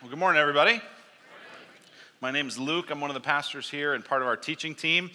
Well, 0.00 0.10
good 0.10 0.20
morning, 0.20 0.40
everybody. 0.40 0.80
My 2.20 2.30
name 2.30 2.46
is 2.46 2.56
Luke. 2.56 2.92
I'm 2.92 3.00
one 3.00 3.10
of 3.10 3.14
the 3.14 3.20
pastors 3.20 3.68
here 3.68 3.94
and 3.94 4.04
part 4.04 4.22
of 4.22 4.28
our 4.28 4.36
teaching 4.36 4.76
team. 4.76 5.10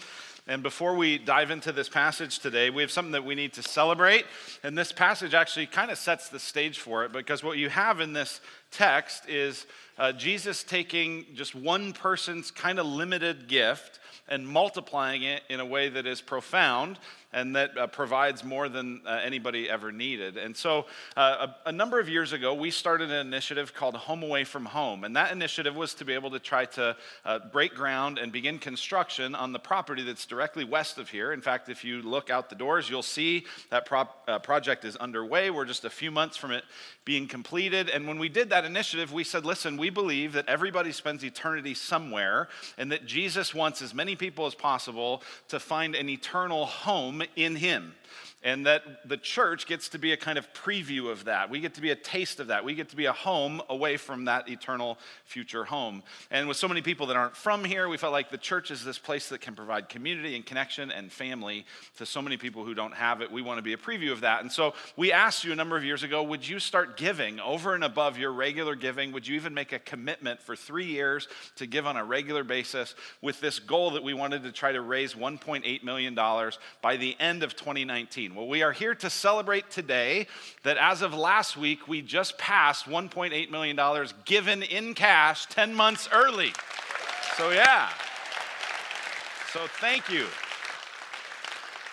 And 0.46 0.62
before 0.62 0.94
we 0.94 1.16
dive 1.16 1.50
into 1.50 1.72
this 1.72 1.88
passage 1.88 2.38
today, 2.40 2.68
we 2.68 2.82
have 2.82 2.90
something 2.90 3.12
that 3.12 3.24
we 3.24 3.34
need 3.34 3.54
to 3.54 3.62
celebrate. 3.62 4.26
And 4.62 4.76
this 4.76 4.92
passage 4.92 5.32
actually 5.32 5.68
kind 5.68 5.90
of 5.90 5.96
sets 5.96 6.28
the 6.28 6.38
stage 6.38 6.80
for 6.80 7.02
it 7.06 7.12
because 7.12 7.42
what 7.42 7.56
you 7.56 7.70
have 7.70 8.00
in 8.00 8.12
this 8.12 8.42
text 8.70 9.26
is 9.26 9.64
uh, 9.96 10.12
Jesus 10.12 10.62
taking 10.62 11.24
just 11.34 11.54
one 11.54 11.94
person's 11.94 12.50
kind 12.50 12.78
of 12.78 12.84
limited 12.84 13.48
gift 13.48 14.00
and 14.28 14.46
multiplying 14.46 15.22
it 15.22 15.44
in 15.48 15.60
a 15.60 15.66
way 15.66 15.88
that 15.88 16.06
is 16.06 16.20
profound 16.20 16.98
and 17.34 17.54
that 17.56 17.76
uh, 17.76 17.86
provides 17.88 18.44
more 18.44 18.68
than 18.68 19.02
uh, 19.04 19.20
anybody 19.22 19.68
ever 19.68 19.90
needed. 19.90 20.36
And 20.36 20.56
so, 20.56 20.86
uh, 21.16 21.48
a, 21.66 21.68
a, 21.68 21.72
number 21.72 21.98
of 21.98 22.08
years 22.08 22.32
ago, 22.32 22.54
we 22.54 22.70
started 22.70 23.10
an 23.10 23.26
initiative 23.26 23.74
called 23.74 23.96
Home 23.96 24.22
Away 24.22 24.44
from 24.44 24.66
Home. 24.66 25.02
And 25.02 25.16
that 25.16 25.32
initiative 25.32 25.74
was 25.74 25.94
to 25.94 26.04
be 26.04 26.14
able 26.14 26.30
to 26.30 26.38
try 26.38 26.64
to 26.66 26.96
uh, 27.24 27.40
break 27.52 27.74
ground 27.74 28.18
and 28.18 28.30
begin 28.30 28.58
construction 28.58 29.34
on 29.34 29.52
the 29.52 29.58
property 29.58 30.04
that's 30.04 30.24
directly 30.24 30.64
west 30.64 30.96
of 30.96 31.10
here. 31.10 31.32
In 31.32 31.40
fact, 31.40 31.68
if 31.68 31.84
you 31.84 32.02
look 32.02 32.30
out 32.30 32.48
the 32.48 32.54
doors, 32.54 32.88
you'll 32.88 33.02
see 33.02 33.46
that 33.70 33.84
prop, 33.84 34.22
uh, 34.28 34.38
project 34.38 34.84
is 34.84 34.94
underway. 34.96 35.50
We're 35.50 35.64
just 35.64 35.84
a 35.84 35.90
few 35.90 36.12
months 36.12 36.36
from 36.36 36.52
it 36.52 36.64
being 37.04 37.26
completed. 37.26 37.90
And 37.90 38.06
when 38.06 38.18
we 38.18 38.28
did 38.28 38.50
that 38.50 38.64
initiative, 38.64 39.12
we 39.12 39.24
said, 39.24 39.44
listen, 39.44 39.76
we 39.76 39.90
believe 39.90 40.32
that 40.34 40.48
everybody 40.48 40.92
spends 40.92 41.24
eternity 41.24 41.74
somewhere 41.74 42.48
and 42.78 42.92
that 42.92 43.04
Jesus 43.04 43.54
wants 43.54 43.82
as 43.82 43.92
many 43.92 44.14
people 44.14 44.46
as 44.46 44.54
possible 44.54 45.22
to 45.48 45.58
find 45.58 45.96
an 45.96 46.08
eternal 46.08 46.66
home 46.66 47.22
in 47.36 47.56
Him 47.56 47.94
and 48.44 48.66
that 48.66 49.08
the 49.08 49.16
church 49.16 49.66
gets 49.66 49.88
to 49.88 49.98
be 49.98 50.12
a 50.12 50.16
kind 50.18 50.36
of 50.36 50.52
preview 50.52 51.10
of 51.10 51.24
that. 51.24 51.48
We 51.48 51.60
get 51.60 51.74
to 51.74 51.80
be 51.80 51.90
a 51.90 51.96
taste 51.96 52.40
of 52.40 52.48
that. 52.48 52.62
We 52.62 52.74
get 52.74 52.90
to 52.90 52.96
be 52.96 53.06
a 53.06 53.12
home 53.12 53.62
away 53.70 53.96
from 53.96 54.26
that 54.26 54.50
eternal 54.50 54.98
future 55.24 55.64
home. 55.64 56.02
And 56.30 56.46
with 56.46 56.58
so 56.58 56.68
many 56.68 56.82
people 56.82 57.06
that 57.06 57.16
aren't 57.16 57.34
from 57.34 57.64
here, 57.64 57.88
we 57.88 57.96
felt 57.96 58.12
like 58.12 58.30
the 58.30 58.36
church 58.36 58.70
is 58.70 58.84
this 58.84 58.98
place 58.98 59.30
that 59.30 59.40
can 59.40 59.54
provide 59.54 59.88
community 59.88 60.36
and 60.36 60.44
connection 60.44 60.90
and 60.90 61.10
family 61.10 61.64
to 61.96 62.04
so 62.04 62.20
many 62.20 62.36
people 62.36 62.64
who 62.64 62.74
don't 62.74 62.92
have 62.92 63.22
it. 63.22 63.32
We 63.32 63.40
want 63.40 63.56
to 63.58 63.62
be 63.62 63.72
a 63.72 63.78
preview 63.78 64.12
of 64.12 64.20
that. 64.20 64.42
And 64.42 64.52
so 64.52 64.74
we 64.94 65.10
asked 65.10 65.44
you 65.44 65.52
a 65.52 65.56
number 65.56 65.78
of 65.78 65.84
years 65.84 66.02
ago 66.02 66.22
would 66.22 66.46
you 66.46 66.58
start 66.58 66.98
giving 66.98 67.40
over 67.40 67.74
and 67.74 67.82
above 67.82 68.18
your 68.18 68.32
regular 68.32 68.74
giving? 68.74 69.10
Would 69.12 69.26
you 69.26 69.36
even 69.36 69.54
make 69.54 69.72
a 69.72 69.78
commitment 69.78 70.42
for 70.42 70.54
three 70.54 70.84
years 70.84 71.28
to 71.56 71.66
give 71.66 71.86
on 71.86 71.96
a 71.96 72.04
regular 72.04 72.44
basis 72.44 72.94
with 73.22 73.40
this 73.40 73.58
goal 73.58 73.92
that 73.92 74.02
we 74.02 74.12
wanted 74.12 74.42
to 74.42 74.52
try 74.52 74.70
to 74.72 74.82
raise 74.82 75.14
$1.8 75.14 75.82
million 75.82 76.14
by 76.82 76.98
the 76.98 77.16
end 77.18 77.42
of 77.42 77.56
2019? 77.56 78.33
Well, 78.34 78.48
we 78.48 78.64
are 78.64 78.72
here 78.72 78.96
to 78.96 79.10
celebrate 79.10 79.70
today 79.70 80.26
that 80.64 80.76
as 80.76 81.02
of 81.02 81.14
last 81.14 81.56
week, 81.56 81.86
we 81.86 82.02
just 82.02 82.36
passed 82.36 82.86
$1.8 82.86 83.50
million 83.50 84.08
given 84.24 84.64
in 84.64 84.94
cash 84.94 85.46
10 85.46 85.72
months 85.72 86.08
early. 86.12 86.52
So, 87.36 87.50
yeah. 87.50 87.90
So, 89.52 89.60
thank 89.78 90.10
you. 90.10 90.26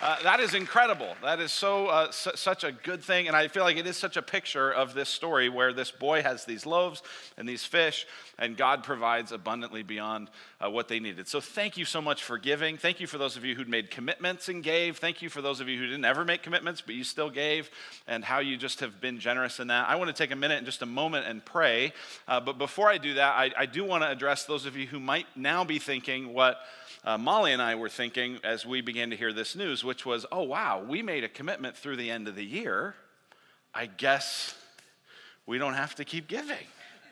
Uh, 0.02 0.20
that 0.24 0.40
is 0.40 0.52
incredible. 0.52 1.14
That 1.22 1.38
is 1.38 1.52
so 1.52 1.86
uh, 1.86 2.10
su- 2.10 2.32
such 2.34 2.64
a 2.64 2.72
good 2.72 3.04
thing, 3.04 3.28
and 3.28 3.36
I 3.36 3.46
feel 3.46 3.62
like 3.62 3.76
it 3.76 3.86
is 3.86 3.96
such 3.96 4.16
a 4.16 4.22
picture 4.22 4.68
of 4.68 4.94
this 4.94 5.08
story 5.08 5.48
where 5.48 5.72
this 5.72 5.92
boy 5.92 6.24
has 6.24 6.44
these 6.44 6.66
loaves 6.66 7.04
and 7.38 7.48
these 7.48 7.64
fish, 7.64 8.04
and 8.36 8.56
God 8.56 8.82
provides 8.82 9.30
abundantly 9.30 9.84
beyond 9.84 10.28
uh, 10.60 10.68
what 10.68 10.88
they 10.88 10.98
needed. 10.98 11.28
So 11.28 11.40
thank 11.40 11.76
you 11.76 11.84
so 11.84 12.02
much 12.02 12.24
for 12.24 12.36
giving. 12.36 12.78
Thank 12.78 12.98
you 12.98 13.06
for 13.06 13.16
those 13.16 13.36
of 13.36 13.44
you 13.44 13.54
who 13.54 13.64
made 13.64 13.92
commitments 13.92 14.48
and 14.48 14.60
gave. 14.60 14.96
Thank 14.96 15.22
you 15.22 15.28
for 15.28 15.40
those 15.40 15.60
of 15.60 15.68
you 15.68 15.78
who 15.78 15.86
didn't 15.86 16.04
ever 16.04 16.24
make 16.24 16.42
commitments 16.42 16.80
but 16.80 16.96
you 16.96 17.04
still 17.04 17.30
gave, 17.30 17.70
and 18.08 18.24
how 18.24 18.40
you 18.40 18.56
just 18.56 18.80
have 18.80 19.00
been 19.00 19.20
generous 19.20 19.60
in 19.60 19.68
that. 19.68 19.88
I 19.88 19.94
want 19.94 20.08
to 20.08 20.20
take 20.20 20.32
a 20.32 20.36
minute 20.36 20.56
and 20.56 20.66
just 20.66 20.82
a 20.82 20.86
moment 20.86 21.26
and 21.26 21.44
pray. 21.44 21.92
Uh, 22.26 22.40
but 22.40 22.58
before 22.58 22.88
I 22.88 22.98
do 22.98 23.14
that, 23.14 23.36
I, 23.36 23.52
I 23.56 23.66
do 23.66 23.84
want 23.84 24.02
to 24.02 24.10
address 24.10 24.46
those 24.46 24.66
of 24.66 24.76
you 24.76 24.88
who 24.88 24.98
might 24.98 25.26
now 25.36 25.62
be 25.62 25.78
thinking 25.78 26.34
what 26.34 26.56
uh, 27.04 27.18
Molly 27.18 27.52
and 27.52 27.60
I 27.60 27.74
were 27.74 27.88
thinking 27.88 28.38
as 28.44 28.64
we 28.64 28.80
began 28.80 29.10
to 29.10 29.16
hear 29.16 29.32
this 29.32 29.56
news, 29.56 29.82
which 29.82 30.06
was, 30.06 30.24
oh, 30.30 30.42
wow, 30.42 30.84
we 30.86 31.02
made 31.02 31.24
a 31.24 31.28
commitment 31.28 31.76
through 31.76 31.96
the 31.96 32.10
end 32.10 32.28
of 32.28 32.36
the 32.36 32.44
year. 32.44 32.94
I 33.74 33.86
guess 33.86 34.54
we 35.46 35.58
don't 35.58 35.74
have 35.74 35.94
to 35.96 36.04
keep 36.04 36.28
giving. 36.28 36.66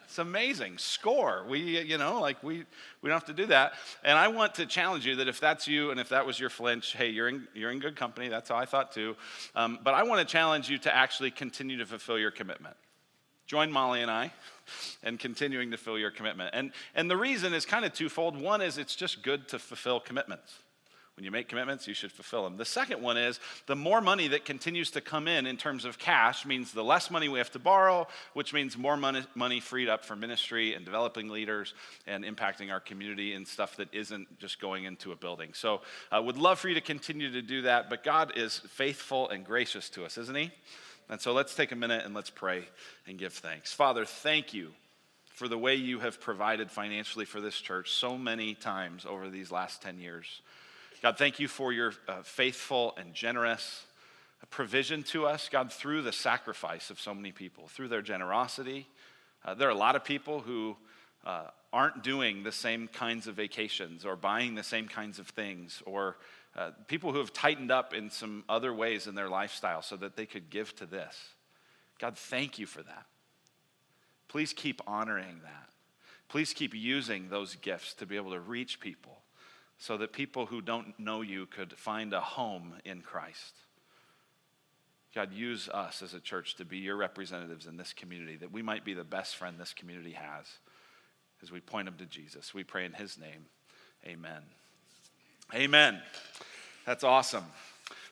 It's 0.05 0.19
amazing. 0.19 0.79
Score. 0.79 1.45
We, 1.49 1.81
you 1.83 1.97
know, 1.97 2.21
like 2.21 2.43
we, 2.43 2.65
we 3.01 3.09
don't 3.09 3.13
have 3.13 3.27
to 3.27 3.33
do 3.33 3.47
that. 3.47 3.75
And 4.03 4.19
I 4.19 4.27
want 4.27 4.57
to 4.57 4.67
challenge 4.67 5.07
you 5.07 5.17
that 5.17 5.29
if 5.29 5.39
that's 5.39 5.69
you 5.69 5.93
and 5.93 6.01
if 6.01 6.09
that 6.09 6.27
was 6.27 6.39
your 6.39 6.51
flinch, 6.51 6.95
hey, 6.95 7.11
you're 7.11 7.29
in, 7.29 7.47
you're 7.55 7.71
in 7.71 7.79
good 7.79 7.95
company. 7.95 8.29
That's 8.29 8.49
how 8.49 8.57
I 8.57 8.65
thought 8.65 8.91
too. 8.91 9.15
Um, 9.55 9.79
but 9.85 9.95
I 9.95 10.03
want 10.03 10.27
to 10.27 10.31
challenge 10.31 10.69
you 10.69 10.79
to 10.79 10.95
actually 10.95 11.31
continue 11.31 11.79
to 11.79 11.87
fulfill 11.87 12.19
your 12.19 12.33
commitment. 12.33 12.77
Join 13.51 13.73
Molly 13.73 14.01
and 14.01 14.09
I 14.09 14.31
and 15.03 15.19
continuing 15.19 15.73
to 15.73 15.77
fill 15.77 15.99
your 15.99 16.13
commitment. 16.13 16.51
And, 16.53 16.71
and 16.95 17.11
the 17.11 17.17
reason 17.17 17.53
is 17.53 17.67
kind 17.67 17.85
of 17.85 17.93
twofold. 17.93 18.41
One 18.41 18.63
is 18.63 18.79
it's 18.79 18.95
just 18.95 19.25
good 19.25 19.49
to 19.49 19.59
fulfill 19.59 19.99
commitments. 19.99 20.61
When 21.17 21.25
you 21.25 21.33
make 21.33 21.49
commitments, 21.49 21.89
you 21.89 21.93
should 21.93 22.13
fulfill 22.13 22.45
them. 22.45 22.59
The 22.59 22.65
second 22.65 23.03
one 23.03 23.17
is 23.17 23.41
the 23.67 23.75
more 23.75 24.01
money 24.01 24.29
that 24.29 24.45
continues 24.45 24.93
to 24.93 25.01
come 25.01 25.27
in 25.27 25.49
in 25.49 25.57
terms 25.57 25.85
of 25.85 25.99
cash 25.99 26.47
means 26.47 26.71
the 26.71 26.85
less 26.85 27.11
money 27.11 27.29
we 27.29 27.39
have 27.39 27.51
to 27.51 27.59
borrow, 27.59 28.07
which 28.35 28.55
means 28.55 28.79
more 28.79 28.97
money, 28.97 29.25
money 29.35 29.59
freed 29.59 29.89
up 29.89 30.05
for 30.05 30.15
ministry 30.15 30.75
and 30.75 30.85
developing 30.85 31.29
leaders 31.29 31.75
and 32.07 32.25
impacting 32.25 32.71
our 32.71 32.79
community 32.79 33.35
and 33.35 33.49
stuff 33.49 33.75
that 33.79 33.93
isn't 33.93 34.39
just 34.39 34.61
going 34.61 34.85
into 34.85 35.11
a 35.11 35.17
building. 35.17 35.55
So 35.55 35.81
I 36.13 36.19
uh, 36.19 36.23
would 36.23 36.39
love 36.39 36.61
for 36.61 36.69
you 36.69 36.75
to 36.77 36.81
continue 36.81 37.33
to 37.33 37.43
do 37.43 37.63
that, 37.63 37.91
but 37.91 38.05
God 38.05 38.35
is 38.37 38.61
faithful 38.69 39.29
and 39.29 39.45
gracious 39.45 39.91
to 39.91 40.05
us, 40.05 40.17
isn't 40.19 40.37
He? 40.37 40.53
And 41.11 41.21
so 41.21 41.33
let's 41.33 41.57
take 41.57 41.73
a 41.73 41.77
minute 41.77 42.05
and 42.05 42.15
let's 42.15 42.31
pray 42.31 42.69
and 43.05 43.19
give 43.19 43.33
thanks. 43.33 43.73
Father, 43.73 44.05
thank 44.05 44.55
you 44.55 44.71
for 45.35 45.49
the 45.49 45.59
way 45.59 45.75
you 45.75 45.99
have 45.99 46.21
provided 46.21 46.71
financially 46.71 47.25
for 47.25 47.41
this 47.41 47.61
church 47.61 47.91
so 47.91 48.17
many 48.17 48.55
times 48.55 49.05
over 49.05 49.29
these 49.29 49.51
last 49.51 49.83
10 49.83 49.99
years. 49.99 50.41
God, 51.03 51.19
thank 51.19 51.41
you 51.41 51.49
for 51.49 51.73
your 51.73 51.95
uh, 52.07 52.23
faithful 52.23 52.95
and 52.97 53.13
generous 53.13 53.83
provision 54.51 55.03
to 55.03 55.27
us, 55.27 55.49
God, 55.49 55.73
through 55.73 56.03
the 56.03 56.13
sacrifice 56.13 56.91
of 56.91 57.01
so 57.01 57.13
many 57.13 57.33
people, 57.33 57.67
through 57.67 57.89
their 57.89 58.03
generosity. 58.03 58.87
Uh, 59.45 59.55
there 59.55 59.67
are 59.67 59.73
a 59.73 59.75
lot 59.75 59.97
of 59.97 60.05
people 60.05 60.39
who 60.39 60.77
uh, 61.27 61.47
aren't 61.73 62.05
doing 62.05 62.45
the 62.45 62.53
same 62.53 62.87
kinds 62.87 63.27
of 63.27 63.35
vacations 63.35 64.05
or 64.05 64.15
buying 64.15 64.55
the 64.55 64.63
same 64.63 64.87
kinds 64.87 65.19
of 65.19 65.27
things 65.27 65.83
or 65.87 66.17
uh, 66.57 66.71
people 66.89 67.13
who 67.13 67.19
have 67.19 67.33
tightened 67.33 67.71
up 67.71 67.95
in 67.95 68.11
some 68.11 68.45
other 68.49 68.75
ways 68.75 69.07
in 69.07 69.15
their 69.15 69.29
lifestyle 69.29 69.83
so 69.83 69.97
that 69.97 70.17
they 70.17 70.27
could 70.27 70.51
give 70.51 70.75
to 70.77 70.87
this. 70.87 71.17
God, 71.99 72.17
thank 72.17 72.59
you 72.59 72.67
for 72.67 72.83
that. 72.83 73.07
Please 74.29 74.53
keep 74.53 74.81
honoring 74.87 75.41
that. 75.43 75.69
Please 76.29 76.53
keep 76.53 76.75
using 76.75 77.29
those 77.29 77.57
gifts 77.57 77.95
to 77.95 78.07
be 78.07 78.17
able 78.17 78.31
to 78.31 78.41
reach 78.41 78.81
people 78.81 79.19
so 79.79 79.97
that 79.97 80.13
people 80.13 80.47
who 80.47 80.61
don't 80.61 80.99
know 80.99 81.23
you 81.23 81.47
could 81.47 81.73
find 81.73 82.13
a 82.13 82.21
home 82.21 82.75
in 82.85 83.01
Christ. 83.01 83.55
God, 85.15 85.33
use 85.33 85.69
us 85.69 86.03
as 86.03 86.15
a 86.15 86.21
church 86.21 86.55
to 86.57 86.65
be 86.65 86.79
your 86.79 86.97
representatives 86.97 87.67
in 87.67 87.77
this 87.77 87.93
community, 87.93 88.37
that 88.37 88.53
we 88.53 88.63
might 88.63 88.85
be 88.85 88.95
the 88.95 89.05
best 89.05 89.37
friend 89.37 89.57
this 89.59 89.75
community 89.75 90.13
has 90.13 90.47
as 91.43 91.51
we 91.51 91.61
point 91.61 91.87
them 91.87 91.97
to 91.97 92.07
Jesus. 92.07 92.55
We 92.55 92.63
pray 92.63 92.85
in 92.85 92.93
his 92.93 93.19
name. 93.19 93.47
Amen. 94.07 94.43
Amen. 95.53 96.01
That's 96.87 97.03
awesome. 97.03 97.45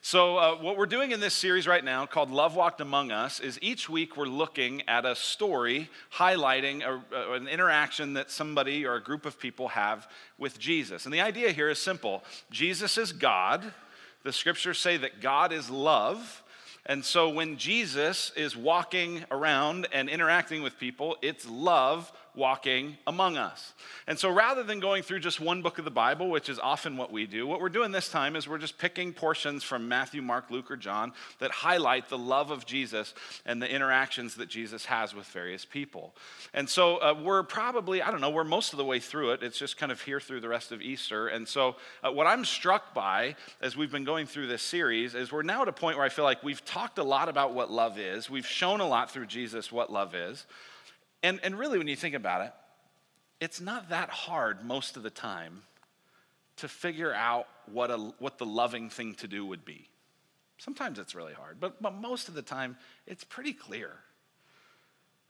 So, 0.01 0.37
uh, 0.37 0.55
what 0.55 0.75
we're 0.75 0.85
doing 0.85 1.11
in 1.11 1.21
this 1.21 1.33
series 1.33 1.67
right 1.67 1.83
now, 1.83 2.05
called 2.05 2.31
Love 2.31 2.55
Walked 2.55 2.81
Among 2.81 3.11
Us, 3.11 3.39
is 3.39 3.57
each 3.61 3.87
week 3.87 4.17
we're 4.17 4.25
looking 4.25 4.81
at 4.89 5.05
a 5.05 5.15
story 5.15 5.89
highlighting 6.13 6.83
a, 6.83 7.31
an 7.33 7.47
interaction 7.47 8.13
that 8.15 8.29
somebody 8.29 8.85
or 8.85 8.95
a 8.95 9.01
group 9.01 9.25
of 9.25 9.39
people 9.39 9.69
have 9.69 10.09
with 10.37 10.59
Jesus. 10.59 11.05
And 11.05 11.13
the 11.13 11.21
idea 11.21 11.51
here 11.51 11.69
is 11.69 11.79
simple 11.79 12.23
Jesus 12.51 12.97
is 12.97 13.13
God. 13.13 13.73
The 14.23 14.33
scriptures 14.33 14.77
say 14.77 14.97
that 14.97 15.21
God 15.21 15.53
is 15.53 15.69
love. 15.69 16.43
And 16.85 17.05
so, 17.05 17.29
when 17.29 17.55
Jesus 17.55 18.33
is 18.35 18.57
walking 18.57 19.23
around 19.31 19.87
and 19.93 20.09
interacting 20.09 20.61
with 20.61 20.77
people, 20.77 21.15
it's 21.21 21.47
love 21.47 22.11
walking 22.35 22.97
among 23.07 23.37
us. 23.37 23.73
And 24.07 24.17
so 24.17 24.29
rather 24.29 24.63
than 24.63 24.79
going 24.79 25.03
through 25.03 25.19
just 25.19 25.39
one 25.39 25.61
book 25.61 25.79
of 25.79 25.85
the 25.85 25.91
Bible, 25.91 26.29
which 26.29 26.49
is 26.49 26.59
often 26.59 26.97
what 26.97 27.11
we 27.11 27.25
do, 27.25 27.45
what 27.45 27.59
we're 27.59 27.69
doing 27.69 27.91
this 27.91 28.09
time 28.09 28.35
is 28.35 28.47
we're 28.47 28.57
just 28.57 28.77
picking 28.77 29.13
portions 29.13 29.63
from 29.63 29.87
Matthew, 29.87 30.21
Mark, 30.21 30.49
Luke, 30.49 30.71
or 30.71 30.77
John 30.77 31.13
that 31.39 31.51
highlight 31.51 32.09
the 32.09 32.17
love 32.17 32.51
of 32.51 32.65
Jesus 32.65 33.13
and 33.45 33.61
the 33.61 33.69
interactions 33.69 34.35
that 34.35 34.49
Jesus 34.49 34.85
has 34.85 35.13
with 35.13 35.25
various 35.27 35.65
people. 35.65 36.15
And 36.53 36.69
so 36.69 36.97
uh, 36.97 37.15
we're 37.21 37.43
probably, 37.43 38.01
I 38.01 38.11
don't 38.11 38.21
know, 38.21 38.29
we're 38.29 38.43
most 38.43 38.73
of 38.73 38.77
the 38.77 38.85
way 38.85 38.99
through 38.99 39.31
it. 39.31 39.43
It's 39.43 39.57
just 39.57 39.77
kind 39.77 39.91
of 39.91 40.01
here 40.01 40.19
through 40.19 40.41
the 40.41 40.49
rest 40.49 40.71
of 40.71 40.81
Easter. 40.81 41.27
And 41.27 41.47
so 41.47 41.75
uh, 42.03 42.11
what 42.11 42.27
I'm 42.27 42.45
struck 42.45 42.93
by 42.93 43.35
as 43.61 43.75
we've 43.75 43.91
been 43.91 44.05
going 44.05 44.25
through 44.25 44.47
this 44.47 44.61
series 44.61 45.15
is 45.15 45.31
we're 45.31 45.43
now 45.43 45.63
at 45.63 45.67
a 45.67 45.73
point 45.73 45.97
where 45.97 46.05
I 46.05 46.09
feel 46.09 46.25
like 46.25 46.43
we've 46.43 46.63
talked 46.63 46.97
a 46.99 47.03
lot 47.03 47.29
about 47.29 47.53
what 47.53 47.71
love 47.71 47.97
is, 47.97 48.29
we've 48.29 48.47
shown 48.47 48.79
a 48.79 48.87
lot 48.87 49.11
through 49.11 49.25
Jesus 49.25 49.71
what 49.71 49.91
love 49.91 50.15
is. 50.15 50.45
And, 51.23 51.39
and 51.43 51.57
really, 51.57 51.77
when 51.77 51.87
you 51.87 51.95
think 51.95 52.15
about 52.15 52.41
it, 52.41 52.53
it's 53.39 53.61
not 53.61 53.89
that 53.89 54.09
hard 54.09 54.63
most 54.63 54.97
of 54.97 55.03
the 55.03 55.09
time 55.09 55.63
to 56.57 56.67
figure 56.67 57.13
out 57.13 57.47
what, 57.71 57.89
a, 57.91 57.97
what 58.19 58.37
the 58.37 58.45
loving 58.45 58.89
thing 58.89 59.15
to 59.15 59.27
do 59.27 59.45
would 59.45 59.63
be. 59.63 59.87
Sometimes 60.57 60.99
it's 60.99 61.15
really 61.15 61.33
hard, 61.33 61.57
but, 61.59 61.81
but 61.81 61.93
most 61.93 62.27
of 62.27 62.33
the 62.33 62.41
time, 62.41 62.75
it's 63.07 63.23
pretty 63.23 63.53
clear. 63.53 63.91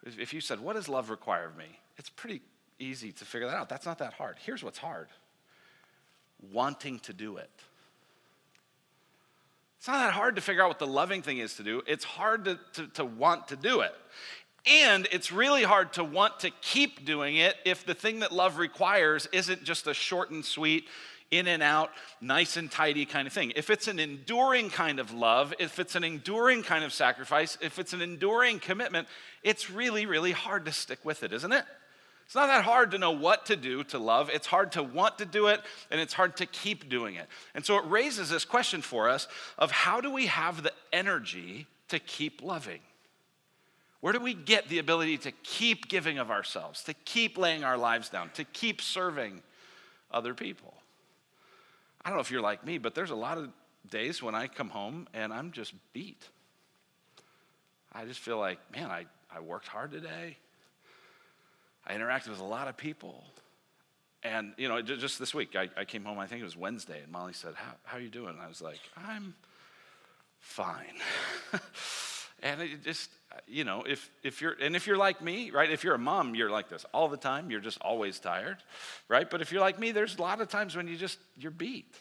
if 0.04 0.34
you 0.34 0.42
said, 0.42 0.60
What 0.60 0.74
does 0.74 0.90
love 0.90 1.12
require 1.12 1.46
of 1.46 1.56
me? 1.56 1.80
It's 1.98 2.10
pretty 2.10 2.42
easy 2.80 3.12
to 3.12 3.26
figure 3.26 3.48
that 3.48 3.56
out. 3.56 3.70
That's 3.70 3.86
not 3.86 4.00
that 4.00 4.14
hard. 4.14 4.38
Here's 4.40 4.64
what's 4.64 4.80
hard 4.80 5.08
wanting 6.54 7.00
to 7.00 7.14
do 7.14 7.38
it. 7.38 7.50
It's 9.78 9.88
not 9.88 10.06
that 10.06 10.14
hard 10.14 10.36
to 10.36 10.42
figure 10.42 10.62
out 10.62 10.68
what 10.68 10.80
the 10.80 10.88
loving 10.88 11.22
thing 11.22 11.38
is 11.38 11.56
to 11.56 11.64
do. 11.64 11.82
It's 11.88 12.04
hard 12.04 12.46
to, 12.46 12.60
to, 12.74 12.88
to, 12.88 13.06
want 13.06 13.48
to 13.50 13.56
do 13.56 13.80
it. 13.82 13.94
And 14.66 15.08
it's 15.12 15.32
really 15.32 15.64
hard 15.64 15.94
to 15.94 16.04
want 16.04 16.42
to 16.42 16.52
keep 16.62 17.06
doing 17.06 17.38
it 17.38 17.56
if 17.66 17.86
the 17.86 17.94
thing 17.94 18.20
that 18.20 18.32
love 18.32 18.58
requires 18.58 19.28
isn't 19.32 19.64
just 19.64 19.88
a 19.88 19.94
short 19.94 20.32
and 20.32 20.44
sweet, 20.44 20.86
in 21.32 21.48
and 21.48 21.62
out, 21.62 21.92
nice 22.22 22.58
and 22.58 22.72
tidy 22.72 23.06
kind 23.06 23.28
of 23.28 23.34
thing. 23.34 23.54
If 23.56 23.70
it's 23.70 23.88
an 23.88 24.00
enduring 24.00 24.70
kind 24.70 25.00
of 25.00 25.14
love, 25.14 25.54
if 25.60 25.80
it's 25.80 25.96
an 25.96 26.04
enduring 26.04 26.64
kind 26.64 26.84
of 26.84 26.92
sacrifice, 26.92 27.58
if 27.62 27.78
it's 27.78 27.94
an 27.94 28.02
enduring 28.02 28.60
commitment, 28.60 29.08
it's 29.44 29.70
really, 29.70 30.06
really 30.06 30.32
hard 30.32 30.66
to 30.66 30.72
stick 30.72 31.00
with 31.04 31.24
it, 31.24 31.32
isn't 31.32 31.52
it? 31.52 31.66
It's 32.26 32.36
not 32.36 32.48
that 32.48 32.64
hard 32.64 32.92
to 32.92 33.00
know 33.00 33.12
what 33.12 33.48
to 33.48 33.56
do 33.56 33.84
to 33.86 33.98
love. 33.98 34.30
It's 34.32 34.46
hard 34.46 34.74
to 34.74 34.84
want 34.84 35.18
to 35.18 35.26
do 35.26 35.48
it, 35.48 35.62
and 35.90 36.00
it's 36.00 36.14
hard 36.14 36.38
to 36.38 36.46
keep 36.46 36.88
doing 36.88 37.16
it. 37.16 37.28
And 37.56 37.66
so 37.66 37.78
it 37.78 37.86
raises 37.88 38.30
this 38.30 38.46
question 38.46 38.82
for 38.82 39.10
us 39.10 39.28
of 39.58 39.72
how 39.72 40.00
do 40.00 40.12
we 40.12 40.28
have 40.28 40.62
the 40.62 40.74
energy 40.94 41.66
to 41.88 41.98
keep 41.98 42.44
loving? 42.44 42.82
Where 44.02 44.14
do 44.14 44.20
we 44.20 44.34
get 44.34 44.70
the 44.70 44.80
ability 44.80 45.18
to 45.20 45.32
keep 45.44 45.90
giving 45.90 46.20
of 46.20 46.32
ourselves, 46.32 46.84
to 46.84 46.94
keep 46.94 47.38
laying 47.38 47.64
our 47.64 47.78
lives 47.78 48.10
down, 48.10 48.30
to 48.36 48.46
keep 48.46 48.82
serving 48.82 49.42
other 50.12 50.34
people? 50.34 50.74
I 52.04 52.10
don't 52.10 52.18
know 52.18 52.22
if 52.22 52.32
you're 52.32 52.42
like 52.42 52.66
me, 52.66 52.78
but 52.78 52.96
there's 52.96 53.10
a 53.10 53.16
lot 53.16 53.38
of 53.38 53.50
days 53.90 54.24
when 54.24 54.36
I 54.36 54.48
come 54.48 54.70
home 54.70 55.08
and 55.14 55.34
I'm 55.34 55.52
just 55.52 55.74
beat. 55.92 56.24
I 57.92 58.06
just 58.06 58.20
feel 58.20 58.38
like, 58.38 58.60
man, 58.74 58.90
I, 58.90 59.06
I 59.36 59.42
worked 59.42 59.68
hard 59.68 59.92
today. 59.92 60.38
I 61.86 61.94
interacted 61.94 62.30
with 62.30 62.40
a 62.40 62.46
lot 62.46 62.68
of 62.68 62.78
people. 62.78 63.24
And, 64.24 64.54
you 64.58 64.70
know, 64.70 64.82
just 64.82 65.18
this 65.20 65.34
week, 65.34 65.56
I, 65.56 65.70
I 65.76 65.86
came 65.86 66.06
home, 66.06 66.20
I 66.20 66.28
think 66.28 66.42
it 66.42 66.46
was 66.46 66.58
Wednesday, 66.58 67.02
and 67.02 67.12
Molly 67.12 67.34
said, 67.34 67.56
How, 67.56 67.72
how 67.84 67.98
are 67.98 68.02
you 68.02 68.10
doing? 68.10 68.30
And 68.30 68.42
I 68.42 68.48
was 68.48 68.62
like, 68.62 68.80
I'm 68.98 69.34
fine. 70.40 70.96
and 72.44 72.62
it 72.62 72.84
just, 72.84 73.10
you 73.48 73.64
know, 73.64 73.84
if, 73.88 74.10
if 74.24 74.42
you're, 74.42 74.56
and 74.62 74.76
if 74.76 74.88
you're 74.88 74.98
like 74.98 75.22
me, 75.22 75.52
right, 75.52 75.70
if 75.70 75.84
you're 75.84 75.96
a 75.96 76.00
mom, 76.00 76.36
you're 76.36 76.50
like 76.50 76.70
this 76.70 76.86
all 76.94 77.08
the 77.08 77.18
time, 77.18 77.52
you're 77.52 77.60
just 77.60 77.80
always 77.82 78.20
tired, 78.20 78.58
right? 79.08 79.30
But 79.30 79.42
if 79.42 79.52
you're 79.52 79.62
like 79.62 79.80
me, 79.80 79.92
there's 79.92 80.18
a 80.18 80.22
lot 80.22 80.42
of 80.42 80.50
times 80.50 80.76
when 80.76 80.88
you 80.88 80.96
just, 80.96 81.20
you're 81.38 81.52
beat. 81.52 81.94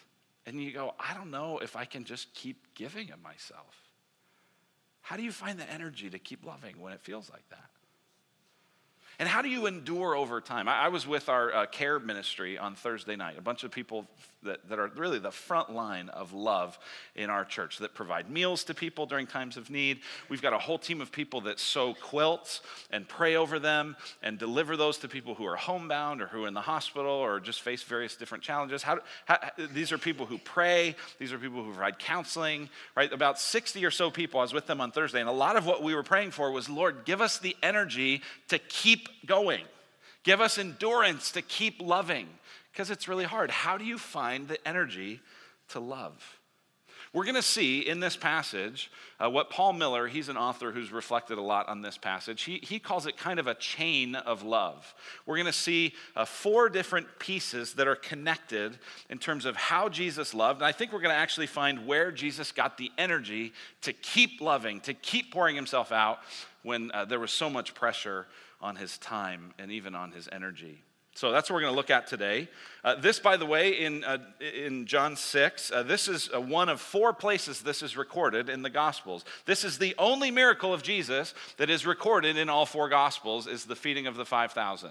And 0.46 0.62
you 0.62 0.72
go, 0.72 0.94
I 0.98 1.12
don't 1.12 1.30
know 1.30 1.58
if 1.58 1.76
I 1.76 1.84
can 1.84 2.04
just 2.04 2.32
keep 2.32 2.74
giving 2.74 3.12
of 3.12 3.22
myself. 3.22 3.76
How 5.02 5.16
do 5.16 5.22
you 5.22 5.32
find 5.32 5.58
the 5.58 5.70
energy 5.70 6.08
to 6.08 6.18
keep 6.18 6.44
loving 6.44 6.80
when 6.80 6.92
it 6.94 7.02
feels 7.02 7.30
like 7.30 7.46
that? 7.50 7.70
And 9.20 9.28
how 9.28 9.42
do 9.42 9.48
you 9.48 9.66
endure 9.66 10.14
over 10.14 10.40
time? 10.40 10.68
I, 10.68 10.84
I 10.84 10.88
was 10.88 11.06
with 11.06 11.28
our 11.28 11.52
uh, 11.52 11.66
care 11.66 11.98
ministry 11.98 12.56
on 12.56 12.76
Thursday 12.76 13.16
night, 13.16 13.36
a 13.36 13.42
bunch 13.42 13.64
of 13.64 13.72
people 13.72 14.06
that, 14.44 14.68
that 14.68 14.78
are 14.78 14.86
really 14.96 15.18
the 15.18 15.32
front 15.32 15.70
line 15.70 16.08
of 16.10 16.32
love 16.32 16.78
in 17.16 17.28
our 17.28 17.44
church 17.44 17.78
that 17.78 17.94
provide 17.94 18.30
meals 18.30 18.62
to 18.64 18.74
people 18.74 19.06
during 19.06 19.26
times 19.26 19.56
of 19.56 19.70
need. 19.70 20.00
We've 20.28 20.40
got 20.40 20.52
a 20.52 20.58
whole 20.58 20.78
team 20.78 21.00
of 21.00 21.10
people 21.10 21.40
that 21.42 21.58
sew 21.58 21.94
quilts 21.94 22.60
and 22.92 23.08
pray 23.08 23.34
over 23.34 23.58
them 23.58 23.96
and 24.22 24.38
deliver 24.38 24.76
those 24.76 24.98
to 24.98 25.08
people 25.08 25.34
who 25.34 25.44
are 25.44 25.56
homebound 25.56 26.22
or 26.22 26.28
who 26.28 26.44
are 26.44 26.48
in 26.48 26.54
the 26.54 26.60
hospital 26.60 27.10
or 27.10 27.40
just 27.40 27.62
face 27.62 27.82
various 27.82 28.14
different 28.14 28.44
challenges. 28.44 28.84
How, 28.84 29.00
how, 29.24 29.38
these 29.72 29.90
are 29.90 29.98
people 29.98 30.26
who 30.26 30.38
pray, 30.38 30.94
these 31.18 31.32
are 31.32 31.38
people 31.38 31.64
who 31.64 31.72
provide 31.72 31.98
counseling, 31.98 32.68
right? 32.96 33.12
About 33.12 33.40
60 33.40 33.84
or 33.84 33.90
so 33.90 34.12
people, 34.12 34.38
I 34.38 34.44
was 34.44 34.52
with 34.52 34.66
them 34.66 34.80
on 34.80 34.92
Thursday, 34.92 35.18
and 35.20 35.28
a 35.28 35.32
lot 35.32 35.56
of 35.56 35.66
what 35.66 35.82
we 35.82 35.94
were 35.94 36.04
praying 36.04 36.30
for 36.30 36.52
was, 36.52 36.68
Lord, 36.68 37.04
give 37.04 37.20
us 37.20 37.38
the 37.38 37.56
energy 37.62 38.22
to 38.48 38.58
keep 38.60 39.07
going. 39.26 39.62
Give 40.22 40.40
us 40.40 40.58
endurance 40.58 41.32
to 41.32 41.42
keep 41.42 41.80
loving 41.80 42.28
because 42.72 42.90
it's 42.90 43.08
really 43.08 43.24
hard. 43.24 43.50
How 43.50 43.78
do 43.78 43.84
you 43.84 43.98
find 43.98 44.48
the 44.48 44.66
energy 44.66 45.20
to 45.70 45.80
love? 45.80 46.38
We're 47.14 47.24
going 47.24 47.36
to 47.36 47.42
see 47.42 47.80
in 47.80 48.00
this 48.00 48.16
passage 48.16 48.90
uh, 49.18 49.30
what 49.30 49.48
Paul 49.48 49.72
Miller, 49.72 50.06
he's 50.06 50.28
an 50.28 50.36
author 50.36 50.72
who's 50.72 50.92
reflected 50.92 51.38
a 51.38 51.42
lot 51.42 51.68
on 51.68 51.80
this 51.80 51.96
passage, 51.96 52.42
he, 52.42 52.58
he 52.62 52.78
calls 52.78 53.06
it 53.06 53.16
kind 53.16 53.40
of 53.40 53.46
a 53.46 53.54
chain 53.54 54.14
of 54.14 54.42
love. 54.42 54.94
We're 55.24 55.36
going 55.36 55.46
to 55.46 55.52
see 55.52 55.94
uh, 56.14 56.26
four 56.26 56.68
different 56.68 57.06
pieces 57.18 57.74
that 57.74 57.88
are 57.88 57.96
connected 57.96 58.78
in 59.08 59.18
terms 59.18 59.46
of 59.46 59.56
how 59.56 59.88
Jesus 59.88 60.34
loved. 60.34 60.60
And 60.60 60.66
I 60.66 60.72
think 60.72 60.92
we're 60.92 61.00
going 61.00 61.14
to 61.14 61.20
actually 61.20 61.46
find 61.46 61.86
where 61.86 62.12
Jesus 62.12 62.52
got 62.52 62.76
the 62.76 62.92
energy 62.98 63.54
to 63.82 63.94
keep 63.94 64.42
loving, 64.42 64.80
to 64.80 64.92
keep 64.92 65.32
pouring 65.32 65.56
himself 65.56 65.90
out 65.90 66.18
when 66.62 66.90
uh, 66.92 67.06
there 67.06 67.20
was 67.20 67.32
so 67.32 67.48
much 67.48 67.74
pressure 67.74 68.26
on 68.60 68.76
his 68.76 68.98
time 68.98 69.52
and 69.58 69.70
even 69.70 69.94
on 69.94 70.12
his 70.12 70.28
energy. 70.32 70.82
So 71.18 71.32
that's 71.32 71.50
what 71.50 71.54
we're 71.54 71.62
going 71.62 71.72
to 71.72 71.76
look 71.76 71.90
at 71.90 72.06
today. 72.06 72.46
Uh, 72.84 72.94
this, 72.94 73.18
by 73.18 73.36
the 73.36 73.44
way, 73.44 73.72
in, 73.84 74.04
uh, 74.04 74.18
in 74.40 74.86
John 74.86 75.16
6, 75.16 75.72
uh, 75.72 75.82
this 75.82 76.06
is 76.06 76.30
uh, 76.32 76.40
one 76.40 76.68
of 76.68 76.80
four 76.80 77.12
places 77.12 77.60
this 77.60 77.82
is 77.82 77.96
recorded 77.96 78.48
in 78.48 78.62
the 78.62 78.70
Gospels. 78.70 79.24
This 79.44 79.64
is 79.64 79.78
the 79.78 79.96
only 79.98 80.30
miracle 80.30 80.72
of 80.72 80.84
Jesus 80.84 81.34
that 81.56 81.70
is 81.70 81.84
recorded 81.84 82.36
in 82.36 82.48
all 82.48 82.66
four 82.66 82.88
Gospels, 82.88 83.48
is 83.48 83.64
the 83.64 83.74
feeding 83.74 84.06
of 84.06 84.14
the 84.14 84.24
5,000. 84.24 84.90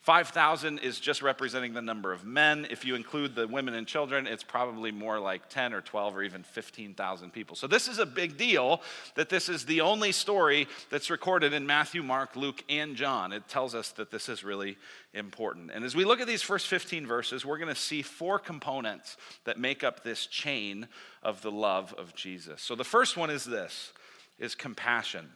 5,000 0.00 0.78
is 0.78 1.00
just 1.00 1.20
representing 1.20 1.74
the 1.74 1.82
number 1.82 2.12
of 2.12 2.24
men. 2.24 2.66
If 2.70 2.84
you 2.84 2.94
include 2.94 3.34
the 3.34 3.48
women 3.48 3.74
and 3.74 3.86
children, 3.86 4.28
it's 4.28 4.44
probably 4.44 4.92
more 4.92 5.18
like 5.18 5.48
10 5.48 5.72
or 5.72 5.80
12 5.80 6.16
or 6.16 6.22
even 6.22 6.44
15,000 6.44 7.32
people. 7.32 7.56
So, 7.56 7.66
this 7.66 7.88
is 7.88 7.98
a 7.98 8.06
big 8.06 8.36
deal 8.36 8.82
that 9.16 9.28
this 9.28 9.48
is 9.48 9.64
the 9.64 9.80
only 9.80 10.12
story 10.12 10.68
that's 10.90 11.10
recorded 11.10 11.52
in 11.52 11.66
Matthew, 11.66 12.04
Mark, 12.04 12.36
Luke, 12.36 12.62
and 12.68 12.94
John. 12.94 13.32
It 13.32 13.48
tells 13.48 13.74
us 13.74 13.90
that 13.92 14.12
this 14.12 14.28
is 14.28 14.44
really 14.44 14.78
important. 15.12 15.72
And 15.74 15.84
as 15.84 15.96
we 15.96 16.04
look 16.04 16.20
at 16.20 16.28
these 16.28 16.42
first 16.42 16.68
15 16.68 17.04
verses, 17.04 17.44
we're 17.44 17.58
going 17.58 17.74
to 17.74 17.80
see 17.80 18.02
four 18.02 18.38
components 18.38 19.16
that 19.44 19.58
make 19.58 19.82
up 19.82 20.04
this 20.04 20.26
chain 20.26 20.86
of 21.22 21.42
the 21.42 21.50
love 21.50 21.92
of 21.98 22.14
Jesus. 22.14 22.62
So, 22.62 22.76
the 22.76 22.84
first 22.84 23.16
one 23.16 23.30
is 23.30 23.44
this 23.44 23.92
is 24.38 24.54
compassion. 24.54 25.30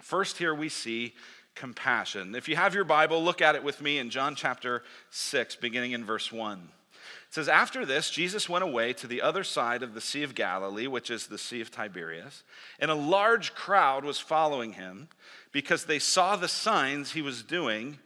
First, 0.00 0.38
here 0.38 0.54
we 0.54 0.68
see 0.68 1.14
compassion. 1.54 2.34
If 2.34 2.48
you 2.48 2.56
have 2.56 2.74
your 2.74 2.84
Bible, 2.84 3.22
look 3.22 3.40
at 3.40 3.54
it 3.54 3.64
with 3.64 3.80
me 3.80 3.98
in 3.98 4.10
John 4.10 4.34
chapter 4.34 4.82
6, 5.10 5.56
beginning 5.56 5.92
in 5.92 6.04
verse 6.04 6.32
1. 6.32 6.58
It 6.58 7.34
says, 7.34 7.48
After 7.48 7.86
this, 7.86 8.10
Jesus 8.10 8.48
went 8.48 8.64
away 8.64 8.92
to 8.94 9.06
the 9.06 9.22
other 9.22 9.44
side 9.44 9.82
of 9.82 9.94
the 9.94 10.00
Sea 10.00 10.22
of 10.22 10.34
Galilee, 10.34 10.86
which 10.86 11.10
is 11.10 11.26
the 11.26 11.38
Sea 11.38 11.60
of 11.60 11.70
Tiberias, 11.70 12.42
and 12.78 12.90
a 12.90 12.94
large 12.94 13.54
crowd 13.54 14.04
was 14.04 14.18
following 14.18 14.74
him 14.74 15.08
because 15.50 15.84
they 15.84 15.98
saw 15.98 16.36
the 16.36 16.48
signs 16.48 17.12
he 17.12 17.22
was 17.22 17.42
doing 17.42 17.98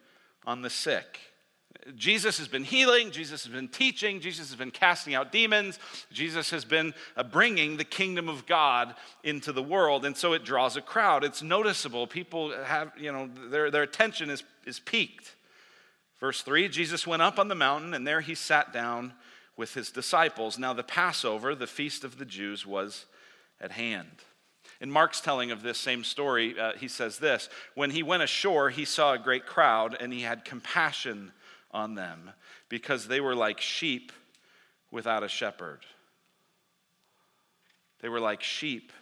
on 0.47 0.63
the 0.63 0.71
sick. 0.71 1.21
Jesus 1.95 2.39
has 2.39 2.49
been 2.49 2.65
healing, 2.65 3.11
Jesus 3.11 3.45
has 3.45 3.53
been 3.53 3.69
teaching, 3.69 4.21
Jesus 4.21 4.49
has 4.49 4.57
been 4.57 4.71
casting 4.71 5.15
out 5.15 5.31
demons, 5.31 5.79
Jesus 6.11 6.51
has 6.51 6.65
been 6.65 6.95
uh, 7.17 7.23
bringing 7.23 7.77
the 7.77 7.85
kingdom 7.85 8.29
of 8.29 8.47
God 8.47 8.95
into 9.23 9.53
the 9.53 9.63
world. 9.63 10.05
And 10.05 10.17
so 10.17 10.33
it 10.33 10.45
draws 10.45 10.77
a 10.77 10.81
crowd. 10.81 11.23
It's 11.23 11.43
noticeable. 11.43 12.07
People 12.07 12.53
have, 12.65 12.93
you 12.99 13.13
know, 13.13 13.31
their, 13.51 13.71
their 13.71 13.83
attention 13.83 14.31
is, 14.31 14.43
is 14.65 14.81
piqued. 14.81 15.35
Verse 16.19 16.43
3 16.43 16.69
Jesus 16.69 17.07
went 17.07 17.23
up 17.23 17.39
on 17.39 17.49
the 17.49 17.55
mountain, 17.55 17.95
and 17.95 18.07
there 18.07 18.21
he 18.21 18.35
sat 18.35 18.73
down 18.73 19.13
with 19.57 19.75
his 19.75 19.91
disciples. 19.91 20.59
Now, 20.59 20.73
the 20.73 20.83
Passover, 20.83 21.55
the 21.55 21.67
feast 21.67 22.05
of 22.05 22.19
the 22.19 22.25
Jews, 22.25 22.67
was 22.67 23.07
at 23.61 23.73
hand. 23.73 24.11
In 24.81 24.91
Mark's 24.91 25.21
telling 25.23 25.51
of 25.51 25.63
this 25.63 25.79
same 25.79 26.05
story, 26.05 26.59
uh, 26.59 26.73
he 26.75 26.89
says 26.89 27.19
this 27.19 27.49
When 27.75 27.91
he 27.91 28.03
went 28.03 28.23
ashore, 28.23 28.71
he 28.71 28.85
saw 28.85 29.15
a 29.15 29.19
great 29.19 29.47
crowd, 29.47 29.97
and 29.99 30.13
he 30.13 30.23
had 30.23 30.45
compassion 30.45 31.33
on 31.77 31.95
them 31.95 32.31
because 32.69 33.07
they 33.07 33.21
were 33.21 33.35
like 33.35 33.61
sheep 33.61 34.11
without 34.91 35.23
a 35.23 35.29
shepherd. 35.29 35.81
They 38.01 38.09
were 38.09 38.21
like 38.21 38.43
sheep 38.43 38.93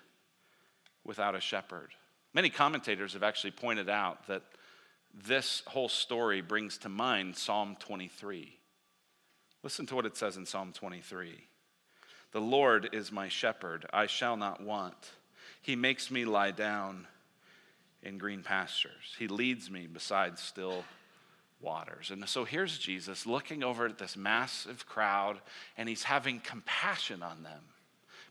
without 1.05 1.37
a 1.37 1.41
shepherd. 1.41 1.91
Many 2.35 2.51
commentators 2.51 3.13
have 3.13 3.23
actually 3.23 3.53
pointed 3.53 3.89
out 3.89 4.27
that 4.27 4.43
this 5.15 5.63
whole 5.67 5.89
story 5.89 6.41
brings 6.41 6.79
to 6.79 6.89
mind 6.89 7.37
Psalm 7.37 7.77
23. 7.79 8.59
Listen 9.63 9.87
to 9.87 9.95
what 9.95 10.07
it 10.07 10.17
says 10.17 10.37
in 10.37 10.45
Psalm 10.45 10.73
23 10.73 11.33
The 12.33 12.41
Lord 12.41 12.89
is 12.93 13.13
my 13.13 13.29
shepherd, 13.29 13.87
I 13.93 14.07
shall 14.07 14.37
not 14.37 14.61
want. 14.61 15.13
He 15.63 15.77
makes 15.77 16.11
me 16.11 16.25
lie 16.25 16.51
down 16.51 17.07
in 18.03 18.19
green 18.19 18.43
pastures, 18.43 19.15
He 19.17 19.29
leads 19.29 19.71
me 19.71 19.87
beside 19.87 20.39
still 20.41 20.85
waters. 21.65 22.11
And 22.11 22.29
so 22.29 22.45
here's 22.45 22.79
Jesus 22.79 23.27
looking 23.27 23.65
over 23.65 23.87
at 23.87 23.99
this 23.99 24.17
massive 24.17 24.87
crowd, 24.87 25.41
and 25.77 25.89
he's 25.89 26.05
having 26.05 26.39
compassion 26.41 27.23
on 27.23 27.43
them 27.43 27.63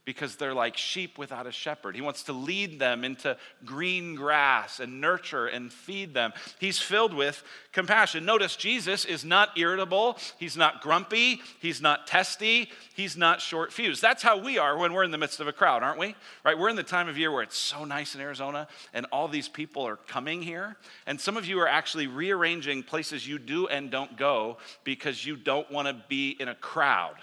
because 0.06 0.36
they're 0.36 0.54
like 0.54 0.76
sheep 0.76 1.18
without 1.18 1.48
a 1.48 1.52
shepherd. 1.52 1.96
He 1.96 2.02
wants 2.02 2.24
to 2.24 2.34
lead 2.34 2.80
them 2.80 3.04
into 3.04 3.38
green 3.64 4.16
grass 4.16 4.80
and 4.80 5.00
nurture 5.00 5.48
and 5.48 5.72
feed 5.72 6.14
them. 6.14 6.34
He's 6.60 6.80
filled 6.80 7.14
with 7.14 7.42
compassion. 7.72 8.26
Notice 8.26 8.56
Jesus 8.56 9.06
is 9.06 9.24
not 9.24 9.58
irritable, 9.58 10.18
he's 10.38 10.58
not 10.58 10.82
grumpy, 10.82 11.42
he's 11.60 11.82
not 11.82 12.06
testy, 12.08 12.70
he's 12.96 13.16
not 13.16 13.42
short 13.42 13.72
fused. 13.72 14.02
That's 14.02 14.24
how 14.24 14.38
we 14.38 14.58
are 14.58 14.78
when 14.78 14.94
we're 14.94 15.04
in 15.04 15.12
the 15.12 15.18
midst 15.18 15.40
of 15.40 15.48
a 15.48 15.54
crowd, 15.54 15.84
aren't 15.84 16.00
we? 16.00 16.16
Right? 16.44 16.58
We're 16.58 16.70
in 16.70 16.76
the 16.76 16.84
time 16.84 17.08
of 17.08 17.18
year 17.18 17.32
where 17.32 17.44
it's 17.44 17.58
so 17.58 17.86
nice 17.86 18.16
in 18.16 18.22
Arizona 18.22 18.68
and 18.94 19.06
all 19.12 19.28
these 19.28 19.48
people 19.48 19.88
are 19.88 19.98
coming 19.98 20.42
here. 20.42 20.76
And 21.06 21.20
some 21.20 21.38
of 21.38 21.46
you 21.46 21.60
are 21.60 21.68
actually 21.68 22.08
rearranging 22.08 22.84
places 22.84 23.28
you 23.28 23.40
do 23.40 23.68
and 23.68 23.90
don't 23.90 24.18
go 24.18 24.58
because 24.84 25.26
you 25.26 25.38
don't 25.38 25.70
want 25.72 25.88
to 25.88 26.04
be 26.10 26.32
in 26.40 26.50
a 26.50 26.56
crowd. 26.56 27.16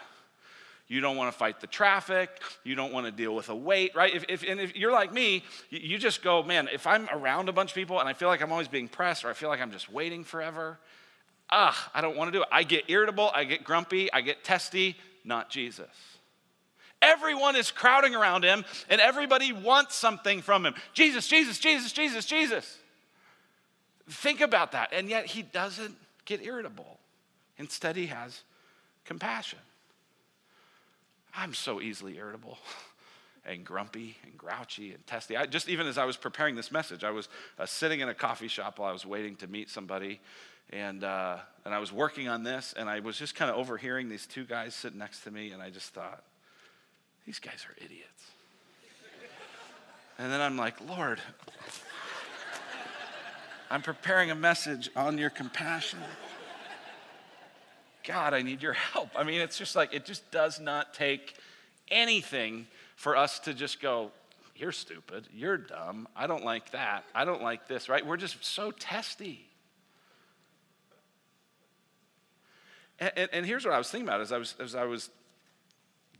You 0.90 1.00
don't 1.00 1.16
want 1.16 1.32
to 1.32 1.38
fight 1.38 1.60
the 1.60 1.68
traffic. 1.68 2.42
You 2.64 2.74
don't 2.74 2.92
want 2.92 3.06
to 3.06 3.12
deal 3.12 3.32
with 3.32 3.48
a 3.48 3.54
wait, 3.54 3.94
right? 3.94 4.12
If, 4.12 4.24
if, 4.28 4.42
and 4.42 4.58
if 4.58 4.74
you're 4.74 4.90
like 4.90 5.12
me, 5.12 5.44
you 5.70 5.98
just 5.98 6.20
go, 6.20 6.42
man, 6.42 6.68
if 6.72 6.84
I'm 6.84 7.08
around 7.12 7.48
a 7.48 7.52
bunch 7.52 7.70
of 7.70 7.76
people 7.76 8.00
and 8.00 8.08
I 8.08 8.12
feel 8.12 8.26
like 8.26 8.42
I'm 8.42 8.50
always 8.50 8.66
being 8.66 8.88
pressed 8.88 9.24
or 9.24 9.28
I 9.28 9.34
feel 9.34 9.48
like 9.48 9.60
I'm 9.60 9.70
just 9.70 9.88
waiting 9.88 10.24
forever, 10.24 10.80
ah, 11.48 11.90
I 11.94 12.00
don't 12.00 12.16
want 12.16 12.32
to 12.32 12.36
do 12.36 12.42
it. 12.42 12.48
I 12.50 12.64
get 12.64 12.86
irritable, 12.88 13.30
I 13.32 13.44
get 13.44 13.62
grumpy, 13.62 14.12
I 14.12 14.20
get 14.20 14.42
testy, 14.42 14.96
not 15.24 15.48
Jesus. 15.48 15.86
Everyone 17.00 17.54
is 17.54 17.70
crowding 17.70 18.16
around 18.16 18.42
him 18.42 18.64
and 18.88 19.00
everybody 19.00 19.52
wants 19.52 19.94
something 19.94 20.42
from 20.42 20.66
him. 20.66 20.74
Jesus, 20.92 21.28
Jesus, 21.28 21.60
Jesus, 21.60 21.92
Jesus, 21.92 22.24
Jesus. 22.24 22.78
Think 24.08 24.40
about 24.40 24.72
that. 24.72 24.92
And 24.92 25.08
yet 25.08 25.26
he 25.26 25.42
doesn't 25.42 25.94
get 26.24 26.42
irritable. 26.42 26.98
Instead, 27.58 27.94
he 27.94 28.06
has 28.06 28.42
compassion. 29.04 29.60
I'm 31.34 31.54
so 31.54 31.80
easily 31.80 32.16
irritable 32.18 32.58
and 33.44 33.64
grumpy 33.64 34.16
and 34.24 34.36
grouchy 34.36 34.92
and 34.92 35.06
testy. 35.06 35.36
I, 35.36 35.46
just 35.46 35.68
even 35.68 35.86
as 35.86 35.98
I 35.98 36.04
was 36.04 36.16
preparing 36.16 36.54
this 36.54 36.70
message, 36.70 37.04
I 37.04 37.10
was 37.10 37.28
uh, 37.58 37.66
sitting 37.66 38.00
in 38.00 38.08
a 38.08 38.14
coffee 38.14 38.48
shop 38.48 38.78
while 38.78 38.90
I 38.90 38.92
was 38.92 39.06
waiting 39.06 39.36
to 39.36 39.46
meet 39.46 39.70
somebody, 39.70 40.20
and 40.70 41.04
uh, 41.04 41.38
and 41.64 41.74
I 41.74 41.78
was 41.78 41.92
working 41.92 42.28
on 42.28 42.42
this, 42.42 42.74
and 42.76 42.88
I 42.88 43.00
was 43.00 43.16
just 43.16 43.34
kind 43.34 43.50
of 43.50 43.56
overhearing 43.56 44.08
these 44.08 44.26
two 44.26 44.44
guys 44.44 44.74
sitting 44.74 44.98
next 44.98 45.22
to 45.24 45.30
me, 45.30 45.52
and 45.52 45.62
I 45.62 45.70
just 45.70 45.94
thought, 45.94 46.22
these 47.26 47.38
guys 47.38 47.66
are 47.68 47.84
idiots. 47.84 48.24
and 50.18 50.32
then 50.32 50.40
I'm 50.40 50.56
like, 50.56 50.80
Lord, 50.88 51.20
I'm 53.70 53.82
preparing 53.82 54.30
a 54.30 54.34
message 54.34 54.90
on 54.96 55.16
your 55.16 55.30
compassion. 55.30 56.00
God, 58.10 58.34
I 58.34 58.42
need 58.42 58.60
your 58.60 58.72
help. 58.72 59.10
I 59.14 59.22
mean, 59.22 59.40
it's 59.40 59.56
just 59.56 59.76
like, 59.76 59.94
it 59.94 60.04
just 60.04 60.28
does 60.32 60.58
not 60.58 60.92
take 60.94 61.36
anything 61.92 62.66
for 62.96 63.16
us 63.16 63.38
to 63.40 63.54
just 63.54 63.80
go, 63.80 64.10
you're 64.56 64.72
stupid, 64.72 65.28
you're 65.32 65.56
dumb, 65.56 66.08
I 66.16 66.26
don't 66.26 66.44
like 66.44 66.72
that, 66.72 67.04
I 67.14 67.24
don't 67.24 67.40
like 67.40 67.68
this, 67.68 67.88
right? 67.88 68.04
We're 68.04 68.16
just 68.16 68.44
so 68.44 68.72
testy. 68.72 69.46
And, 72.98 73.12
and, 73.16 73.30
and 73.32 73.46
here's 73.46 73.64
what 73.64 73.74
I 73.74 73.78
was 73.78 73.88
thinking 73.88 74.08
about 74.08 74.22
as 74.22 74.32
I 74.32 74.38
was, 74.38 74.56
as 74.58 74.74
I 74.74 74.86
was 74.86 75.08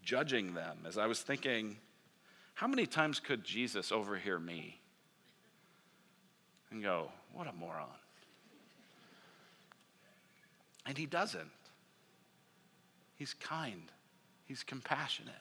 judging 0.05 0.55
them, 0.55 0.79
as 0.87 0.97
I 0.97 1.07
was 1.07 1.21
thinking, 1.21 1.77
how 2.55 2.69
many 2.69 2.87
times 2.87 3.19
could 3.19 3.43
Jesus 3.43 3.91
overhear 3.91 4.39
me 4.39 4.79
and 6.71 6.85
go, 6.85 7.11
what 7.33 7.49
a 7.49 7.53
moron? 7.53 7.89
And 10.87 10.97
he 10.97 11.07
doesn't. 11.07 11.51
He's 13.21 13.35
kind, 13.35 13.83
he's 14.47 14.63
compassionate, 14.63 15.35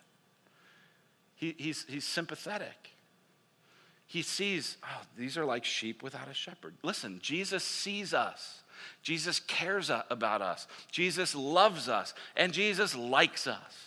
he, 1.33 1.55
he's, 1.57 1.85
he's 1.87 2.03
sympathetic. 2.03 2.89
He 4.05 4.21
sees, 4.21 4.75
oh, 4.83 5.01
these 5.17 5.37
are 5.37 5.45
like 5.45 5.63
sheep 5.63 6.03
without 6.03 6.27
a 6.29 6.33
shepherd. 6.33 6.73
Listen, 6.83 7.19
Jesus 7.21 7.63
sees 7.63 8.13
us. 8.13 8.63
Jesus 9.01 9.39
cares 9.39 9.89
about 10.09 10.41
us. 10.41 10.67
Jesus 10.91 11.33
loves 11.35 11.87
us. 11.87 12.13
And 12.35 12.51
Jesus 12.51 12.95
likes 12.95 13.47
us. 13.47 13.85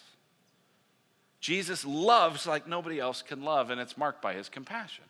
Jesus 1.41 1.85
loves 1.85 2.47
like 2.47 2.67
nobody 2.67 2.99
else 2.99 3.21
can 3.21 3.43
love, 3.43 3.69
and 3.69 3.79
it's 3.79 3.99
marked 3.99 4.23
by 4.23 4.33
his 4.33 4.49
compassion. 4.49 5.05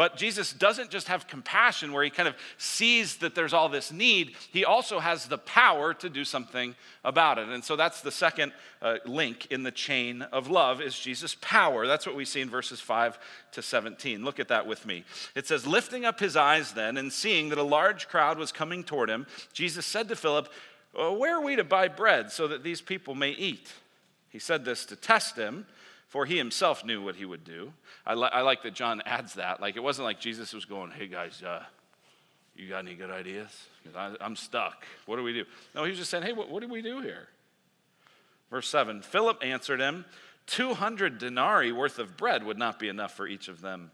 But 0.00 0.16
Jesus 0.16 0.54
doesn't 0.54 0.88
just 0.88 1.08
have 1.08 1.26
compassion 1.26 1.92
where 1.92 2.02
he 2.02 2.08
kind 2.08 2.26
of 2.26 2.34
sees 2.56 3.16
that 3.16 3.34
there's 3.34 3.52
all 3.52 3.68
this 3.68 3.92
need, 3.92 4.34
he 4.50 4.64
also 4.64 4.98
has 4.98 5.26
the 5.26 5.36
power 5.36 5.92
to 5.92 6.08
do 6.08 6.24
something 6.24 6.74
about 7.04 7.36
it. 7.36 7.50
And 7.50 7.62
so 7.62 7.76
that's 7.76 8.00
the 8.00 8.10
second 8.10 8.52
uh, 8.80 8.96
link 9.04 9.48
in 9.50 9.62
the 9.62 9.70
chain 9.70 10.22
of 10.22 10.48
love 10.48 10.80
is 10.80 10.98
Jesus' 10.98 11.36
power. 11.42 11.86
That's 11.86 12.06
what 12.06 12.16
we 12.16 12.24
see 12.24 12.40
in 12.40 12.48
verses 12.48 12.80
5 12.80 13.18
to 13.52 13.60
17. 13.60 14.24
Look 14.24 14.40
at 14.40 14.48
that 14.48 14.66
with 14.66 14.86
me. 14.86 15.04
It 15.34 15.46
says, 15.46 15.66
Lifting 15.66 16.06
up 16.06 16.18
his 16.18 16.34
eyes 16.34 16.72
then 16.72 16.96
and 16.96 17.12
seeing 17.12 17.50
that 17.50 17.58
a 17.58 17.62
large 17.62 18.08
crowd 18.08 18.38
was 18.38 18.52
coming 18.52 18.82
toward 18.82 19.10
him, 19.10 19.26
Jesus 19.52 19.84
said 19.84 20.08
to 20.08 20.16
Philip, 20.16 20.50
Where 20.94 21.36
are 21.36 21.44
we 21.44 21.56
to 21.56 21.64
buy 21.64 21.88
bread 21.88 22.32
so 22.32 22.48
that 22.48 22.62
these 22.62 22.80
people 22.80 23.14
may 23.14 23.32
eat? 23.32 23.70
He 24.30 24.38
said 24.38 24.64
this 24.64 24.86
to 24.86 24.96
test 24.96 25.36
him 25.36 25.66
for 26.10 26.26
he 26.26 26.36
himself 26.36 26.84
knew 26.84 27.00
what 27.00 27.14
he 27.14 27.24
would 27.24 27.44
do. 27.44 27.72
I, 28.04 28.14
li- 28.14 28.28
I 28.32 28.42
like 28.42 28.64
that 28.64 28.74
John 28.74 29.00
adds 29.06 29.34
that. 29.34 29.60
Like, 29.60 29.76
it 29.76 29.82
wasn't 29.82 30.06
like 30.06 30.18
Jesus 30.18 30.52
was 30.52 30.64
going, 30.64 30.90
hey 30.90 31.06
guys, 31.06 31.40
uh, 31.40 31.62
you 32.56 32.68
got 32.68 32.80
any 32.80 32.96
good 32.96 33.10
ideas? 33.10 33.48
Because 33.82 34.16
I'm 34.20 34.34
stuck. 34.34 34.84
What 35.06 35.16
do 35.16 35.22
we 35.22 35.32
do? 35.32 35.44
No, 35.72 35.84
he 35.84 35.90
was 35.90 35.98
just 35.98 36.10
saying, 36.10 36.24
hey, 36.24 36.32
what, 36.32 36.50
what 36.50 36.62
do 36.62 36.68
we 36.68 36.82
do 36.82 37.00
here? 37.00 37.28
Verse 38.50 38.68
7 38.68 39.02
Philip 39.02 39.38
answered 39.42 39.80
him, 39.80 40.04
200 40.46 41.18
denarii 41.18 41.70
worth 41.70 42.00
of 42.00 42.16
bread 42.16 42.42
would 42.42 42.58
not 42.58 42.80
be 42.80 42.88
enough 42.88 43.14
for 43.14 43.28
each 43.28 43.46
of 43.46 43.60
them 43.60 43.92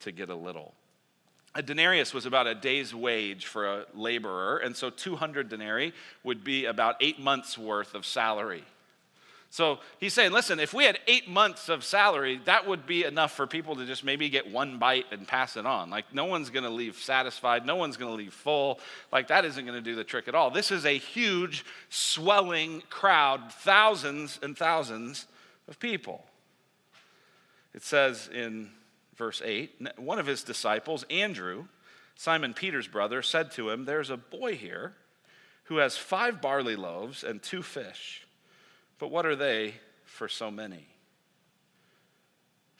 to 0.00 0.12
get 0.12 0.30
a 0.30 0.36
little. 0.36 0.72
A 1.56 1.62
denarius 1.62 2.14
was 2.14 2.26
about 2.26 2.46
a 2.46 2.54
day's 2.54 2.94
wage 2.94 3.46
for 3.46 3.66
a 3.66 3.86
laborer, 3.92 4.58
and 4.58 4.76
so 4.76 4.88
200 4.88 5.48
denarii 5.48 5.92
would 6.22 6.44
be 6.44 6.66
about 6.66 6.94
eight 7.00 7.18
months' 7.18 7.58
worth 7.58 7.96
of 7.96 8.06
salary. 8.06 8.62
So 9.56 9.78
he's 10.00 10.12
saying, 10.12 10.32
listen, 10.32 10.60
if 10.60 10.74
we 10.74 10.84
had 10.84 10.98
eight 11.06 11.30
months 11.30 11.70
of 11.70 11.82
salary, 11.82 12.42
that 12.44 12.66
would 12.66 12.86
be 12.86 13.04
enough 13.04 13.32
for 13.32 13.46
people 13.46 13.74
to 13.76 13.86
just 13.86 14.04
maybe 14.04 14.28
get 14.28 14.52
one 14.52 14.78
bite 14.78 15.06
and 15.10 15.26
pass 15.26 15.56
it 15.56 15.64
on. 15.64 15.88
Like, 15.88 16.12
no 16.12 16.26
one's 16.26 16.50
going 16.50 16.64
to 16.64 16.70
leave 16.70 16.96
satisfied. 16.96 17.64
No 17.64 17.74
one's 17.76 17.96
going 17.96 18.10
to 18.10 18.16
leave 18.18 18.34
full. 18.34 18.80
Like, 19.10 19.28
that 19.28 19.46
isn't 19.46 19.64
going 19.64 19.78
to 19.78 19.80
do 19.80 19.94
the 19.94 20.04
trick 20.04 20.28
at 20.28 20.34
all. 20.34 20.50
This 20.50 20.70
is 20.70 20.84
a 20.84 20.98
huge, 20.98 21.64
swelling 21.88 22.82
crowd, 22.90 23.50
thousands 23.50 24.38
and 24.42 24.58
thousands 24.58 25.24
of 25.68 25.78
people. 25.78 26.26
It 27.72 27.82
says 27.82 28.28
in 28.30 28.68
verse 29.16 29.40
8 29.42 29.96
one 29.96 30.18
of 30.18 30.26
his 30.26 30.42
disciples, 30.42 31.06
Andrew, 31.08 31.64
Simon 32.14 32.52
Peter's 32.52 32.88
brother, 32.88 33.22
said 33.22 33.52
to 33.52 33.70
him, 33.70 33.86
There's 33.86 34.10
a 34.10 34.18
boy 34.18 34.54
here 34.54 34.96
who 35.64 35.78
has 35.78 35.96
five 35.96 36.42
barley 36.42 36.76
loaves 36.76 37.24
and 37.24 37.42
two 37.42 37.62
fish. 37.62 38.25
But 38.98 39.10
what 39.10 39.26
are 39.26 39.36
they 39.36 39.74
for 40.04 40.28
so 40.28 40.50
many? 40.50 40.86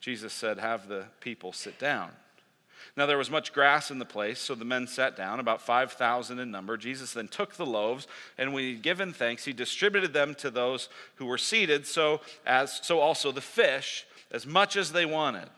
Jesus 0.00 0.32
said, 0.32 0.58
Have 0.58 0.88
the 0.88 1.04
people 1.20 1.52
sit 1.52 1.78
down. 1.78 2.10
Now 2.96 3.06
there 3.06 3.18
was 3.18 3.30
much 3.30 3.52
grass 3.52 3.90
in 3.90 3.98
the 3.98 4.04
place, 4.04 4.38
so 4.38 4.54
the 4.54 4.64
men 4.64 4.86
sat 4.86 5.16
down, 5.16 5.40
about 5.40 5.60
5,000 5.60 6.38
in 6.38 6.50
number. 6.50 6.76
Jesus 6.76 7.12
then 7.12 7.28
took 7.28 7.54
the 7.54 7.66
loaves, 7.66 8.06
and 8.38 8.54
when 8.54 8.64
he'd 8.64 8.82
given 8.82 9.12
thanks, 9.12 9.44
he 9.44 9.52
distributed 9.52 10.12
them 10.12 10.34
to 10.36 10.50
those 10.50 10.88
who 11.16 11.26
were 11.26 11.38
seated, 11.38 11.86
so, 11.86 12.20
as, 12.46 12.80
so 12.82 13.00
also 13.00 13.32
the 13.32 13.40
fish, 13.40 14.06
as 14.30 14.46
much 14.46 14.76
as 14.76 14.92
they 14.92 15.04
wanted. 15.04 15.48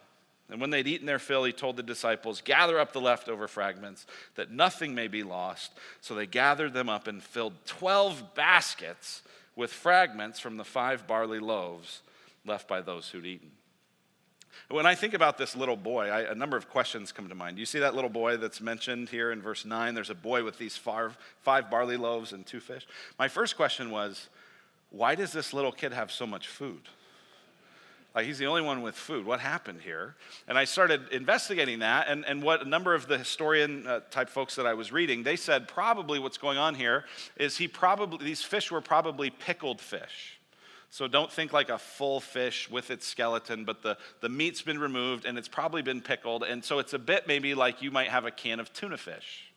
And 0.51 0.61
when 0.61 0.71
they'd 0.71 0.87
eaten 0.87 1.07
their 1.07 1.19
fill, 1.19 1.45
he 1.45 1.53
told 1.53 1.77
the 1.77 1.83
disciples, 1.83 2.41
Gather 2.41 2.81
up 2.81 2.93
the 2.93 3.01
leftover 3.01 3.47
fragments, 3.49 4.07
that 4.35 4.51
nothing 4.51 4.95
may 4.95 5.07
be 5.07 5.23
lost. 5.23 5.73
So 6.01 6.15
they 6.15 6.27
gathered 6.27 6.73
them 6.73 6.89
up 6.89 7.07
and 7.07 7.23
filled 7.23 7.53
12 7.67 8.35
baskets 8.35 9.23
with 9.59 9.73
fragments 9.73 10.39
from 10.39 10.57
the 10.57 10.65
five 10.65 11.07
barley 11.09 11.41
loaves 11.41 12.01
left 12.47 12.69
by 12.69 12.81
those 12.81 13.09
who'd 13.09 13.27
eaten. 13.27 13.51
When 14.71 14.87
I 14.87 14.95
think 14.95 15.15
about 15.15 15.37
this 15.37 15.57
little 15.57 15.77
boy, 15.77 16.09
I, 16.09 16.31
a 16.31 16.35
number 16.35 16.57
of 16.57 16.71
questions 16.71 17.11
come 17.11 17.29
to 17.29 17.35
mind. 17.35 17.59
You 17.59 17.67
see 17.67 17.81
that 17.81 17.95
little 17.95 18.09
boy 18.09 18.37
that's 18.37 18.61
mentioned 18.61 19.09
here 19.09 19.33
in 19.33 19.43
verse 19.43 19.65
9? 19.65 19.95
There's 19.95 20.11
a 20.11 20.15
boy 20.15 20.45
with 20.45 20.59
these 20.59 20.77
five, 20.77 21.19
five 21.43 21.71
barley 21.71 21.97
loaves 21.97 22.33
and 22.33 22.47
two 22.47 22.61
fish. 22.61 22.87
My 23.19 23.27
first 23.27 23.57
question 23.57 23.91
was, 23.91 24.29
why 24.91 25.17
does 25.17 25.33
this 25.33 25.53
little 25.53 25.73
kid 25.73 25.93
have 25.93 26.13
so 26.13 26.27
much 26.27 26.47
food? 26.47 26.83
Like 28.15 28.27
he's 28.27 28.39
the 28.39 28.47
only 28.47 28.63
one 28.63 28.83
with 28.83 28.95
food. 28.95 29.27
What 29.27 29.41
happened 29.41 29.81
here? 29.83 30.17
And 30.49 30.59
I 30.59 30.65
started 30.65 31.13
investigating 31.13 31.81
that, 31.81 32.09
and, 32.09 32.25
and 32.27 32.43
what 32.43 32.63
a 32.63 32.69
number 32.69 32.95
of 32.95 33.07
the 33.07 33.19
historian 33.19 33.87
uh, 33.87 34.01
type 34.11 34.29
folks 34.29 34.57
that 34.57 34.67
I 34.67 34.75
was 34.75 34.91
reading, 34.91 35.23
they 35.23 35.37
said 35.37 35.69
probably 35.69 36.19
what's 36.19 36.39
going 36.39 36.59
on 36.59 36.75
here 36.75 37.05
is 37.37 37.59
he 37.59 37.69
probably, 37.69 38.25
these 38.25 38.43
fish 38.43 38.71
were 38.71 38.81
probably 38.81 39.31
pickled 39.31 39.81
fish. 39.81 40.39
So 40.91 41.07
don't 41.07 41.31
think 41.31 41.53
like 41.53 41.69
a 41.69 41.79
full 41.79 42.19
fish 42.19 42.71
with 42.71 42.91
its 42.91 43.07
skeleton, 43.07 43.65
but 43.65 43.83
the, 43.83 43.99
the 44.21 44.29
meat's 44.31 44.63
been 44.63 44.79
removed 44.79 45.27
and 45.27 45.37
it's 45.37 45.49
probably 45.49 45.83
been 45.83 46.01
pickled. 46.01 46.45
And 46.45 46.65
so 46.65 46.79
it's 46.79 46.95
a 46.95 46.99
bit 46.99 47.27
maybe 47.27 47.55
like 47.55 47.83
you 47.83 47.91
might 47.91 48.09
have 48.09 48.25
a 48.25 48.31
can 48.31 48.59
of 48.59 48.73
tuna 48.73 48.97
fish. 48.97 49.48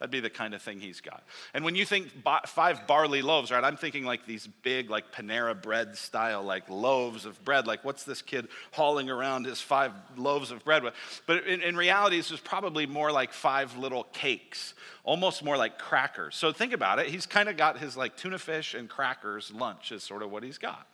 That'd 0.00 0.10
be 0.10 0.20
the 0.20 0.30
kind 0.30 0.54
of 0.54 0.62
thing 0.62 0.80
he's 0.80 1.02
got. 1.02 1.22
And 1.52 1.62
when 1.62 1.74
you 1.74 1.84
think 1.84 2.08
five 2.46 2.86
barley 2.86 3.20
loaves, 3.20 3.50
right, 3.50 3.62
I'm 3.62 3.76
thinking 3.76 4.06
like 4.06 4.24
these 4.24 4.46
big, 4.62 4.88
like 4.88 5.12
Panera 5.12 5.60
bread 5.60 5.94
style, 5.94 6.42
like 6.42 6.70
loaves 6.70 7.26
of 7.26 7.44
bread. 7.44 7.66
Like, 7.66 7.84
what's 7.84 8.04
this 8.04 8.22
kid 8.22 8.48
hauling 8.72 9.10
around 9.10 9.44
his 9.44 9.60
five 9.60 9.92
loaves 10.16 10.52
of 10.52 10.64
bread 10.64 10.82
with? 10.82 10.94
But 11.26 11.46
in, 11.46 11.60
in 11.60 11.76
reality, 11.76 12.16
this 12.16 12.30
is 12.30 12.40
probably 12.40 12.86
more 12.86 13.12
like 13.12 13.34
five 13.34 13.76
little 13.76 14.04
cakes, 14.04 14.72
almost 15.04 15.44
more 15.44 15.58
like 15.58 15.78
crackers. 15.78 16.34
So 16.34 16.50
think 16.50 16.72
about 16.72 16.98
it. 16.98 17.08
He's 17.08 17.26
kind 17.26 17.50
of 17.50 17.58
got 17.58 17.78
his 17.78 17.94
like 17.94 18.16
tuna 18.16 18.38
fish 18.38 18.72
and 18.72 18.88
crackers 18.88 19.52
lunch, 19.52 19.92
is 19.92 20.02
sort 20.02 20.22
of 20.22 20.30
what 20.30 20.42
he's 20.42 20.56
got. 20.56 20.86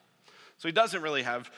So 0.58 0.66
he 0.66 0.72
doesn't 0.72 1.00
really 1.00 1.22
have 1.22 1.48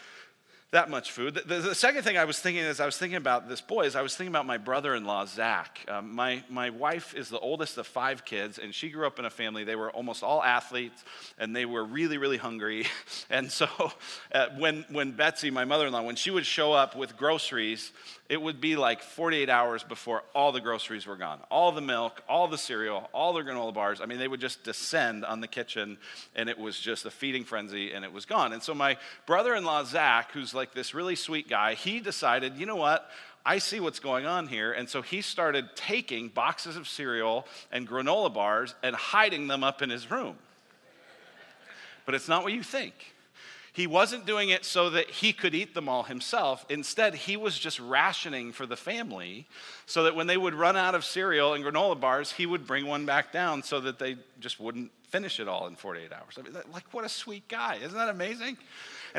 that 0.71 0.91
much 0.91 1.13
food. 1.13 1.35
The, 1.35 1.41
the, 1.41 1.61
the, 1.69 1.75
second 1.75 2.03
thing 2.03 2.19
I 2.19 2.27
was 2.27 2.39
thinking 2.39 2.63
as 2.63 2.79
I 2.79 2.85
was 2.85 2.99
thinking 2.99 3.17
about 3.17 3.49
this 3.49 3.63
boy 3.63 3.85
is 3.87 3.97
I 3.97 4.03
was 4.03 4.15
thinking 4.15 4.33
about 4.33 4.45
my 4.45 4.59
brother-in-law 4.59 5.25
Zach. 5.27 5.85
Um, 5.89 6.15
my 6.15 6.43
my 6.51 6.69
wife 6.69 7.15
is 7.15 7.31
the 7.31 7.39
oldest 7.39 7.79
of 7.79 7.87
five 7.87 8.27
kids, 8.27 8.59
and 8.59 8.75
she 8.75 8.91
grew 8.91 9.07
up 9.07 9.19
in 9.19 9.25
a 9.25 9.31
family. 9.31 9.65
They 9.65 9.77
were 9.77 9.91
almost 9.91 10.23
all 10.23 10.43
athletes, 10.43 11.03
and 11.39 11.57
they 11.57 11.65
were 11.65 11.85
really 11.85 12.19
really 12.19 12.37
hungry. 12.37 12.87
And 13.31 13.51
so 13.51 13.69
uh, 14.33 14.47
when 14.59 14.85
when 14.91 15.13
Betsy, 15.13 15.51
my 15.51 15.65
mother-in-law, 15.65 16.03
when 16.03 16.17
she 16.17 16.31
would 16.31 16.47
show 16.47 16.73
up 16.73 16.97
with 16.97 17.17
groceries, 17.17 17.93
it 18.29 18.41
would 18.41 18.61
be 18.61 18.77
like 18.77 19.03
48 19.03 19.49
hours 19.49 19.83
before 19.83 20.23
all 20.35 20.53
the 20.53 20.61
groceries 20.61 21.07
were 21.07 21.17
gone. 21.17 21.41
All 21.51 21.73
the 21.73 21.81
milk, 21.81 22.23
all 22.29 22.47
the 22.47 22.59
cereal, 22.59 23.09
all 23.15 23.33
the 23.33 23.41
granola 23.41 23.73
bars. 23.73 24.01
I 24.01 24.07
mean, 24.07 24.19
they 24.19 24.29
would 24.29 24.41
just 24.41 24.65
descend 24.65 25.25
on 25.25 25.41
the 25.41 25.49
kitchen, 25.49 25.97
and 26.37 26.49
it 26.51 26.59
was 26.59 26.79
just 26.79 27.07
a 27.07 27.11
feeding 27.11 27.45
frenzy, 27.45 27.93
and 27.93 28.05
it 28.05 28.13
was 28.13 28.27
gone. 28.27 28.53
And 28.53 28.63
so 28.63 28.75
my 28.75 28.99
brother 29.27 29.55
in 29.55 29.65
law, 29.65 29.83
Zach, 29.85 30.33
who's 30.33 30.53
like 30.59 30.75
this 30.75 30.93
really 30.93 31.17
sweet 31.17 31.49
guy, 31.49 31.73
he 31.75 32.01
decided, 32.01 32.59
you 32.59 32.67
know 32.67 32.77
what? 32.77 33.11
I 33.47 33.59
see 33.59 33.81
what's 33.81 34.01
going 34.01 34.27
on 34.27 34.47
here. 34.47 34.73
And 34.73 34.87
so 34.87 35.01
he 35.01 35.23
started 35.23 35.71
taking 35.75 36.29
boxes 36.29 36.77
of 36.77 36.87
cereal 36.87 37.47
and 37.73 37.89
granola 37.89 38.33
bars 38.33 38.75
and 38.83 38.95
hiding 38.95 39.47
them 39.47 39.65
up 39.65 39.81
in 39.81 39.89
his 39.89 40.11
room. 40.11 40.37
But 42.05 42.15
it's 42.15 42.29
not 42.29 42.43
what 42.43 42.53
you 42.53 42.63
think. 42.63 42.95
He 43.73 43.87
wasn't 43.87 44.27
doing 44.27 44.49
it 44.49 44.65
so 44.65 44.91
that 44.91 45.09
he 45.09 45.33
could 45.33 45.55
eat 45.55 45.73
them 45.73 45.89
all 45.89 46.03
himself. 46.03 46.67
Instead, 46.69 47.15
he 47.15 47.37
was 47.37 47.57
just 47.57 47.79
rationing 47.79 48.51
for 48.51 48.67
the 48.67 48.77
family 48.77 49.47
so 49.87 50.03
that 50.03 50.17
when 50.17 50.27
they 50.27 50.37
would 50.37 50.55
run 50.55 50.77
out 50.77 50.95
of 50.95 51.05
cereal 51.05 51.55
and 51.55 51.65
granola 51.65 51.99
bars, 51.99 52.33
he 52.33 52.45
would 52.45 52.67
bring 52.67 52.87
one 52.87 53.07
back 53.07 53.31
down 53.31 53.63
so 53.63 53.79
that 53.81 53.99
they 53.99 54.17
just 54.41 54.59
wouldn't 54.59 54.91
finish 55.11 55.39
it 55.39 55.49
all 55.49 55.69
in 55.69 55.77
48 55.77 56.13
hours. 56.13 56.39
I 56.39 56.43
mean, 56.43 56.55
like, 56.73 56.93
what 56.93 57.05
a 57.05 57.09
sweet 57.09 57.47
guy. 57.49 57.77
Isn't 57.77 57.97
that 57.97 58.09
amazing? 58.09 58.59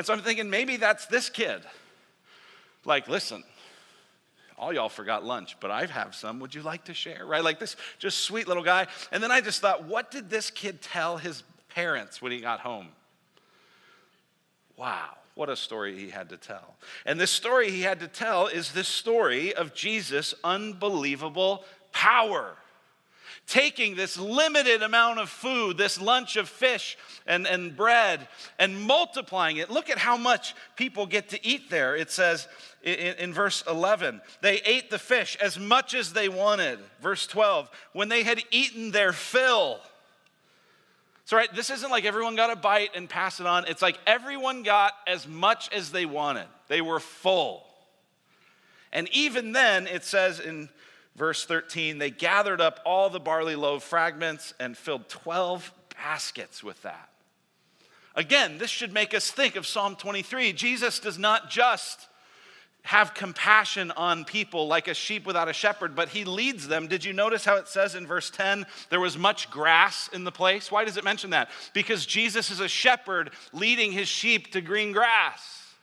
And 0.00 0.06
so 0.06 0.14
I'm 0.14 0.22
thinking 0.22 0.48
maybe 0.48 0.78
that's 0.78 1.04
this 1.04 1.28
kid. 1.28 1.60
Like, 2.86 3.06
listen, 3.06 3.44
all 4.56 4.72
y'all 4.72 4.88
forgot 4.88 5.26
lunch, 5.26 5.58
but 5.60 5.70
I 5.70 5.84
have 5.84 6.14
some. 6.14 6.40
Would 6.40 6.54
you 6.54 6.62
like 6.62 6.84
to 6.84 6.94
share? 6.94 7.26
Right? 7.26 7.44
Like 7.44 7.58
this 7.58 7.76
just 7.98 8.20
sweet 8.20 8.48
little 8.48 8.62
guy. 8.62 8.86
And 9.12 9.22
then 9.22 9.30
I 9.30 9.42
just 9.42 9.60
thought, 9.60 9.84
what 9.84 10.10
did 10.10 10.30
this 10.30 10.50
kid 10.50 10.80
tell 10.80 11.18
his 11.18 11.42
parents 11.68 12.22
when 12.22 12.32
he 12.32 12.40
got 12.40 12.60
home? 12.60 12.88
Wow, 14.78 15.18
what 15.34 15.50
a 15.50 15.56
story 15.56 15.94
he 15.98 16.08
had 16.08 16.30
to 16.30 16.38
tell. 16.38 16.76
And 17.04 17.20
this 17.20 17.30
story 17.30 17.70
he 17.70 17.82
had 17.82 18.00
to 18.00 18.08
tell 18.08 18.46
is 18.46 18.72
the 18.72 18.84
story 18.84 19.52
of 19.52 19.74
Jesus' 19.74 20.32
unbelievable 20.42 21.62
power. 21.92 22.56
Taking 23.50 23.96
this 23.96 24.16
limited 24.16 24.80
amount 24.80 25.18
of 25.18 25.28
food, 25.28 25.76
this 25.76 26.00
lunch 26.00 26.36
of 26.36 26.48
fish 26.48 26.96
and, 27.26 27.48
and 27.48 27.76
bread, 27.76 28.28
and 28.60 28.80
multiplying 28.80 29.56
it. 29.56 29.70
Look 29.70 29.90
at 29.90 29.98
how 29.98 30.16
much 30.16 30.54
people 30.76 31.04
get 31.04 31.30
to 31.30 31.44
eat 31.44 31.68
there. 31.68 31.96
It 31.96 32.12
says 32.12 32.46
in, 32.84 33.16
in 33.16 33.34
verse 33.34 33.64
11, 33.68 34.20
they 34.40 34.60
ate 34.64 34.88
the 34.88 35.00
fish 35.00 35.36
as 35.40 35.58
much 35.58 35.94
as 35.94 36.12
they 36.12 36.28
wanted. 36.28 36.78
Verse 37.02 37.26
12, 37.26 37.68
when 37.92 38.08
they 38.08 38.22
had 38.22 38.40
eaten 38.52 38.92
their 38.92 39.12
fill, 39.12 39.80
so, 41.24 41.36
right, 41.36 41.52
this 41.52 41.70
isn't 41.70 41.90
like 41.90 42.04
everyone 42.04 42.36
got 42.36 42.52
a 42.52 42.56
bite 42.56 42.90
and 42.94 43.08
pass 43.08 43.40
it 43.40 43.46
on. 43.46 43.64
It's 43.66 43.82
like 43.82 43.98
everyone 44.06 44.62
got 44.62 44.94
as 45.08 45.26
much 45.26 45.72
as 45.72 45.90
they 45.90 46.06
wanted, 46.06 46.46
they 46.68 46.80
were 46.80 47.00
full. 47.00 47.64
And 48.92 49.08
even 49.12 49.50
then, 49.52 49.88
it 49.88 50.04
says 50.04 50.38
in 50.38 50.68
verse 51.20 51.44
13, 51.44 51.98
they 51.98 52.10
gathered 52.10 52.62
up 52.62 52.80
all 52.86 53.10
the 53.10 53.20
barley 53.20 53.54
loaf 53.54 53.82
fragments 53.82 54.54
and 54.58 54.74
filled 54.74 55.06
12 55.10 55.70
baskets 55.94 56.64
with 56.64 56.80
that. 56.80 57.10
Again, 58.14 58.56
this 58.56 58.70
should 58.70 58.94
make 58.94 59.12
us 59.12 59.30
think 59.30 59.54
of 59.54 59.66
Psalm 59.66 59.96
23. 59.96 60.54
Jesus 60.54 60.98
does 60.98 61.18
not 61.18 61.50
just 61.50 62.08
have 62.84 63.12
compassion 63.12 63.90
on 63.90 64.24
people 64.24 64.66
like 64.66 64.88
a 64.88 64.94
sheep 64.94 65.26
without 65.26 65.46
a 65.46 65.52
shepherd, 65.52 65.94
but 65.94 66.08
he 66.08 66.24
leads 66.24 66.66
them. 66.66 66.88
Did 66.88 67.04
you 67.04 67.12
notice 67.12 67.44
how 67.44 67.56
it 67.56 67.68
says 67.68 67.94
in 67.94 68.06
verse 68.06 68.30
10 68.30 68.64
there 68.88 68.98
was 68.98 69.18
much 69.18 69.50
grass 69.50 70.08
in 70.14 70.24
the 70.24 70.32
place? 70.32 70.72
Why 70.72 70.86
does 70.86 70.96
it 70.96 71.04
mention 71.04 71.30
that? 71.30 71.50
Because 71.74 72.06
Jesus 72.06 72.50
is 72.50 72.60
a 72.60 72.68
shepherd 72.68 73.30
leading 73.52 73.92
his 73.92 74.08
sheep 74.08 74.52
to 74.52 74.62
green 74.62 74.92
grass. 74.92 75.74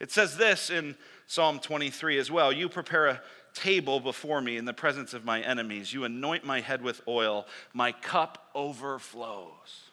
It 0.00 0.10
says 0.10 0.38
this 0.38 0.70
in 0.70 0.96
Psalm 1.26 1.58
23 1.58 2.16
as 2.18 2.30
well 2.30 2.50
You 2.50 2.70
prepare 2.70 3.06
a 3.06 3.20
table 3.54 4.00
before 4.00 4.40
me 4.40 4.56
in 4.56 4.64
the 4.64 4.72
presence 4.72 5.14
of 5.14 5.24
my 5.24 5.40
enemies, 5.40 5.92
you 5.92 6.04
anoint 6.04 6.44
my 6.44 6.60
head 6.60 6.82
with 6.82 7.00
oil, 7.06 7.46
my 7.72 7.92
cup 7.92 8.48
overflows. 8.54 9.90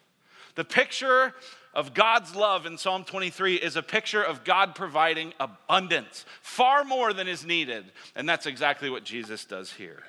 The 0.56 0.66
picture 0.66 1.34
of 1.74 1.94
God's 1.94 2.36
love 2.36 2.66
in 2.66 2.78
Psalm 2.78 3.04
23 3.04 3.56
is 3.56 3.76
a 3.76 3.84
picture 3.84 4.24
of 4.24 4.44
God 4.44 4.76
providing 4.76 5.34
abundance, 5.40 6.26
far 6.42 6.84
more 6.84 7.14
than 7.14 7.28
is 7.28 7.46
needed. 7.46 7.86
And 8.16 8.28
that's 8.28 8.46
exactly 8.46 8.90
what 8.90 9.04
Jesus 9.04 9.46
does 9.46 9.72
here. 9.72 10.04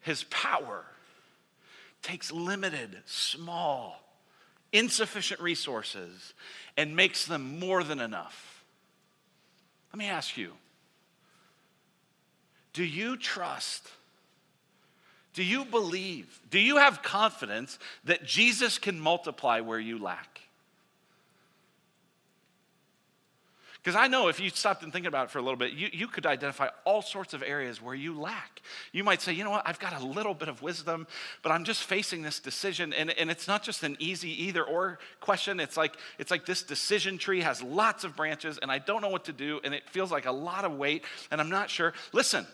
His 0.00 0.24
power 0.24 0.84
takes 2.02 2.30
limited, 2.30 2.98
small, 3.06 4.02
insufficient 4.72 5.40
resources 5.40 6.34
and 6.76 6.94
makes 6.94 7.24
them 7.24 7.58
more 7.58 7.82
than 7.82 8.00
enough. 8.00 8.64
Let 9.92 9.98
me 9.98 10.08
ask 10.08 10.36
you 10.36 10.52
do 12.74 12.84
you 12.84 13.16
trust? 13.16 13.88
Do 15.32 15.42
you 15.42 15.64
believe? 15.64 16.40
Do 16.50 16.60
you 16.60 16.76
have 16.76 17.02
confidence 17.02 17.78
that 18.04 18.24
Jesus 18.24 18.78
can 18.78 19.00
multiply 19.00 19.60
where 19.60 19.80
you 19.80 19.98
lack? 19.98 20.40
Because 23.82 23.96
I 23.96 24.06
know 24.06 24.28
if 24.28 24.40
you 24.40 24.48
stopped 24.48 24.82
and 24.82 24.90
think 24.90 25.04
about 25.04 25.26
it 25.26 25.30
for 25.30 25.38
a 25.38 25.42
little 25.42 25.58
bit, 25.58 25.72
you, 25.72 25.90
you 25.92 26.06
could 26.06 26.24
identify 26.24 26.68
all 26.84 27.02
sorts 27.02 27.34
of 27.34 27.42
areas 27.42 27.82
where 27.82 27.94
you 27.94 28.18
lack. 28.18 28.62
You 28.92 29.04
might 29.04 29.20
say, 29.20 29.34
you 29.34 29.44
know 29.44 29.50
what, 29.50 29.62
I've 29.66 29.78
got 29.78 30.00
a 30.00 30.06
little 30.06 30.32
bit 30.32 30.48
of 30.48 30.62
wisdom, 30.62 31.06
but 31.42 31.52
I'm 31.52 31.64
just 31.64 31.82
facing 31.82 32.22
this 32.22 32.40
decision. 32.40 32.94
And, 32.94 33.10
and 33.10 33.30
it's 33.30 33.46
not 33.46 33.62
just 33.62 33.82
an 33.82 33.98
easy 33.98 34.44
either 34.44 34.64
or 34.64 34.98
question. 35.20 35.60
It's 35.60 35.76
like, 35.76 35.96
it's 36.18 36.30
like 36.30 36.46
this 36.46 36.62
decision 36.62 37.18
tree 37.18 37.42
has 37.42 37.62
lots 37.62 38.04
of 38.04 38.16
branches, 38.16 38.56
and 38.56 38.72
I 38.72 38.78
don't 38.78 39.02
know 39.02 39.10
what 39.10 39.26
to 39.26 39.34
do, 39.34 39.60
and 39.62 39.74
it 39.74 39.86
feels 39.90 40.10
like 40.10 40.24
a 40.24 40.32
lot 40.32 40.64
of 40.64 40.72
weight, 40.78 41.04
and 41.30 41.38
I'm 41.38 41.50
not 41.50 41.68
sure. 41.68 41.92
Listen, 42.14 42.46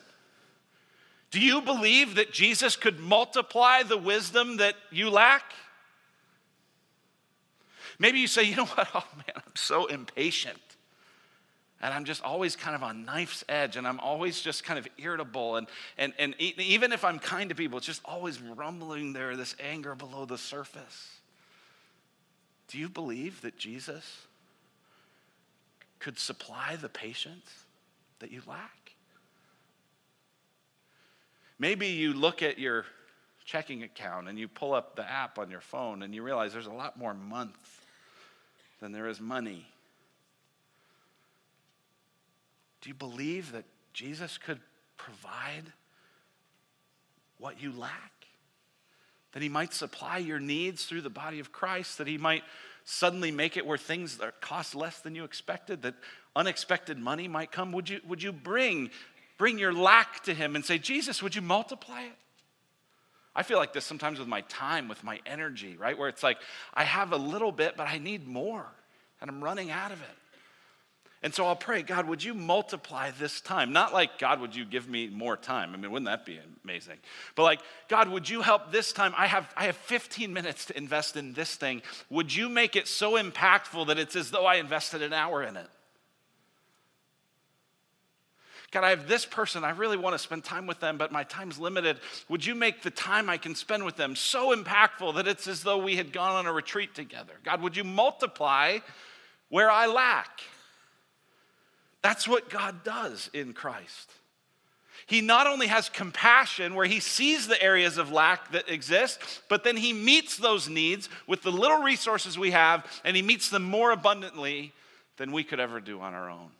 do 1.30 1.40
you 1.40 1.60
believe 1.60 2.16
that 2.16 2.32
Jesus 2.32 2.76
could 2.76 2.98
multiply 2.98 3.82
the 3.82 3.96
wisdom 3.96 4.56
that 4.56 4.74
you 4.90 5.10
lack? 5.10 5.44
Maybe 7.98 8.18
you 8.18 8.26
say, 8.26 8.44
you 8.44 8.56
know 8.56 8.64
what? 8.66 8.88
Oh 8.94 9.04
man, 9.16 9.36
I'm 9.36 9.54
so 9.54 9.86
impatient. 9.86 10.58
And 11.82 11.94
I'm 11.94 12.04
just 12.04 12.22
always 12.22 12.56
kind 12.56 12.76
of 12.76 12.82
on 12.82 13.06
knife's 13.06 13.42
edge, 13.48 13.76
and 13.76 13.86
I'm 13.86 14.00
always 14.00 14.40
just 14.40 14.64
kind 14.64 14.78
of 14.78 14.86
irritable. 14.98 15.56
And, 15.56 15.66
and, 15.96 16.12
and 16.18 16.34
even 16.38 16.92
if 16.92 17.04
I'm 17.04 17.18
kind 17.18 17.48
to 17.48 17.54
people, 17.54 17.78
it's 17.78 17.86
just 17.86 18.02
always 18.04 18.40
rumbling 18.40 19.14
there, 19.14 19.34
this 19.34 19.54
anger 19.60 19.94
below 19.94 20.26
the 20.26 20.36
surface. 20.36 21.20
Do 22.68 22.78
you 22.78 22.88
believe 22.88 23.40
that 23.42 23.56
Jesus 23.56 24.26
could 26.00 26.18
supply 26.18 26.76
the 26.76 26.88
patience 26.88 27.50
that 28.18 28.30
you 28.30 28.42
lack? 28.46 28.79
Maybe 31.60 31.88
you 31.88 32.14
look 32.14 32.42
at 32.42 32.58
your 32.58 32.86
checking 33.44 33.82
account 33.82 34.28
and 34.28 34.38
you 34.38 34.48
pull 34.48 34.72
up 34.72 34.96
the 34.96 35.08
app 35.08 35.38
on 35.38 35.50
your 35.50 35.60
phone 35.60 36.02
and 36.02 36.14
you 36.14 36.22
realize 36.22 36.54
there's 36.54 36.66
a 36.66 36.72
lot 36.72 36.98
more 36.98 37.12
month 37.12 37.84
than 38.80 38.92
there 38.92 39.06
is 39.06 39.20
money. 39.20 39.66
Do 42.80 42.88
you 42.88 42.94
believe 42.94 43.52
that 43.52 43.64
Jesus 43.92 44.38
could 44.38 44.58
provide 44.96 45.64
what 47.36 47.60
you 47.60 47.72
lack? 47.72 48.12
That 49.32 49.42
he 49.42 49.50
might 49.50 49.74
supply 49.74 50.16
your 50.16 50.40
needs 50.40 50.86
through 50.86 51.02
the 51.02 51.10
body 51.10 51.40
of 51.40 51.52
Christ, 51.52 51.98
that 51.98 52.06
he 52.06 52.16
might 52.16 52.42
suddenly 52.84 53.30
make 53.30 53.58
it 53.58 53.66
where 53.66 53.76
things 53.76 54.18
cost 54.40 54.74
less 54.74 55.00
than 55.00 55.14
you 55.14 55.24
expected, 55.24 55.82
that 55.82 55.94
unexpected 56.34 56.98
money 56.98 57.28
might 57.28 57.52
come? 57.52 57.70
Would 57.72 57.90
you, 57.90 58.00
would 58.06 58.22
you 58.22 58.32
bring 58.32 58.90
bring 59.40 59.58
your 59.58 59.72
lack 59.72 60.22
to 60.24 60.34
Him 60.34 60.54
and 60.54 60.62
say, 60.62 60.76
Jesus, 60.76 61.22
would 61.22 61.34
you 61.34 61.40
multiply 61.40 62.02
it? 62.02 62.12
I 63.34 63.42
feel 63.42 63.56
like 63.56 63.72
this 63.72 63.86
sometimes 63.86 64.18
with 64.18 64.28
my 64.28 64.42
time, 64.42 64.86
with 64.86 65.02
my 65.02 65.18
energy, 65.24 65.78
right? 65.78 65.96
Where 65.96 66.10
it's 66.10 66.22
like, 66.22 66.36
I 66.74 66.84
have 66.84 67.12
a 67.12 67.16
little 67.16 67.50
bit, 67.50 67.74
but 67.74 67.88
I 67.88 67.96
need 67.96 68.28
more, 68.28 68.66
and 69.18 69.30
I'm 69.30 69.42
running 69.42 69.70
out 69.70 69.92
of 69.92 70.02
it. 70.02 70.16
And 71.22 71.34
so 71.34 71.46
I'll 71.46 71.56
pray, 71.56 71.80
God, 71.82 72.06
would 72.06 72.22
you 72.22 72.34
multiply 72.34 73.12
this 73.12 73.40
time? 73.40 73.72
Not 73.72 73.94
like, 73.94 74.18
God, 74.18 74.42
would 74.42 74.54
you 74.54 74.66
give 74.66 74.86
me 74.86 75.08
more 75.08 75.38
time? 75.38 75.72
I 75.72 75.78
mean, 75.78 75.90
wouldn't 75.90 76.10
that 76.10 76.26
be 76.26 76.38
amazing? 76.62 76.98
But 77.34 77.44
like, 77.44 77.60
God, 77.88 78.08
would 78.08 78.28
you 78.28 78.42
help 78.42 78.72
this 78.72 78.92
time? 78.92 79.14
I 79.16 79.26
have, 79.26 79.50
I 79.56 79.64
have 79.64 79.76
15 79.76 80.34
minutes 80.34 80.66
to 80.66 80.76
invest 80.76 81.16
in 81.16 81.32
this 81.32 81.54
thing. 81.54 81.80
Would 82.10 82.34
you 82.34 82.50
make 82.50 82.76
it 82.76 82.86
so 82.86 83.12
impactful 83.12 83.86
that 83.86 83.98
it's 83.98 84.16
as 84.16 84.30
though 84.30 84.44
I 84.44 84.56
invested 84.56 85.00
an 85.00 85.14
hour 85.14 85.42
in 85.42 85.56
it? 85.56 85.68
God, 88.70 88.84
I 88.84 88.90
have 88.90 89.08
this 89.08 89.26
person. 89.26 89.64
I 89.64 89.70
really 89.70 89.96
want 89.96 90.14
to 90.14 90.18
spend 90.18 90.44
time 90.44 90.66
with 90.66 90.78
them, 90.78 90.96
but 90.96 91.10
my 91.10 91.24
time's 91.24 91.58
limited. 91.58 91.98
Would 92.28 92.46
you 92.46 92.54
make 92.54 92.82
the 92.82 92.90
time 92.90 93.28
I 93.28 93.36
can 93.36 93.56
spend 93.56 93.84
with 93.84 93.96
them 93.96 94.14
so 94.14 94.54
impactful 94.54 95.16
that 95.16 95.26
it's 95.26 95.48
as 95.48 95.62
though 95.62 95.78
we 95.78 95.96
had 95.96 96.12
gone 96.12 96.36
on 96.36 96.46
a 96.46 96.52
retreat 96.52 96.94
together? 96.94 97.32
God, 97.44 97.62
would 97.62 97.76
you 97.76 97.82
multiply 97.82 98.78
where 99.48 99.70
I 99.70 99.86
lack? 99.86 100.40
That's 102.02 102.28
what 102.28 102.48
God 102.48 102.84
does 102.84 103.28
in 103.34 103.52
Christ. 103.54 104.12
He 105.06 105.20
not 105.20 105.48
only 105.48 105.66
has 105.66 105.88
compassion 105.88 106.76
where 106.76 106.86
he 106.86 107.00
sees 107.00 107.48
the 107.48 107.60
areas 107.60 107.98
of 107.98 108.12
lack 108.12 108.52
that 108.52 108.68
exist, 108.68 109.18
but 109.48 109.64
then 109.64 109.76
he 109.76 109.92
meets 109.92 110.36
those 110.36 110.68
needs 110.68 111.08
with 111.26 111.42
the 111.42 111.50
little 111.50 111.82
resources 111.82 112.38
we 112.38 112.52
have, 112.52 112.86
and 113.04 113.16
he 113.16 113.22
meets 113.22 113.50
them 113.50 113.64
more 113.64 113.90
abundantly 113.90 114.72
than 115.16 115.32
we 115.32 115.42
could 115.42 115.58
ever 115.58 115.80
do 115.80 116.00
on 116.00 116.14
our 116.14 116.30
own. 116.30 116.50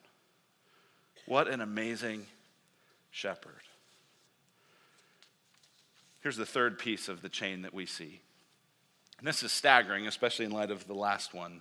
What 1.31 1.47
an 1.47 1.61
amazing 1.61 2.27
shepherd. 3.13 3.63
Here's 6.23 6.37
the 6.37 6.45
third 6.45 6.77
piece 6.77 7.09
of 7.09 7.23
the 7.23 7.29
chain 7.29 7.63
that 7.63 7.73
we 7.73 7.87
see. 7.87 8.21
And 9.17 9.29
this 9.29 9.45
is 9.45 9.53
staggering, 9.53 10.09
especially 10.09 10.47
in 10.47 10.51
light 10.51 10.73
of 10.73 10.89
the 10.89 10.95
last 10.95 11.33
one, 11.33 11.61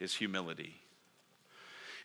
is 0.00 0.14
humility. 0.14 0.76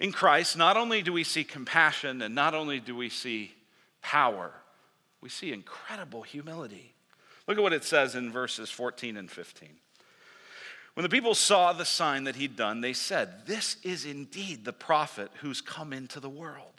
In 0.01 0.11
Christ, 0.11 0.57
not 0.57 0.75
only 0.75 1.01
do 1.01 1.13
we 1.13 1.23
see 1.23 1.45
compassion 1.45 2.21
and 2.21 2.35
not 2.35 2.53
only 2.53 2.81
do 2.81 2.93
we 2.93 3.07
see 3.07 3.53
power, 4.01 4.51
we 5.21 5.29
see 5.29 5.53
incredible 5.53 6.23
humility. 6.23 6.93
Look 7.47 7.55
at 7.55 7.63
what 7.63 7.71
it 7.71 7.85
says 7.85 8.15
in 8.15 8.33
verses 8.33 8.69
14 8.69 9.15
and 9.15 9.31
15. 9.31 9.69
When 10.93 11.03
the 11.03 11.09
people 11.09 11.35
saw 11.35 11.71
the 11.71 11.85
sign 11.85 12.25
that 12.25 12.35
he'd 12.35 12.57
done, 12.57 12.81
they 12.81 12.91
said, 12.91 13.47
This 13.47 13.77
is 13.81 14.03
indeed 14.03 14.65
the 14.65 14.73
prophet 14.73 15.31
who's 15.39 15.61
come 15.61 15.93
into 15.93 16.19
the 16.19 16.27
world 16.27 16.76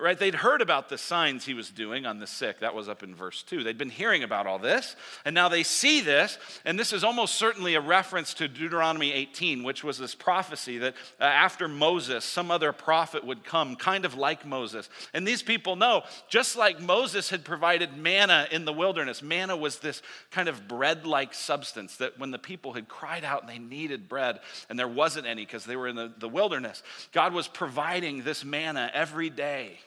right? 0.00 0.18
They'd 0.18 0.34
heard 0.34 0.60
about 0.60 0.88
the 0.88 0.98
signs 0.98 1.44
he 1.44 1.54
was 1.54 1.70
doing 1.70 2.06
on 2.06 2.18
the 2.18 2.26
sick. 2.26 2.60
That 2.60 2.74
was 2.74 2.88
up 2.88 3.02
in 3.02 3.14
verse 3.14 3.42
2. 3.42 3.62
They'd 3.62 3.78
been 3.78 3.90
hearing 3.90 4.22
about 4.22 4.46
all 4.46 4.58
this, 4.58 4.96
and 5.24 5.34
now 5.34 5.48
they 5.48 5.62
see 5.62 6.00
this, 6.00 6.38
and 6.64 6.78
this 6.78 6.92
is 6.92 7.04
almost 7.04 7.36
certainly 7.36 7.74
a 7.74 7.80
reference 7.80 8.34
to 8.34 8.48
Deuteronomy 8.48 9.12
18, 9.12 9.62
which 9.62 9.84
was 9.84 9.98
this 9.98 10.14
prophecy 10.14 10.78
that 10.78 10.94
uh, 11.20 11.24
after 11.24 11.68
Moses, 11.68 12.24
some 12.24 12.50
other 12.50 12.72
prophet 12.72 13.24
would 13.24 13.44
come, 13.44 13.76
kind 13.76 14.04
of 14.04 14.14
like 14.14 14.44
Moses. 14.44 14.88
And 15.12 15.26
these 15.26 15.42
people 15.42 15.76
know, 15.76 16.02
just 16.28 16.56
like 16.56 16.80
Moses 16.80 17.30
had 17.30 17.44
provided 17.44 17.96
manna 17.96 18.46
in 18.50 18.64
the 18.64 18.72
wilderness, 18.72 19.22
manna 19.22 19.56
was 19.56 19.78
this 19.78 20.02
kind 20.30 20.48
of 20.48 20.68
bread 20.68 21.06
like 21.06 21.34
substance 21.34 21.96
that 21.96 22.18
when 22.18 22.30
the 22.30 22.38
people 22.38 22.72
had 22.72 22.88
cried 22.88 23.24
out 23.24 23.42
and 23.42 23.50
they 23.50 23.58
needed 23.58 24.08
bread, 24.08 24.40
and 24.68 24.78
there 24.78 24.88
wasn't 24.88 25.26
any 25.26 25.44
because 25.44 25.64
they 25.64 25.76
were 25.76 25.88
in 25.88 25.96
the, 25.96 26.12
the 26.18 26.28
wilderness, 26.28 26.82
God 27.12 27.32
was 27.32 27.48
providing 27.48 28.22
this 28.22 28.44
manna 28.44 28.90
every 28.92 29.30
day 29.30 29.78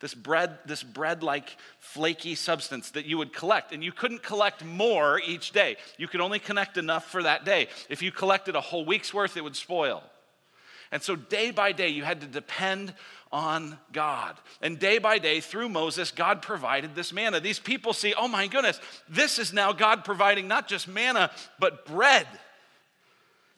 this 0.00 0.14
bread, 0.14 0.58
this 0.66 0.82
bread 0.82 1.22
like 1.22 1.56
flaky 1.78 2.34
substance 2.34 2.90
that 2.92 3.06
you 3.06 3.18
would 3.18 3.32
collect. 3.32 3.72
And 3.72 3.82
you 3.82 3.92
couldn't 3.92 4.22
collect 4.22 4.64
more 4.64 5.20
each 5.26 5.52
day. 5.52 5.76
You 5.98 6.08
could 6.08 6.20
only 6.20 6.38
collect 6.38 6.76
enough 6.76 7.10
for 7.10 7.22
that 7.22 7.44
day. 7.44 7.68
If 7.88 8.02
you 8.02 8.12
collected 8.12 8.56
a 8.56 8.60
whole 8.60 8.84
week's 8.84 9.14
worth, 9.14 9.36
it 9.36 9.44
would 9.44 9.56
spoil. 9.56 10.02
And 10.92 11.02
so 11.02 11.16
day 11.16 11.50
by 11.50 11.72
day, 11.72 11.88
you 11.88 12.04
had 12.04 12.20
to 12.20 12.26
depend 12.26 12.94
on 13.32 13.78
God. 13.92 14.36
And 14.62 14.78
day 14.78 14.98
by 14.98 15.18
day, 15.18 15.40
through 15.40 15.68
Moses, 15.68 16.12
God 16.12 16.40
provided 16.40 16.94
this 16.94 17.12
manna. 17.12 17.40
These 17.40 17.58
people 17.58 17.92
see, 17.92 18.14
oh 18.16 18.28
my 18.28 18.46
goodness, 18.46 18.80
this 19.08 19.40
is 19.40 19.52
now 19.52 19.72
God 19.72 20.04
providing 20.04 20.46
not 20.46 20.68
just 20.68 20.86
manna, 20.86 21.32
but 21.58 21.84
bread. 21.84 22.28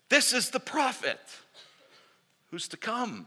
This 0.08 0.32
is 0.32 0.48
the 0.50 0.60
prophet 0.60 1.20
who's 2.50 2.68
to 2.68 2.76
come. 2.76 3.26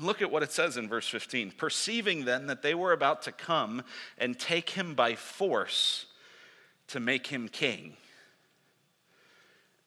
Look 0.00 0.22
at 0.22 0.30
what 0.30 0.42
it 0.42 0.50
says 0.50 0.78
in 0.78 0.88
verse 0.88 1.06
15. 1.08 1.52
Perceiving 1.52 2.24
then 2.24 2.46
that 2.46 2.62
they 2.62 2.74
were 2.74 2.92
about 2.92 3.22
to 3.22 3.32
come 3.32 3.82
and 4.16 4.38
take 4.38 4.70
him 4.70 4.94
by 4.94 5.14
force 5.14 6.06
to 6.88 7.00
make 7.00 7.26
him 7.26 7.48
king, 7.48 7.96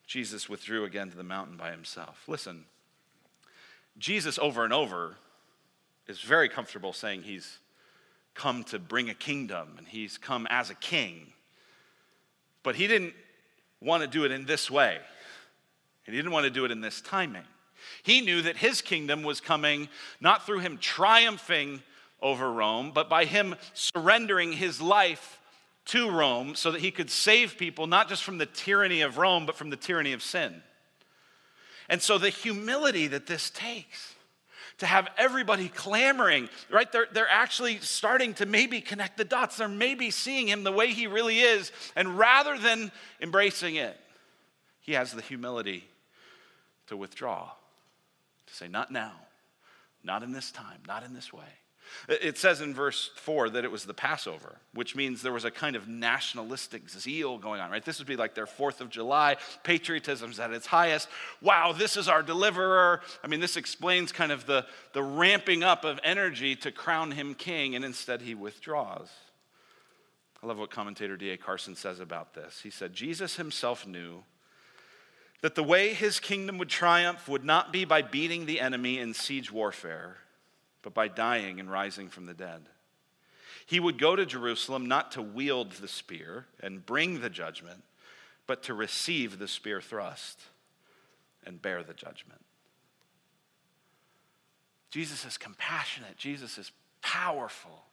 Jesus 0.05 0.47
withdrew 0.47 0.85
again 0.85 1.09
to 1.09 1.17
the 1.17 1.23
mountain 1.23 1.57
by 1.57 1.71
himself. 1.71 2.23
Listen, 2.27 2.65
Jesus 3.97 4.37
over 4.37 4.63
and 4.63 4.71
over 4.71 5.15
is 6.07 6.21
very 6.21 6.47
comfortable 6.47 6.93
saying 6.93 7.23
he's 7.23 7.57
come 8.35 8.63
to 8.65 8.77
bring 8.77 9.09
a 9.09 9.13
kingdom 9.13 9.75
and 9.77 9.87
he's 9.87 10.17
come 10.17 10.45
as 10.49 10.69
a 10.69 10.75
king. 10.75 11.33
But 12.61 12.75
he 12.75 12.87
didn't 12.87 13.13
want 13.81 14.01
to 14.01 14.07
do 14.07 14.25
it 14.25 14.31
in 14.31 14.45
this 14.45 14.69
way, 14.69 14.97
and 16.05 16.15
he 16.15 16.17
didn't 16.21 16.31
want 16.31 16.45
to 16.45 16.49
do 16.51 16.65
it 16.65 16.71
in 16.71 16.81
this 16.81 17.01
timing. 17.01 17.43
He 18.03 18.21
knew 18.21 18.41
that 18.41 18.57
his 18.57 18.81
kingdom 18.81 19.23
was 19.23 19.41
coming 19.41 19.89
not 20.19 20.45
through 20.45 20.59
him 20.59 20.77
triumphing 20.77 21.81
over 22.21 22.51
Rome, 22.51 22.91
but 22.93 23.09
by 23.09 23.25
him 23.25 23.55
surrendering 23.73 24.53
his 24.53 24.81
life 24.81 25.39
to 25.85 26.09
Rome 26.09 26.55
so 26.55 26.71
that 26.71 26.81
he 26.81 26.91
could 26.91 27.09
save 27.09 27.57
people 27.57 27.87
not 27.87 28.07
just 28.07 28.23
from 28.23 28.37
the 28.37 28.45
tyranny 28.45 29.01
of 29.01 29.17
Rome, 29.17 29.45
but 29.45 29.55
from 29.55 29.69
the 29.69 29.75
tyranny 29.75 30.13
of 30.13 30.23
sin. 30.23 30.61
And 31.89 32.01
so 32.01 32.17
the 32.17 32.29
humility 32.29 33.07
that 33.07 33.27
this 33.27 33.49
takes 33.49 34.15
to 34.77 34.85
have 34.85 35.09
everybody 35.17 35.69
clamoring, 35.69 36.49
right? 36.71 36.91
They're, 36.91 37.07
they're 37.11 37.29
actually 37.29 37.79
starting 37.79 38.33
to 38.35 38.45
maybe 38.45 38.81
connect 38.81 39.17
the 39.17 39.25
dots. 39.25 39.57
They're 39.57 39.67
maybe 39.67 40.09
seeing 40.09 40.47
him 40.47 40.63
the 40.63 40.71
way 40.71 40.87
he 40.87 41.07
really 41.07 41.39
is. 41.39 41.71
And 41.95 42.17
rather 42.17 42.57
than 42.57 42.91
embracing 43.21 43.75
it, 43.75 43.99
he 44.79 44.93
has 44.93 45.11
the 45.11 45.21
humility 45.21 45.85
to 46.87 46.97
withdraw 46.97 47.51
to 48.47 48.53
say, 48.53 48.67
Not 48.67 48.91
now, 48.91 49.13
not 50.03 50.23
in 50.23 50.31
this 50.31 50.51
time, 50.51 50.79
not 50.87 51.03
in 51.03 51.13
this 51.13 51.31
way. 51.31 51.43
It 52.07 52.37
says 52.37 52.61
in 52.61 52.73
verse 52.73 53.11
4 53.17 53.51
that 53.51 53.63
it 53.63 53.71
was 53.71 53.85
the 53.85 53.93
Passover, 53.93 54.57
which 54.73 54.95
means 54.95 55.21
there 55.21 55.33
was 55.33 55.45
a 55.45 55.51
kind 55.51 55.75
of 55.75 55.87
nationalistic 55.87 56.89
zeal 56.89 57.37
going 57.37 57.61
on, 57.61 57.71
right? 57.71 57.83
This 57.83 57.99
would 57.99 58.07
be 58.07 58.15
like 58.15 58.35
their 58.35 58.45
4th 58.45 58.81
of 58.81 58.89
July. 58.89 59.37
Patriotism's 59.63 60.39
at 60.39 60.51
its 60.51 60.65
highest. 60.65 61.07
Wow, 61.41 61.71
this 61.71 61.95
is 61.95 62.07
our 62.07 62.23
deliverer. 62.23 63.01
I 63.23 63.27
mean, 63.27 63.39
this 63.39 63.57
explains 63.57 64.11
kind 64.11 64.31
of 64.31 64.45
the, 64.45 64.65
the 64.93 65.03
ramping 65.03 65.63
up 65.63 65.85
of 65.85 65.99
energy 66.03 66.55
to 66.57 66.71
crown 66.71 67.11
him 67.11 67.35
king, 67.35 67.75
and 67.75 67.85
instead 67.85 68.21
he 68.21 68.35
withdraws. 68.35 69.09
I 70.41 70.47
love 70.47 70.59
what 70.59 70.71
commentator 70.71 71.15
D.A. 71.15 71.37
Carson 71.37 71.75
says 71.75 72.01
about 72.01 72.33
this. 72.33 72.59
He 72.61 72.69
said, 72.69 72.93
Jesus 72.93 73.37
himself 73.37 73.87
knew 73.87 74.23
that 75.43 75.55
the 75.55 75.63
way 75.63 75.93
his 75.93 76.21
kingdom 76.21 76.57
would 76.57 76.69
triumph 76.69 77.27
would 77.27 77.43
not 77.43 77.73
be 77.73 77.83
by 77.83 78.01
beating 78.01 78.45
the 78.45 78.61
enemy 78.61 78.97
in 78.97 79.13
siege 79.13 79.51
warfare, 79.51 80.15
but 80.81 80.93
by 80.93 81.09
dying 81.09 81.59
and 81.59 81.69
rising 81.69 82.07
from 82.07 82.25
the 82.25 82.33
dead. 82.33 82.61
He 83.65 83.81
would 83.81 83.99
go 83.99 84.15
to 84.15 84.25
Jerusalem 84.25 84.85
not 84.85 85.11
to 85.11 85.21
wield 85.21 85.73
the 85.73 85.89
spear 85.89 86.45
and 86.61 86.85
bring 86.85 87.19
the 87.19 87.29
judgment, 87.29 87.83
but 88.47 88.63
to 88.63 88.73
receive 88.73 89.37
the 89.37 89.49
spear 89.49 89.81
thrust 89.81 90.39
and 91.45 91.61
bear 91.61 91.83
the 91.83 91.93
judgment. 91.93 92.39
Jesus 94.91 95.25
is 95.25 95.37
compassionate, 95.37 96.15
Jesus 96.15 96.57
is 96.57 96.71
powerful, 97.01 97.83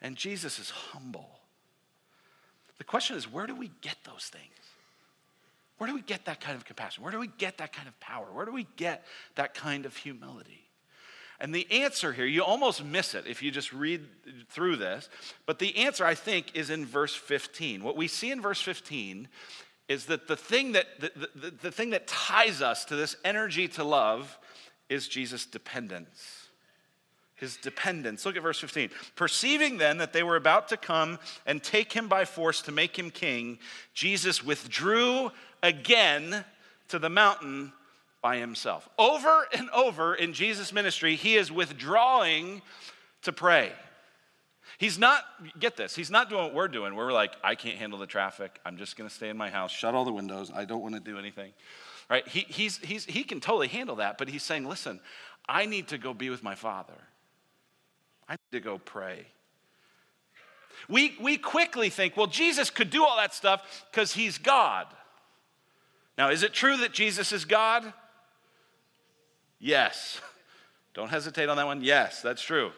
and 0.00 0.16
Jesus 0.16 0.58
is 0.58 0.70
humble. 0.70 1.40
The 2.78 2.84
question 2.84 3.18
is 3.18 3.30
where 3.30 3.46
do 3.46 3.54
we 3.54 3.70
get 3.82 3.96
those 4.04 4.30
things? 4.32 4.69
Where 5.80 5.88
do 5.88 5.94
we 5.94 6.02
get 6.02 6.26
that 6.26 6.42
kind 6.42 6.56
of 6.56 6.66
compassion? 6.66 7.02
Where 7.02 7.10
do 7.10 7.18
we 7.18 7.30
get 7.38 7.56
that 7.56 7.72
kind 7.72 7.88
of 7.88 7.98
power? 8.00 8.26
Where 8.30 8.44
do 8.44 8.52
we 8.52 8.66
get 8.76 9.02
that 9.36 9.54
kind 9.54 9.86
of 9.86 9.96
humility? 9.96 10.68
And 11.40 11.54
the 11.54 11.66
answer 11.72 12.12
here, 12.12 12.26
you 12.26 12.44
almost 12.44 12.84
miss 12.84 13.14
it 13.14 13.26
if 13.26 13.42
you 13.42 13.50
just 13.50 13.72
read 13.72 14.06
through 14.50 14.76
this, 14.76 15.08
but 15.46 15.58
the 15.58 15.74
answer, 15.78 16.04
I 16.04 16.14
think, 16.14 16.54
is 16.54 16.68
in 16.68 16.84
verse 16.84 17.14
15. 17.14 17.82
What 17.82 17.96
we 17.96 18.08
see 18.08 18.30
in 18.30 18.42
verse 18.42 18.60
15 18.60 19.26
is 19.88 20.04
that 20.04 20.28
the 20.28 20.36
thing 20.36 20.72
that, 20.72 20.84
the, 21.00 21.30
the, 21.34 21.50
the 21.50 21.72
thing 21.72 21.88
that 21.90 22.06
ties 22.06 22.60
us 22.60 22.84
to 22.84 22.94
this 22.94 23.16
energy 23.24 23.66
to 23.68 23.82
love 23.82 24.38
is 24.90 25.08
Jesus' 25.08 25.46
dependence 25.46 26.39
his 27.40 27.56
dependence. 27.56 28.24
Look 28.24 28.36
at 28.36 28.42
verse 28.42 28.60
15. 28.60 28.90
Perceiving 29.16 29.78
then 29.78 29.98
that 29.98 30.12
they 30.12 30.22
were 30.22 30.36
about 30.36 30.68
to 30.68 30.76
come 30.76 31.18
and 31.46 31.62
take 31.62 31.92
him 31.92 32.06
by 32.06 32.24
force 32.24 32.62
to 32.62 32.72
make 32.72 32.98
him 32.98 33.10
king, 33.10 33.58
Jesus 33.94 34.44
withdrew 34.44 35.32
again 35.62 36.44
to 36.88 36.98
the 36.98 37.10
mountain 37.10 37.72
by 38.22 38.36
himself. 38.36 38.88
Over 38.98 39.46
and 39.56 39.70
over 39.70 40.14
in 40.14 40.32
Jesus' 40.34 40.72
ministry, 40.72 41.16
he 41.16 41.36
is 41.36 41.50
withdrawing 41.50 42.62
to 43.22 43.32
pray. 43.32 43.72
He's 44.78 44.98
not, 44.98 45.24
get 45.58 45.76
this, 45.76 45.94
he's 45.94 46.10
not 46.10 46.30
doing 46.30 46.42
what 46.42 46.54
we're 46.54 46.68
doing. 46.68 46.94
We're 46.94 47.12
like, 47.12 47.34
I 47.44 47.54
can't 47.54 47.76
handle 47.76 47.98
the 47.98 48.06
traffic. 48.06 48.58
I'm 48.64 48.76
just 48.76 48.96
going 48.96 49.08
to 49.08 49.14
stay 49.14 49.28
in 49.28 49.36
my 49.36 49.50
house, 49.50 49.70
shut 49.70 49.94
all 49.94 50.04
the 50.04 50.12
windows. 50.12 50.50
I 50.54 50.64
don't 50.64 50.80
want 50.80 50.94
to 50.94 51.00
do 51.00 51.18
anything. 51.18 51.52
right? 52.08 52.26
He, 52.26 52.46
he's, 52.48 52.78
he's, 52.78 53.04
he 53.04 53.24
can 53.24 53.40
totally 53.40 53.68
handle 53.68 53.96
that, 53.96 54.16
but 54.16 54.28
he's 54.28 54.42
saying, 54.42 54.66
listen, 54.66 55.00
I 55.48 55.66
need 55.66 55.88
to 55.88 55.98
go 55.98 56.14
be 56.14 56.30
with 56.30 56.42
my 56.42 56.54
Father. 56.54 56.94
I 58.30 58.34
need 58.34 58.58
to 58.58 58.60
go 58.60 58.78
pray. 58.78 59.26
We, 60.88 61.16
we 61.20 61.36
quickly 61.36 61.90
think, 61.90 62.16
well, 62.16 62.28
Jesus 62.28 62.70
could 62.70 62.88
do 62.88 63.04
all 63.04 63.16
that 63.16 63.34
stuff 63.34 63.84
because 63.90 64.14
he's 64.14 64.38
God. 64.38 64.86
Now, 66.16 66.30
is 66.30 66.44
it 66.44 66.52
true 66.52 66.76
that 66.78 66.92
Jesus 66.92 67.32
is 67.32 67.44
God? 67.44 67.92
Yes. 69.58 70.20
Don't 70.94 71.10
hesitate 71.10 71.48
on 71.48 71.56
that 71.56 71.66
one. 71.66 71.82
Yes, 71.82 72.22
that's 72.22 72.40
true. 72.40 72.70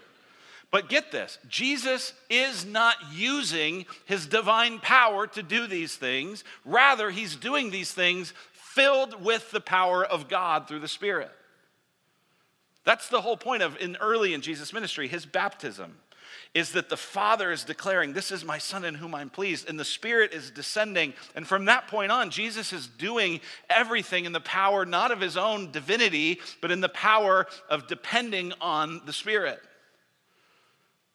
But 0.70 0.88
get 0.88 1.12
this 1.12 1.38
Jesus 1.50 2.14
is 2.30 2.64
not 2.64 2.96
using 3.12 3.84
his 4.06 4.26
divine 4.26 4.78
power 4.78 5.26
to 5.26 5.42
do 5.42 5.66
these 5.66 5.96
things. 5.96 6.44
Rather, 6.64 7.10
he's 7.10 7.36
doing 7.36 7.70
these 7.70 7.92
things 7.92 8.32
filled 8.52 9.22
with 9.22 9.50
the 9.50 9.60
power 9.60 10.02
of 10.02 10.28
God 10.30 10.66
through 10.66 10.80
the 10.80 10.88
Spirit. 10.88 11.30
That's 12.84 13.08
the 13.08 13.20
whole 13.20 13.36
point 13.36 13.62
of 13.62 13.76
in 13.78 13.96
early 14.00 14.34
in 14.34 14.40
Jesus' 14.40 14.72
ministry, 14.72 15.08
his 15.08 15.26
baptism 15.26 15.96
is 16.54 16.72
that 16.72 16.88
the 16.88 16.96
Father 16.96 17.50
is 17.50 17.64
declaring, 17.64 18.12
This 18.12 18.30
is 18.30 18.44
my 18.44 18.58
Son 18.58 18.84
in 18.84 18.94
whom 18.94 19.14
I'm 19.14 19.30
pleased, 19.30 19.68
and 19.68 19.78
the 19.78 19.84
Spirit 19.84 20.32
is 20.32 20.50
descending. 20.50 21.14
And 21.34 21.46
from 21.46 21.64
that 21.66 21.88
point 21.88 22.12
on, 22.12 22.30
Jesus 22.30 22.72
is 22.72 22.86
doing 22.86 23.40
everything 23.70 24.24
in 24.24 24.32
the 24.32 24.40
power 24.40 24.84
not 24.84 25.10
of 25.10 25.20
his 25.20 25.36
own 25.36 25.70
divinity, 25.70 26.40
but 26.60 26.70
in 26.70 26.80
the 26.80 26.88
power 26.88 27.46
of 27.70 27.86
depending 27.86 28.52
on 28.60 29.00
the 29.06 29.12
Spirit. 29.12 29.60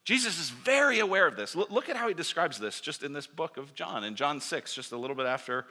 Jesus 0.06 0.39
is 0.39 0.49
very 0.49 0.99
aware 0.99 1.27
of 1.27 1.36
this. 1.36 1.56
Look 1.56 1.89
at 1.89 1.97
how 1.97 2.08
he 2.08 2.13
describes 2.13 2.58
this 2.58 2.80
just 2.80 3.03
in 3.03 3.13
this 3.13 3.27
book 3.27 3.58
of 3.58 3.75
John, 3.75 4.03
in 4.06 4.15
John 4.15 4.39
6, 4.39 4.73
just 4.73 4.93
a 4.93 4.97
little 4.97 5.15
bit 5.17 5.25
after 5.25 5.65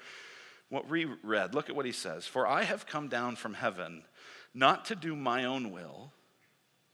what 0.69 0.89
we 0.89 1.07
read. 1.23 1.55
Look 1.55 1.71
at 1.71 1.77
what 1.77 1.87
he 1.87 1.93
says 1.93 2.27
For 2.27 2.47
I 2.47 2.65
have 2.65 2.87
come 2.87 3.09
down 3.09 3.37
from 3.37 3.55
heaven 3.55 4.03
not 4.57 4.87
to 4.87 4.97
do 4.97 5.15
my 5.15 5.45
own 5.45 5.71
will 5.71 6.13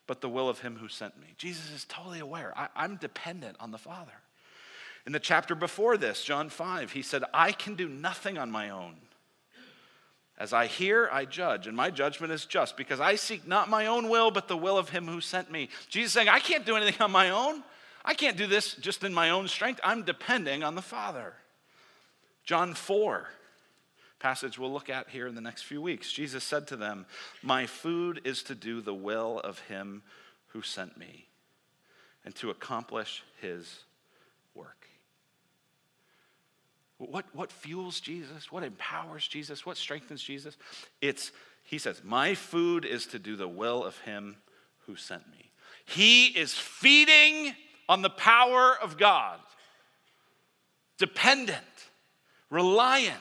but 0.06 0.20
the 0.20 0.28
will 0.28 0.48
of 0.48 0.60
him 0.60 0.76
who 0.76 0.88
sent 0.88 1.18
me. 1.18 1.28
Jesus 1.38 1.70
is 1.70 1.84
totally 1.84 2.20
aware. 2.20 2.52
I, 2.56 2.68
I'm 2.76 2.96
dependent 2.96 3.56
on 3.60 3.70
the 3.70 3.78
Father. 3.78 4.12
In 5.06 5.12
the 5.12 5.20
chapter 5.20 5.54
before 5.54 5.96
this, 5.96 6.22
John 6.22 6.48
5, 6.48 6.92
he 6.92 7.02
said, 7.02 7.24
I 7.32 7.52
can 7.52 7.74
do 7.74 7.88
nothing 7.88 8.38
on 8.38 8.50
my 8.50 8.70
own. 8.70 8.96
As 10.38 10.52
I 10.52 10.66
hear, 10.66 11.08
I 11.12 11.24
judge, 11.24 11.66
and 11.66 11.76
my 11.76 11.90
judgment 11.90 12.32
is 12.32 12.44
just 12.44 12.76
because 12.76 13.00
I 13.00 13.14
seek 13.14 13.46
not 13.46 13.70
my 13.70 13.86
own 13.86 14.08
will, 14.08 14.30
but 14.30 14.48
the 14.48 14.56
will 14.56 14.76
of 14.76 14.88
him 14.88 15.06
who 15.06 15.20
sent 15.20 15.50
me. 15.50 15.68
Jesus 15.88 16.12
saying, 16.12 16.28
I 16.28 16.40
can't 16.40 16.66
do 16.66 16.76
anything 16.76 17.00
on 17.00 17.10
my 17.10 17.30
own. 17.30 17.62
I 18.04 18.14
can't 18.14 18.36
do 18.36 18.46
this 18.46 18.74
just 18.74 19.04
in 19.04 19.14
my 19.14 19.30
own 19.30 19.46
strength. 19.48 19.80
I'm 19.84 20.02
depending 20.02 20.62
on 20.64 20.74
the 20.74 20.82
Father. 20.82 21.34
John 22.44 22.74
4, 22.74 23.28
passage 24.22 24.56
we'll 24.56 24.72
look 24.72 24.88
at 24.88 25.08
here 25.08 25.26
in 25.26 25.34
the 25.34 25.40
next 25.40 25.62
few 25.62 25.82
weeks. 25.82 26.12
Jesus 26.12 26.44
said 26.44 26.68
to 26.68 26.76
them, 26.76 27.06
My 27.42 27.66
food 27.66 28.20
is 28.22 28.44
to 28.44 28.54
do 28.54 28.80
the 28.80 28.94
will 28.94 29.40
of 29.40 29.58
him 29.60 30.02
who 30.48 30.62
sent 30.62 30.96
me 30.96 31.26
and 32.24 32.32
to 32.36 32.50
accomplish 32.50 33.24
his 33.40 33.80
work. 34.54 34.86
What, 36.98 37.26
what 37.34 37.50
fuels 37.50 37.98
Jesus? 37.98 38.52
What 38.52 38.62
empowers 38.62 39.26
Jesus? 39.26 39.66
What 39.66 39.76
strengthens 39.76 40.22
Jesus? 40.22 40.56
It's, 41.00 41.32
he 41.64 41.78
says, 41.78 42.00
My 42.04 42.36
food 42.36 42.84
is 42.84 43.06
to 43.06 43.18
do 43.18 43.34
the 43.34 43.48
will 43.48 43.84
of 43.84 43.98
him 43.98 44.36
who 44.86 44.94
sent 44.94 45.28
me. 45.32 45.50
He 45.84 46.26
is 46.26 46.54
feeding 46.54 47.54
on 47.88 48.02
the 48.02 48.10
power 48.10 48.76
of 48.80 48.96
God, 48.96 49.40
dependent, 50.96 51.58
reliant 52.50 53.18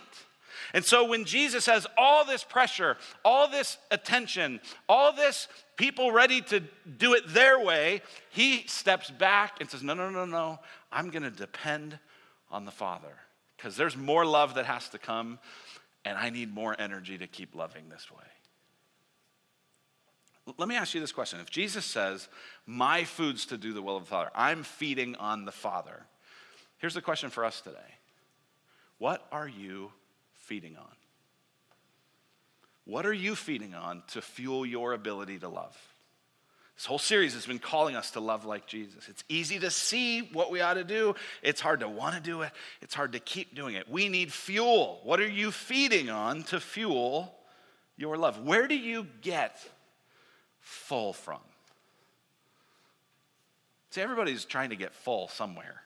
and 0.74 0.86
so 0.86 1.06
when 1.06 1.26
Jesus 1.26 1.66
has 1.66 1.86
all 1.98 2.26
this 2.26 2.44
pressure, 2.44 2.98
all 3.26 3.50
this 3.50 3.78
attention, 3.90 4.62
all 4.88 5.14
this 5.14 5.48
people 5.76 6.12
ready 6.12 6.42
to 6.42 6.62
do 6.98 7.14
it 7.14 7.28
their 7.28 7.60
way, 7.60 8.02
he 8.30 8.66
steps 8.68 9.10
back 9.10 9.58
and 9.60 9.70
says, 9.70 9.84
No, 9.84 9.94
no, 9.94 10.10
no, 10.10 10.26
no, 10.26 10.60
I'm 10.92 11.10
going 11.10 11.24
to 11.24 11.32
depend 11.32 12.00
on 12.50 12.66
the 12.66 12.72
Father 12.72 13.14
because 13.58 13.76
there's 13.76 13.98
more 13.98 14.26
love 14.26 14.56
that 14.56 14.66
has 14.66 14.90
to 14.90 14.98
come, 14.98 15.40
and 16.06 16.18
I 16.18 16.30
need 16.30 16.54
more 16.54 16.76
energy 16.80 17.18
to 17.18 17.28
keep 17.28 17.54
loving 17.54 17.90
this 17.90 18.10
way. 18.10 18.24
Let 20.58 20.68
me 20.68 20.76
ask 20.76 20.94
you 20.94 21.02
this 21.02 21.12
question. 21.12 21.40
If 21.40 21.50
Jesus 21.50 21.86
says, 21.86 22.28
My 22.66 23.04
food's 23.04 23.46
to 23.48 23.58
do 23.58 23.74
the 23.74 23.82
will 23.82 23.98
of 23.98 24.04
the 24.04 24.10
Father, 24.10 24.32
I'm 24.34 24.64
feeding 24.64 25.16
on 25.16 25.46
the 25.46 25.52
Father. 25.52 26.06
Here's 26.78 26.96
the 26.96 27.02
question 27.02 27.30
for 27.30 27.46
us 27.46 27.62
today 27.62 27.78
What 28.98 29.28
are 29.32 29.48
you 29.48 29.92
feeding 30.52 30.76
on? 30.76 30.96
What 32.84 33.06
are 33.06 33.14
you 33.14 33.36
feeding 33.36 33.74
on 33.74 34.04
to 34.10 34.22
fuel 34.22 34.66
your 34.66 34.92
ability 34.92 35.40
to 35.40 35.48
love? 35.48 35.78
This 36.76 36.86
whole 36.86 37.00
series 37.00 37.36
has 37.36 37.46
been 37.46 37.58
calling 37.58 37.96
us 37.96 38.12
to 38.12 38.20
love 38.20 38.44
like 38.44 38.68
Jesus. 38.68 39.08
It's 39.08 39.24
easy 39.30 39.60
to 39.60 39.72
see 39.72 40.20
what 40.34 40.52
we 40.52 40.60
ought 40.60 40.74
to 40.74 40.84
do. 40.84 41.16
It's 41.42 41.62
hard 41.62 41.80
to 41.80 41.88
want 41.88 42.16
to 42.16 42.22
do 42.22 42.42
it. 42.42 42.52
It's 42.82 42.94
hard 42.94 43.14
to 43.14 43.20
keep 43.20 43.56
doing 43.56 43.76
it. 43.76 43.88
We 43.88 44.10
need 44.10 44.34
fuel. 44.34 45.00
What 45.06 45.22
are 45.22 45.30
you 45.30 45.52
feeding 45.52 46.10
on 46.10 46.44
to 46.44 46.60
fuel 46.60 47.34
your 47.96 48.18
love? 48.18 48.44
Where 48.44 48.68
do 48.68 48.76
you 48.76 49.08
get 49.22 49.58
full 50.60 51.14
from? 51.14 51.40
See, 53.92 54.02
everybody's 54.02 54.44
trying 54.44 54.72
to 54.72 54.76
get 54.76 54.94
full 54.94 55.30
somewhere. 55.30 55.82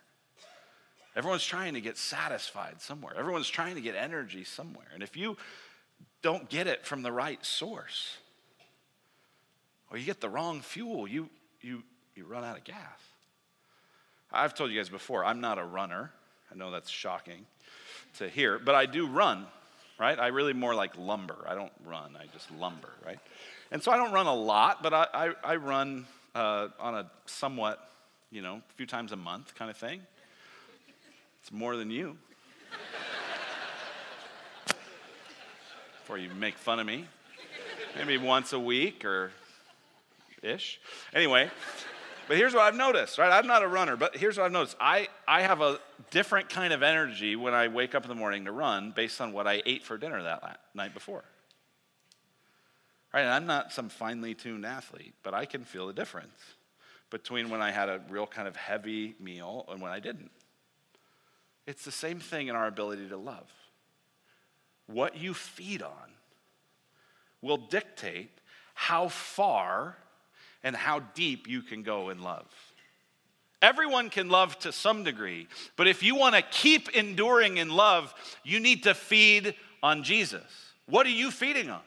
Everyone's 1.16 1.46
trying 1.46 1.76
to 1.76 1.82
get 1.82 1.98
satisfied 1.98 2.82
somewhere. 2.82 3.14
Everyone's 3.18 3.50
trying 3.50 3.76
to 3.76 3.82
get 3.82 3.96
energy 3.96 4.44
somewhere. 4.44 4.88
And 4.94 5.02
if 5.02 5.16
you 5.16 5.38
don't 6.22 6.50
get 6.50 6.68
it 6.68 6.86
from 6.86 7.04
the 7.04 7.12
right 7.12 7.44
source, 7.46 8.18
or 9.90 9.98
you 9.98 10.06
get 10.06 10.20
the 10.20 10.30
wrong 10.30 10.62
fuel, 10.62 11.08
you, 11.08 11.30
you, 11.62 11.84
you 12.16 12.26
run 12.26 12.44
out 12.44 12.58
of 12.58 12.64
gas. 12.64 13.00
I've 14.32 14.54
told 14.54 14.72
you 14.72 14.78
guys 14.78 14.90
before, 14.90 15.24
I'm 15.24 15.40
not 15.40 15.58
a 15.58 15.64
runner. 15.64 16.12
I 16.52 16.56
know 16.56 16.72
that's 16.72 16.90
shocking 16.90 17.46
to 18.18 18.28
hear, 18.28 18.60
but 18.60 18.76
I 18.76 18.86
do 18.86 19.08
run, 19.08 19.46
right? 19.98 20.20
I 20.20 20.28
really 20.28 20.54
more 20.54 20.76
like 20.76 20.98
lumber. 20.98 21.46
I 21.48 21.56
don't 21.56 21.72
run, 21.86 22.18
I 22.20 22.26
just 22.34 22.52
lumber, 22.52 22.90
right? 23.06 23.20
And 23.72 23.82
so 23.82 23.92
I 23.92 23.98
don't 23.98 24.12
run 24.12 24.28
a 24.28 24.36
lot, 24.36 24.84
but 24.84 24.94
I, 24.94 25.08
I, 25.14 25.34
I 25.44 25.56
run 25.56 26.06
uh, 26.34 26.68
on 26.80 26.96
a 26.96 27.10
somewhat, 27.26 27.90
you 28.32 28.42
know, 28.42 28.56
a 28.56 28.74
few 28.76 28.86
times 28.86 29.14
a 29.14 29.16
month 29.16 29.56
kind 29.56 29.72
of 29.72 29.78
thing. 29.78 30.02
It's 31.46 31.52
more 31.52 31.76
than 31.76 31.92
you. 31.92 32.18
Before 36.00 36.18
you 36.18 36.32
make 36.34 36.58
fun 36.58 36.80
of 36.80 36.88
me. 36.88 37.06
Maybe 37.96 38.18
once 38.18 38.52
a 38.52 38.60
week 38.60 39.06
or 39.06 39.30
ish. 40.42 40.82
Anyway, 41.14 41.52
but 42.28 42.38
here's 42.38 42.56
what 42.56 42.64
I've 42.64 42.74
noticed, 42.74 43.20
right? 43.20 43.32
I'm 43.32 43.46
not 43.46 43.62
a 43.62 43.68
runner, 43.68 43.96
but 43.96 44.18
here's 44.18 44.40
what 44.40 44.46
I've 44.46 44.54
noticed. 44.54 44.76
I, 44.80 45.08
I 45.28 45.44
have 45.44 45.62
a 45.62 45.80
different 46.10 46.50
kind 46.50 46.74
of 46.74 46.82
energy 46.82 47.36
when 47.36 47.54
I 47.54 47.68
wake 47.68 47.94
up 47.94 48.02
in 48.02 48.10
the 48.10 48.16
morning 48.16 48.46
to 48.46 48.52
run 48.52 48.90
based 48.90 49.22
on 49.22 49.32
what 49.32 49.46
I 49.46 49.62
ate 49.68 49.84
for 49.84 50.00
dinner 50.00 50.24
that 50.24 50.62
night 50.74 50.96
before. 50.96 51.24
Right? 53.14 53.22
And 53.22 53.30
I'm 53.30 53.46
not 53.46 53.72
some 53.72 53.90
finely 53.90 54.34
tuned 54.34 54.66
athlete, 54.66 55.14
but 55.22 55.36
I 55.36 55.46
can 55.46 55.64
feel 55.64 55.86
the 55.86 55.94
difference 55.94 56.40
between 57.12 57.52
when 57.52 57.62
I 57.62 57.70
had 57.70 57.88
a 57.88 58.02
real 58.10 58.26
kind 58.26 58.48
of 58.48 58.56
heavy 58.56 59.14
meal 59.20 59.64
and 59.70 59.80
when 59.80 59.92
I 59.92 60.00
didn't. 60.00 60.32
It's 61.68 61.84
the 61.84 61.92
same 61.92 62.20
thing 62.20 62.48
in 62.48 62.56
our 62.56 62.68
ability 62.68 63.10
to 63.10 63.18
love. 63.18 63.52
What 64.88 65.18
you 65.18 65.34
feed 65.34 65.82
on 65.82 66.12
will 67.42 67.58
dictate 67.58 68.32
how 68.74 69.08
far 69.08 69.98
and 70.64 70.76
how 70.76 71.00
deep 71.00 71.48
you 71.48 71.62
can 71.62 71.84
go 71.84 72.10
in 72.10 72.22
love. 72.22 72.48
Everyone 73.62 74.10
can 74.10 74.30
love 74.30 74.60
to 74.60 74.72
some 74.72 75.04
degree, 75.04 75.48
but 75.76 75.88
if 75.88 76.04
you 76.04 76.16
want 76.16 76.36
to 76.36 76.42
keep 76.42 76.90
enduring 76.90 77.58
in 77.58 77.70
love, 77.70 78.14
you 78.44 78.60
need 78.60 78.84
to 78.84 78.94
feed 78.94 79.56
on 79.82 80.04
Jesus. 80.04 80.44
What 80.88 81.08
are 81.08 81.12
you 81.12 81.32
feeding 81.32 81.70
on? 81.70 81.82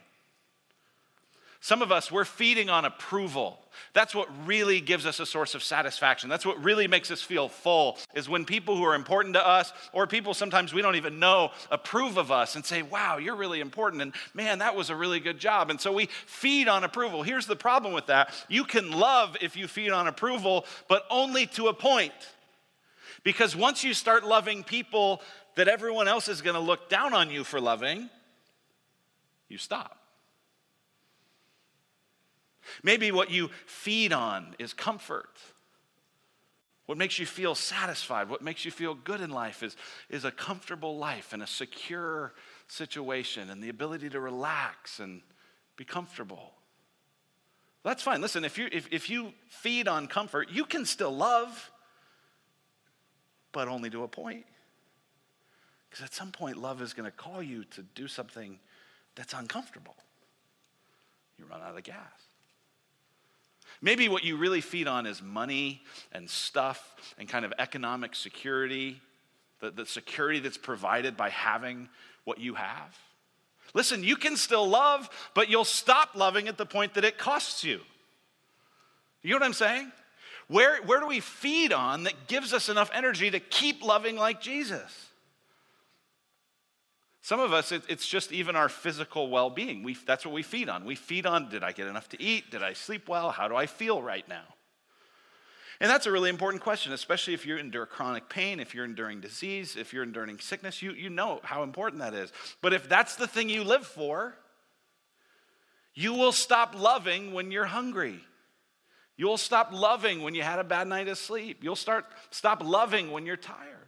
Some 1.61 1.83
of 1.83 1.91
us, 1.91 2.13
we're 2.13 2.25
feeding 2.25 2.71
on 2.71 2.85
approval. 2.85 3.59
That's 3.93 4.15
what 4.15 4.29
really 4.47 4.81
gives 4.81 5.07
us 5.07 5.19
a 5.19 5.27
source 5.27 5.57
of 5.57 5.63
satisfaction. 5.63 6.29
That's 6.29 6.47
what 6.47 6.63
really 6.63 6.87
makes 6.87 7.11
us 7.11 7.21
feel 7.21 7.49
full, 7.49 7.99
is 8.15 8.29
when 8.29 8.45
people 8.45 8.77
who 8.77 8.85
are 8.85 8.95
important 8.95 9.35
to 9.35 9.45
us, 9.45 9.73
or 9.93 10.07
people 10.07 10.35
sometimes 10.35 10.73
we 10.73 10.83
don't 10.83 10.95
even 10.95 11.19
know, 11.19 11.51
approve 11.71 12.17
of 12.17 12.31
us 12.31 12.55
and 12.55 12.65
say, 12.65 12.83
Wow, 12.83 13.19
you're 13.19 13.35
really 13.35 13.61
important. 13.61 14.03
And 14.03 14.15
man, 14.35 14.61
that 14.61 14.77
was 14.77 14.89
a 14.89 14.97
really 14.97 15.19
good 15.19 15.41
job. 15.41 15.71
And 15.71 15.81
so 15.81 15.93
we 15.93 16.07
feed 16.27 16.69
on 16.69 16.85
approval. 16.85 17.25
Here's 17.25 17.47
the 17.47 17.57
problem 17.57 17.93
with 17.93 18.07
that 18.07 18.33
you 18.49 18.65
can 18.65 18.93
love 18.93 19.37
if 19.41 19.57
you 19.57 19.67
feed 19.67 19.91
on 19.91 20.07
approval, 20.07 20.65
but 20.89 21.05
only 21.11 21.47
to 21.47 21.67
a 21.67 21.75
point. 21.75 22.13
Because 23.25 23.57
once 23.57 23.83
you 23.83 23.95
start 23.95 24.25
loving 24.25 24.63
people 24.63 25.23
that 25.57 25.67
everyone 25.67 26.07
else 26.07 26.29
is 26.29 26.41
going 26.41 26.55
to 26.55 26.61
look 26.61 26.89
down 26.89 27.15
on 27.15 27.31
you 27.31 27.43
for 27.43 27.61
loving, 27.61 28.09
you 29.49 29.59
stop. 29.59 29.98
Maybe 32.83 33.11
what 33.13 33.31
you 33.31 33.51
feed 33.67 34.13
on 34.13 34.55
is 34.59 34.73
comfort. 34.73 35.39
What 36.87 36.97
makes 36.97 37.19
you 37.19 37.27
feel 37.27 37.55
satisfied, 37.55 38.31
what 38.31 38.41
makes 38.41 38.65
you 38.65 38.71
feel 38.71 38.95
good 38.95 39.21
in 39.21 39.29
life 39.31 39.63
is, 39.63 39.77
is 40.09 40.25
a 40.25 40.31
comfortable 40.31 40.97
life 40.97 41.35
and 41.35 41.43
a 41.43 41.47
secure 41.47 42.33
situation 42.67 43.51
and 43.51 43.63
the 43.63 43.69
ability 43.69 44.09
to 44.11 44.21
relax 44.21 44.99
and 44.99 45.21
be 45.77 45.85
comfortable. 45.85 46.55
That's 47.85 48.03
fine. 48.03 48.21
Listen, 48.21 48.45
if 48.45 48.57
you, 48.57 48.69
if, 48.73 48.89
if 48.91 49.11
you 49.11 49.33
feed 49.49 49.87
on 49.87 50.07
comfort, 50.07 50.49
you 50.51 50.65
can 50.65 50.85
still 50.85 51.15
love, 51.15 51.71
but 53.53 53.69
only 53.69 53.91
to 53.91 54.03
a 54.03 54.09
point. 54.09 54.47
Because 55.89 56.05
at 56.05 56.15
some 56.15 56.33
point, 56.33 56.57
love 56.57 56.83
is 56.83 56.93
going 56.93 57.11
to 57.11 57.17
call 57.17 57.43
you 57.43 57.65
to 57.65 57.83
do 57.83 58.09
something 58.09 58.59
that's 59.15 59.33
uncomfortable. 59.33 59.97
You 61.39 61.45
run 61.51 61.61
out 61.63 61.77
of 61.77 61.83
gas. 61.83 62.28
Maybe 63.81 64.09
what 64.09 64.25
you 64.25 64.37
really 64.37 64.61
feed 64.61 64.89
on 64.89 65.07
is 65.07 65.23
money 65.23 65.83
and 66.13 66.29
stuff 66.29 66.97
and 67.19 67.29
kind 67.29 67.45
of 67.45 67.53
economic 67.59 68.15
security, 68.15 69.01
the, 69.61 69.71
the 69.71 69.87
security 69.87 70.41
that's 70.41 70.59
provided 70.59 71.17
by 71.17 71.31
having 71.31 71.89
what 72.25 72.39
you 72.39 72.55
have. 72.55 72.99
Listen, 73.75 74.03
you 74.03 74.17
can 74.17 74.37
still 74.37 74.67
love, 74.67 75.09
but 75.35 75.49
you'll 75.49 75.65
stop 75.65 76.15
loving 76.15 76.49
at 76.49 76.57
the 76.57 76.67
point 76.67 76.95
that 76.95 77.05
it 77.05 77.19
costs 77.19 77.63
you. 77.63 77.81
You 79.23 79.31
know 79.31 79.37
what 79.37 79.47
I'm 79.47 79.53
saying? 79.53 79.93
Where, 80.49 80.83
where 80.83 81.01
do 81.01 81.07
we 81.07 81.21
feed 81.21 81.73
on 81.73 82.05
that 82.05 82.27
gives 82.27 82.55
us 82.55 82.69
enough 82.69 82.91
energy 82.95 83.31
to 83.31 83.41
keep 83.41 83.85
loving 83.85 84.17
like 84.17 84.41
Jesus? 84.41 85.08
Some 87.29 87.41
of 87.41 87.53
us, 87.53 87.73
it, 87.73 87.83
it's 87.91 88.09
just 88.09 88.33
even 88.33 88.57
our 88.57 88.71
physical 88.71 89.29
well 89.29 89.51
being. 89.51 89.95
That's 90.07 90.25
what 90.25 90.33
we 90.33 90.43
feed 90.43 90.71
on. 90.71 90.87
We 90.87 90.95
feed 90.95 91.27
on 91.27 91.51
did 91.51 91.63
I 91.63 91.73
get 91.73 91.87
enough 91.87 92.09
to 92.09 92.23
eat? 92.23 92.51
Did 92.51 92.63
I 92.63 92.73
sleep 92.73 93.07
well? 93.07 93.29
How 93.29 93.49
do 93.49 93.55
I 93.55 93.67
feel 93.67 94.01
right 94.01 94.27
now? 94.31 94.45
And 95.79 95.91
that's 95.91 96.07
a 96.07 96.11
really 96.11 96.31
important 96.31 96.63
question, 96.63 96.95
especially 96.95 97.35
if 97.35 97.45
you 97.45 97.59
endure 97.59 97.85
chronic 97.85 98.31
pain, 98.31 98.61
if 98.61 98.75
you're 98.75 98.87
enduring 98.87 99.21
disease, 99.21 99.77
if 99.77 99.93
you're 99.93 100.05
enduring 100.05 100.39
sickness, 100.39 100.81
you, 100.81 100.93
you 100.93 101.11
know 101.11 101.41
how 101.43 101.65
important 101.65 102.01
that 102.01 102.15
is. 102.15 102.33
But 102.63 102.73
if 102.73 102.89
that's 102.89 103.17
the 103.17 103.27
thing 103.27 103.51
you 103.51 103.63
live 103.63 103.87
for, 103.87 104.35
you 105.93 106.15
will 106.15 106.33
stop 106.33 106.81
loving 106.81 107.35
when 107.35 107.51
you're 107.51 107.67
hungry. 107.67 108.21
You'll 109.19 109.37
stop 109.37 109.71
loving 109.71 110.23
when 110.23 110.35
you 110.35 110.41
had 110.43 110.61
a 110.61 110.65
bad 110.65 110.89
night 110.89 111.09
of 111.09 111.19
sleep. 111.19 111.59
You'll 111.61 111.77
start 111.77 112.07
stop 112.31 112.65
loving 112.65 113.11
when 113.11 113.27
you're 113.27 113.37
tired. 113.37 113.88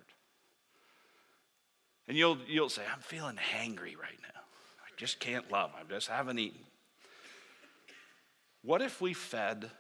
And 2.11 2.19
you'll, 2.19 2.39
you'll 2.49 2.69
say, 2.69 2.83
I'm 2.93 3.03
feeling 3.03 3.37
hangry 3.37 3.97
right 3.97 4.19
now. 4.21 4.41
I 4.81 4.91
just 4.97 5.21
can't 5.21 5.49
love. 5.49 5.71
I 5.79 5.89
just 5.89 6.09
haven't 6.09 6.41
eaten. 6.41 6.59
What 8.65 8.83
if 8.83 9.01
we 9.01 9.15
fed 9.15 9.71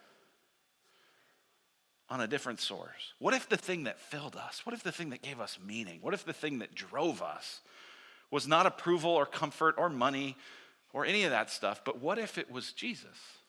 on 2.08 2.20
a 2.20 2.28
different 2.28 2.60
source? 2.60 3.14
What 3.18 3.34
if 3.34 3.48
the 3.48 3.56
thing 3.56 3.82
that 3.82 3.98
filled 3.98 4.36
us, 4.36 4.64
what 4.64 4.74
if 4.74 4.84
the 4.84 4.92
thing 4.92 5.10
that 5.10 5.22
gave 5.22 5.40
us 5.40 5.58
meaning, 5.66 5.98
what 6.02 6.14
if 6.14 6.24
the 6.24 6.32
thing 6.32 6.60
that 6.60 6.72
drove 6.72 7.20
us 7.20 7.62
was 8.30 8.46
not 8.46 8.64
approval 8.64 9.10
or 9.10 9.26
comfort 9.26 9.74
or 9.76 9.88
money 9.88 10.36
or 10.92 11.04
any 11.04 11.24
of 11.24 11.32
that 11.32 11.50
stuff, 11.50 11.82
but 11.84 12.00
what 12.00 12.16
if 12.16 12.38
it 12.38 12.48
was 12.48 12.72
Jesus? 12.72 13.39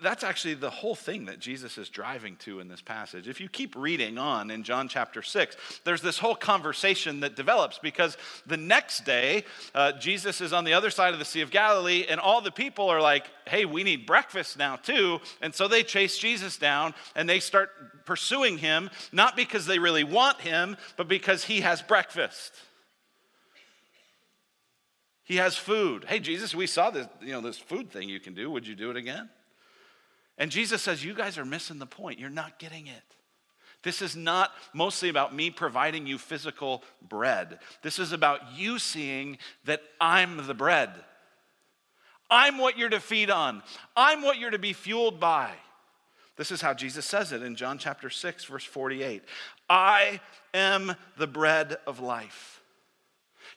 That's 0.00 0.22
actually 0.22 0.54
the 0.54 0.70
whole 0.70 0.94
thing 0.94 1.26
that 1.26 1.40
Jesus 1.40 1.76
is 1.76 1.88
driving 1.88 2.36
to 2.36 2.60
in 2.60 2.68
this 2.68 2.80
passage. 2.80 3.28
If 3.28 3.40
you 3.40 3.48
keep 3.48 3.74
reading 3.76 4.16
on 4.16 4.50
in 4.50 4.62
John 4.62 4.88
chapter 4.88 5.22
6, 5.22 5.56
there's 5.84 6.02
this 6.02 6.18
whole 6.18 6.34
conversation 6.34 7.20
that 7.20 7.36
develops 7.36 7.78
because 7.78 8.16
the 8.46 8.56
next 8.56 9.04
day, 9.04 9.44
uh, 9.74 9.92
Jesus 9.92 10.40
is 10.40 10.52
on 10.52 10.64
the 10.64 10.74
other 10.74 10.90
side 10.90 11.12
of 11.12 11.18
the 11.18 11.24
Sea 11.24 11.40
of 11.40 11.50
Galilee, 11.50 12.06
and 12.08 12.20
all 12.20 12.40
the 12.40 12.50
people 12.50 12.88
are 12.88 13.00
like, 13.00 13.26
hey, 13.46 13.64
we 13.64 13.82
need 13.82 14.06
breakfast 14.06 14.56
now 14.56 14.76
too. 14.76 15.20
And 15.40 15.54
so 15.54 15.68
they 15.68 15.82
chase 15.82 16.16
Jesus 16.16 16.56
down 16.56 16.94
and 17.16 17.28
they 17.28 17.40
start 17.40 18.04
pursuing 18.06 18.58
him, 18.58 18.90
not 19.10 19.36
because 19.36 19.66
they 19.66 19.78
really 19.78 20.04
want 20.04 20.40
him, 20.40 20.76
but 20.96 21.08
because 21.08 21.44
he 21.44 21.60
has 21.60 21.82
breakfast. 21.82 22.52
He 25.24 25.36
has 25.36 25.56
food. 25.56 26.04
Hey, 26.08 26.18
Jesus, 26.18 26.54
we 26.54 26.66
saw 26.66 26.90
this, 26.90 27.06
you 27.20 27.32
know, 27.32 27.40
this 27.40 27.58
food 27.58 27.90
thing 27.90 28.08
you 28.08 28.20
can 28.20 28.34
do. 28.34 28.50
Would 28.50 28.66
you 28.66 28.74
do 28.74 28.90
it 28.90 28.96
again? 28.96 29.30
And 30.38 30.50
Jesus 30.50 30.82
says, 30.82 31.04
You 31.04 31.14
guys 31.14 31.38
are 31.38 31.44
missing 31.44 31.78
the 31.78 31.86
point. 31.86 32.18
You're 32.18 32.30
not 32.30 32.58
getting 32.58 32.86
it. 32.86 33.02
This 33.82 34.00
is 34.00 34.14
not 34.14 34.52
mostly 34.72 35.08
about 35.08 35.34
me 35.34 35.50
providing 35.50 36.06
you 36.06 36.16
physical 36.16 36.84
bread. 37.06 37.58
This 37.82 37.98
is 37.98 38.12
about 38.12 38.40
you 38.56 38.78
seeing 38.78 39.38
that 39.64 39.82
I'm 40.00 40.46
the 40.46 40.54
bread. 40.54 40.90
I'm 42.30 42.58
what 42.58 42.78
you're 42.78 42.88
to 42.88 43.00
feed 43.00 43.28
on, 43.28 43.62
I'm 43.96 44.22
what 44.22 44.38
you're 44.38 44.50
to 44.50 44.58
be 44.58 44.72
fueled 44.72 45.20
by. 45.20 45.52
This 46.36 46.50
is 46.50 46.62
how 46.62 46.72
Jesus 46.72 47.04
says 47.04 47.30
it 47.32 47.42
in 47.42 47.56
John 47.56 47.76
chapter 47.76 48.08
6, 48.08 48.46
verse 48.46 48.64
48. 48.64 49.22
I 49.68 50.20
am 50.54 50.94
the 51.18 51.26
bread 51.26 51.76
of 51.86 52.00
life. 52.00 52.61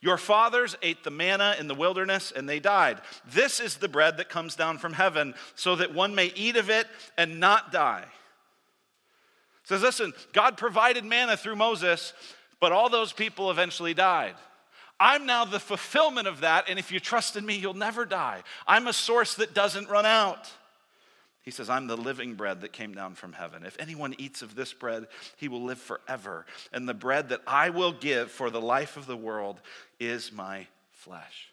Your 0.05 0.17
fathers 0.17 0.77
ate 0.83 1.03
the 1.03 1.09
manna 1.09 1.55
in 1.59 1.67
the 1.67 1.73
wilderness 1.73 2.31
and 2.31 2.47
they 2.47 2.59
died. 2.59 3.01
This 3.33 3.59
is 3.59 3.77
the 3.77 3.89
bread 3.89 4.17
that 4.17 4.29
comes 4.29 4.55
down 4.55 4.77
from 4.77 4.93
heaven, 4.93 5.33
so 5.55 5.75
that 5.77 5.95
one 5.95 6.13
may 6.13 6.27
eat 6.35 6.57
of 6.57 6.69
it 6.69 6.85
and 7.17 7.39
not 7.39 7.71
die. 7.71 8.05
It 9.63 9.67
says, 9.67 9.81
listen, 9.81 10.13
God 10.31 10.57
provided 10.57 11.05
manna 11.05 11.35
through 11.35 11.55
Moses, 11.55 12.13
but 12.59 12.71
all 12.71 12.87
those 12.87 13.13
people 13.13 13.49
eventually 13.49 13.95
died. 13.95 14.35
I'm 14.99 15.25
now 15.25 15.43
the 15.43 15.59
fulfillment 15.59 16.27
of 16.27 16.41
that, 16.41 16.69
and 16.69 16.77
if 16.77 16.91
you 16.91 16.99
trust 16.99 17.35
in 17.35 17.43
me, 17.43 17.55
you'll 17.55 17.73
never 17.73 18.05
die. 18.05 18.43
I'm 18.67 18.85
a 18.85 18.93
source 18.93 19.33
that 19.33 19.55
doesn't 19.55 19.89
run 19.89 20.05
out. 20.05 20.51
He 21.45 21.51
says, 21.51 21.69
I'm 21.69 21.85
the 21.85 21.95
living 21.95 22.33
bread 22.33 22.61
that 22.61 22.73
came 22.73 22.95
down 22.95 23.13
from 23.13 23.33
heaven. 23.33 23.65
If 23.65 23.79
anyone 23.79 24.15
eats 24.17 24.41
of 24.41 24.55
this 24.55 24.73
bread, 24.73 25.05
he 25.37 25.47
will 25.47 25.61
live 25.61 25.77
forever. 25.77 26.47
And 26.73 26.89
the 26.89 26.95
bread 26.95 27.29
that 27.29 27.41
I 27.45 27.69
will 27.69 27.91
give 27.91 28.31
for 28.31 28.49
the 28.49 28.59
life 28.59 28.97
of 28.97 29.05
the 29.05 29.15
world 29.15 29.61
is 29.99 30.31
my 30.31 30.65
flesh. 30.89 31.51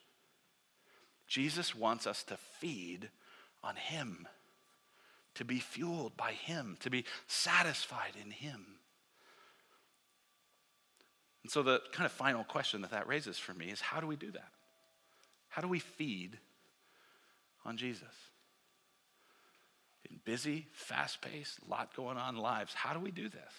Jesus 1.28 1.74
wants 1.74 2.06
us 2.06 2.22
to 2.24 2.38
feed 2.58 3.10
on 3.62 3.76
him, 3.76 4.26
to 5.34 5.44
be 5.44 5.58
fueled 5.58 6.16
by 6.16 6.32
him, 6.32 6.78
to 6.80 6.88
be 6.88 7.04
satisfied 7.26 8.14
in 8.22 8.30
him. 8.30 8.64
And 11.42 11.52
so, 11.52 11.62
the 11.62 11.82
kind 11.92 12.06
of 12.06 12.12
final 12.12 12.44
question 12.44 12.80
that 12.80 12.92
that 12.92 13.08
raises 13.08 13.38
for 13.38 13.52
me 13.52 13.66
is 13.66 13.80
how 13.80 14.00
do 14.00 14.06
we 14.06 14.16
do 14.16 14.30
that? 14.30 14.52
How 15.48 15.60
do 15.60 15.68
we 15.68 15.80
feed 15.80 16.38
on 17.66 17.76
Jesus? 17.76 18.31
In 20.12 20.20
busy, 20.24 20.66
fast 20.72 21.20
paced, 21.22 21.58
lot 21.68 21.94
going 21.96 22.16
on 22.16 22.36
lives. 22.36 22.74
How 22.74 22.92
do 22.92 23.00
we 23.00 23.10
do 23.10 23.28
this? 23.28 23.52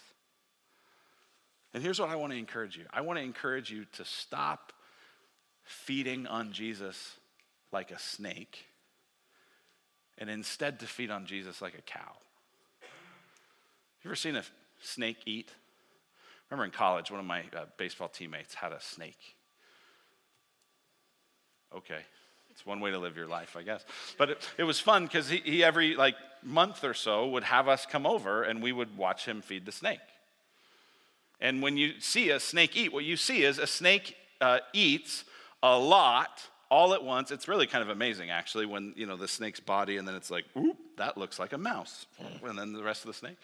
And 1.74 1.82
here's 1.82 2.00
what 2.00 2.10
I 2.10 2.16
want 2.16 2.32
to 2.32 2.38
encourage 2.38 2.78
you 2.78 2.86
I 2.92 3.02
want 3.02 3.18
to 3.20 3.24
encourage 3.24 3.72
you 3.72 3.86
to 3.94 4.06
stop 4.06 4.74
feeding 5.64 6.28
on 6.28 6.52
Jesus 6.52 7.18
like 7.72 7.92
a 7.92 8.00
snake 8.00 8.66
and 10.18 10.30
instead 10.30 10.80
to 10.82 10.86
feed 10.86 11.10
on 11.10 11.26
Jesus 11.26 11.62
like 11.62 11.74
a 11.78 11.82
cow. 11.82 12.12
You 14.04 14.10
ever 14.10 14.16
seen 14.16 14.36
a 14.36 14.44
snake 14.82 15.18
eat? 15.26 15.52
remember 16.52 16.66
in 16.66 16.72
college, 16.72 17.10
one 17.10 17.20
of 17.20 17.26
my 17.26 17.40
uh, 17.58 17.66
baseball 17.78 18.08
teammates 18.08 18.54
had 18.54 18.72
a 18.72 18.80
snake. 18.80 19.36
Okay, 21.76 22.02
it's 22.54 22.66
one 22.66 22.80
way 22.80 22.92
to 22.92 23.00
live 23.00 23.18
your 23.18 23.28
life, 23.28 23.58
I 23.58 23.64
guess. 23.64 23.84
But 24.18 24.30
it, 24.30 24.50
it 24.60 24.64
was 24.64 24.80
fun 24.80 25.06
because 25.06 25.28
he, 25.28 25.38
he 25.38 25.64
every 25.64 25.96
like 25.96 26.16
month 26.44 26.84
or 26.84 26.94
so 26.94 27.28
would 27.30 27.44
have 27.44 27.68
us 27.68 27.86
come 27.86 28.06
over 28.06 28.44
and 28.44 28.62
we 28.62 28.72
would 28.72 28.96
watch 28.96 29.26
him 29.26 29.42
feed 29.42 29.66
the 29.66 29.72
snake. 29.72 30.00
And 31.42 31.62
when 31.62 31.76
you 31.76 32.00
see 32.00 32.30
a 32.30 32.40
snake 32.40 32.78
eat, 32.78 32.94
what 32.94 33.04
you 33.04 33.18
see 33.18 33.44
is 33.44 33.58
a 33.58 33.68
snake 33.68 34.16
uh, 34.40 34.60
eats 34.72 35.26
a 35.64 35.78
lot 35.78 36.44
all 36.70 36.94
at 36.94 37.04
once. 37.04 37.32
It's 37.32 37.48
really 37.48 37.68
kind 37.68 37.82
of 37.82 37.90
amazing, 37.90 38.30
actually, 38.30 38.66
when 38.66 38.94
you 38.96 39.06
know 39.06 39.18
the 39.18 39.28
snake's 39.28 39.60
body, 39.60 39.98
and 39.98 40.08
then 40.08 40.16
it's 40.16 40.32
like, 40.32 40.46
oop, 40.58 40.78
that 40.98 41.18
looks 41.18 41.40
like 41.40 41.54
a 41.54 41.58
mouse, 41.58 42.06
and 42.44 42.58
then 42.58 42.74
the 42.74 42.84
rest 42.84 43.02
of 43.02 43.08
the 43.08 43.14
snake. 43.14 43.38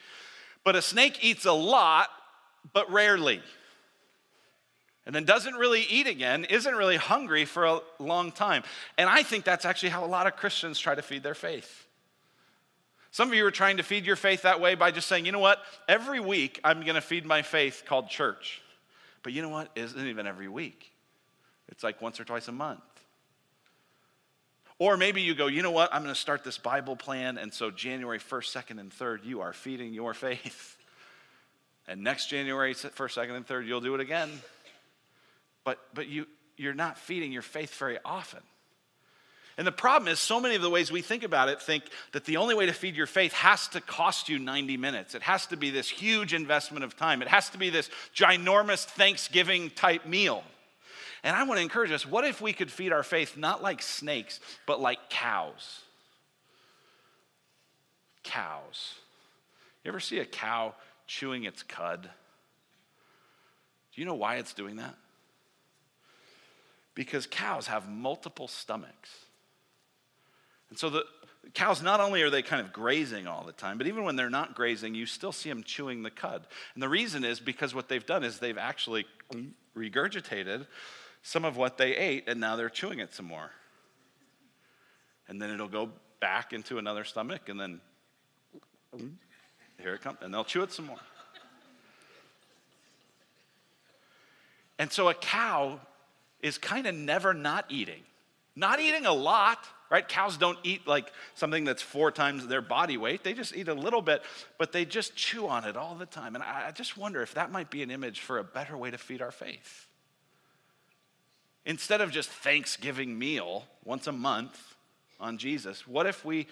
But 0.64 0.76
a 0.76 0.82
snake 0.82 1.20
eats 1.22 1.46
a 1.46 1.54
lot, 1.54 2.10
but 2.74 2.92
rarely 2.92 3.42
and 5.06 5.16
then 5.16 5.26
doesn't 5.26 5.56
really 5.56 5.82
eat 5.90 6.08
again, 6.08 6.46
isn't 6.46 6.76
really 6.76 6.98
hungry 6.98 7.46
for 7.46 7.66
a 7.66 7.80
long 8.00 8.32
time. 8.32 8.64
And 8.98 9.10
I 9.10 9.24
think 9.24 9.44
that's 9.44 9.66
actually 9.66 9.90
how 9.90 10.06
a 10.06 10.08
lot 10.08 10.28
of 10.28 10.36
Christians 10.36 10.80
try 10.80 10.96
to 10.96 11.02
feed 11.02 11.24
their 11.24 11.36
faith. 11.36 11.88
Some 13.12 13.30
of 13.30 13.34
you 13.34 13.46
are 13.46 13.52
trying 13.52 13.78
to 13.78 13.84
feed 13.84 14.06
your 14.06 14.16
faith 14.16 14.44
that 14.44 14.62
way 14.62 14.76
by 14.76 14.92
just 14.92 15.08
saying, 15.08 15.26
you 15.26 15.32
know 15.32 15.40
what, 15.40 15.60
every 15.88 16.20
week 16.20 16.60
I'm 16.64 16.82
going 16.82 16.96
to 16.96 17.02
feed 17.02 17.26
my 17.26 17.42
faith 17.42 17.84
called 17.88 18.08
church. 18.08 18.62
But 19.24 19.34
you 19.34 19.42
know 19.42 19.50
what, 19.50 19.72
it 19.76 19.82
isn't 19.82 20.08
even 20.08 20.28
every 20.28 20.48
week, 20.48 20.92
it's 21.70 21.84
like 21.84 22.02
once 22.02 22.20
or 22.20 22.24
twice 22.24 22.48
a 22.48 22.52
month. 22.52 22.82
Or 24.78 24.96
maybe 24.96 25.22
you 25.22 25.36
go, 25.36 25.48
you 25.48 25.62
know 25.62 25.72
what, 25.72 25.94
I'm 25.94 26.04
going 26.04 26.14
to 26.14 26.20
start 26.20 26.46
this 26.46 26.58
Bible 26.58 26.96
plan, 26.96 27.38
and 27.38 27.54
so 27.54 27.70
January 27.70 28.20
1st, 28.20 28.64
2nd, 28.64 28.80
and 28.80 28.92
3rd, 28.92 29.26
you 29.26 29.42
are 29.42 29.52
feeding 29.52 29.94
your 29.94 30.14
faith. 30.14 30.78
And 31.88 32.04
next 32.04 32.28
January 32.28 32.74
1st, 32.76 32.92
2nd, 32.94 33.36
and 33.36 33.48
3rd, 33.48 33.66
you'll 33.66 33.82
do 33.82 33.96
it 33.96 34.02
again 34.02 34.30
but, 35.64 35.80
but 35.94 36.08
you, 36.08 36.26
you're 36.58 36.74
not 36.74 36.98
feeding 36.98 37.32
your 37.32 37.42
faith 37.42 37.74
very 37.76 37.98
often. 38.04 38.42
And 39.60 39.68
the 39.68 39.74
problem 39.74 40.08
is, 40.08 40.20
so 40.20 40.40
many 40.40 40.56
of 40.56 40.62
the 40.62 40.70
ways 40.70 40.90
we 40.90 41.02
think 41.02 41.24
about 41.24 41.50
it 41.50 41.62
think 41.62 41.84
that 42.14 42.24
the 42.24 42.38
only 42.38 42.56
way 42.56 42.68
to 42.68 42.72
feed 42.72 42.96
your 42.96 43.06
faith 43.06 43.34
has 43.34 43.68
to 43.70 43.82
cost 43.82 44.30
you 44.30 44.40
90 44.40 44.78
minutes. 44.78 45.16
It 45.16 45.22
has 45.24 45.48
to 45.48 45.58
be 45.58 45.70
this 45.70 45.90
huge 45.90 46.34
investment 46.34 46.86
of 46.86 46.96
time. 46.96 47.22
It 47.22 47.28
has 47.28 47.50
to 47.50 47.58
be 47.58 47.70
this 47.70 47.90
ginormous 48.16 48.86
Thanksgiving 48.86 49.70
type 49.72 50.06
meal. 50.06 50.46
And 51.24 51.36
I 51.36 51.44
want 51.44 51.58
to 51.58 51.62
encourage 51.62 51.92
us 51.92 52.06
what 52.06 52.24
if 52.24 52.40
we 52.40 52.54
could 52.54 52.72
feed 52.72 52.94
our 52.94 53.04
faith 53.04 53.36
not 53.36 53.62
like 53.62 53.82
snakes, 53.82 54.40
but 54.66 54.80
like 54.80 55.10
cows? 55.10 55.82
Cows. 58.24 58.94
You 59.84 59.90
ever 59.90 60.00
see 60.00 60.20
a 60.20 60.26
cow 60.26 60.74
chewing 61.06 61.44
its 61.44 61.64
cud? 61.64 62.04
Do 62.04 64.02
you 64.02 64.06
know 64.06 64.16
why 64.16 64.36
it's 64.38 64.54
doing 64.54 64.78
that? 64.78 64.96
Because 67.00 67.28
cows 67.28 67.68
have 67.68 67.88
multiple 67.88 68.50
stomachs. 68.50 69.10
And 70.70 70.78
so 70.78 70.90
the 70.90 71.06
cows, 71.54 71.82
not 71.82 72.02
only 72.02 72.24
are 72.24 72.30
they 72.30 72.42
kind 72.42 72.62
of 72.62 72.74
grazing 72.74 73.26
all 73.26 73.46
the 73.46 73.54
time, 73.54 73.78
but 73.78 73.88
even 73.88 74.04
when 74.04 74.18
they're 74.18 74.30
not 74.30 74.54
grazing, 74.54 74.96
you 74.96 75.06
still 75.06 75.32
see 75.32 75.48
them 75.48 75.64
chewing 75.64 76.04
the 76.04 76.12
cud. 76.12 76.46
And 76.74 76.84
the 76.84 76.90
reason 76.90 77.24
is 77.24 77.40
because 77.40 77.74
what 77.74 77.88
they've 77.88 78.06
done 78.06 78.26
is 78.26 78.40
they've 78.40 78.58
actually 78.58 79.06
regurgitated 79.78 80.68
some 81.24 81.46
of 81.46 81.56
what 81.56 81.78
they 81.78 81.96
ate, 81.96 82.28
and 82.28 82.42
now 82.42 82.58
they're 82.58 82.70
chewing 82.70 83.00
it 83.00 83.14
some 83.14 83.28
more. 83.28 83.50
And 85.30 85.42
then 85.42 85.52
it'll 85.52 85.70
go 85.70 85.92
back 86.20 86.52
into 86.52 86.80
another 86.80 87.06
stomach, 87.06 87.48
and 87.48 87.58
then 87.58 87.80
here 89.82 89.94
it 89.94 90.02
comes, 90.02 90.18
and 90.20 90.34
they'll 90.34 90.44
chew 90.44 90.64
it 90.64 90.74
some 90.74 90.88
more. 90.88 91.00
And 94.78 94.92
so 94.92 95.08
a 95.08 95.14
cow 95.14 95.80
is 96.42 96.58
kind 96.58 96.88
of 96.88 96.96
never 96.96 97.34
not 97.34 97.66
eating. 97.70 98.02
Not 98.56 98.80
eating 98.80 99.06
a 99.06 99.14
lot, 99.14 99.66
right? 99.90 100.08
Cows 100.08 100.38
don't 100.38 100.60
eat 100.64 100.88
like 100.88 101.12
something 101.36 101.64
that's 101.64 101.82
four 101.82 102.12
times 102.12 102.48
their 102.48 102.62
body 102.62 102.98
weight. 102.98 103.24
They 103.24 103.34
just 103.34 103.56
eat 103.56 103.68
a 103.68 103.74
little 103.74 104.02
bit, 104.02 104.22
but 104.58 104.72
they 104.72 104.86
just 104.86 105.16
chew 105.16 105.48
on 105.48 105.66
it 105.66 105.78
all 105.78 105.96
the 105.96 106.06
time. 106.06 106.36
And 106.36 106.44
I 106.44 106.72
just 106.72 106.98
wonder 106.98 107.22
if 107.22 107.34
that 107.36 107.52
might 107.52 107.70
be 107.70 107.84
an 107.84 107.92
image 107.92 108.20
for 108.20 108.38
a 108.38 108.44
better 108.44 108.76
way 108.78 108.92
to 108.92 108.98
feed 108.98 109.22
our 109.22 109.32
faith. 109.32 109.88
Instead 111.66 112.02
of 112.02 112.12
just 112.12 112.30
Thanksgiving 112.30 113.18
meal 113.18 113.66
once 113.84 114.08
a 114.08 114.12
month 114.12 114.76
on 115.20 115.38
Jesus, 115.38 115.88
what 115.88 116.06
if 116.06 116.26
we, 116.26 116.38
you 116.38 116.46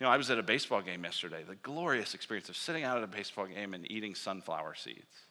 know, 0.00 0.08
I 0.08 0.16
was 0.16 0.30
at 0.30 0.38
a 0.38 0.42
baseball 0.42 0.80
game 0.80 1.04
yesterday, 1.04 1.44
the 1.46 1.54
glorious 1.56 2.14
experience 2.14 2.48
of 2.48 2.56
sitting 2.56 2.82
out 2.82 2.98
at 2.98 3.04
a 3.04 3.08
baseball 3.08 3.46
game 3.46 3.74
and 3.74 3.90
eating 3.90 4.14
sunflower 4.14 4.74
seeds. 4.74 5.22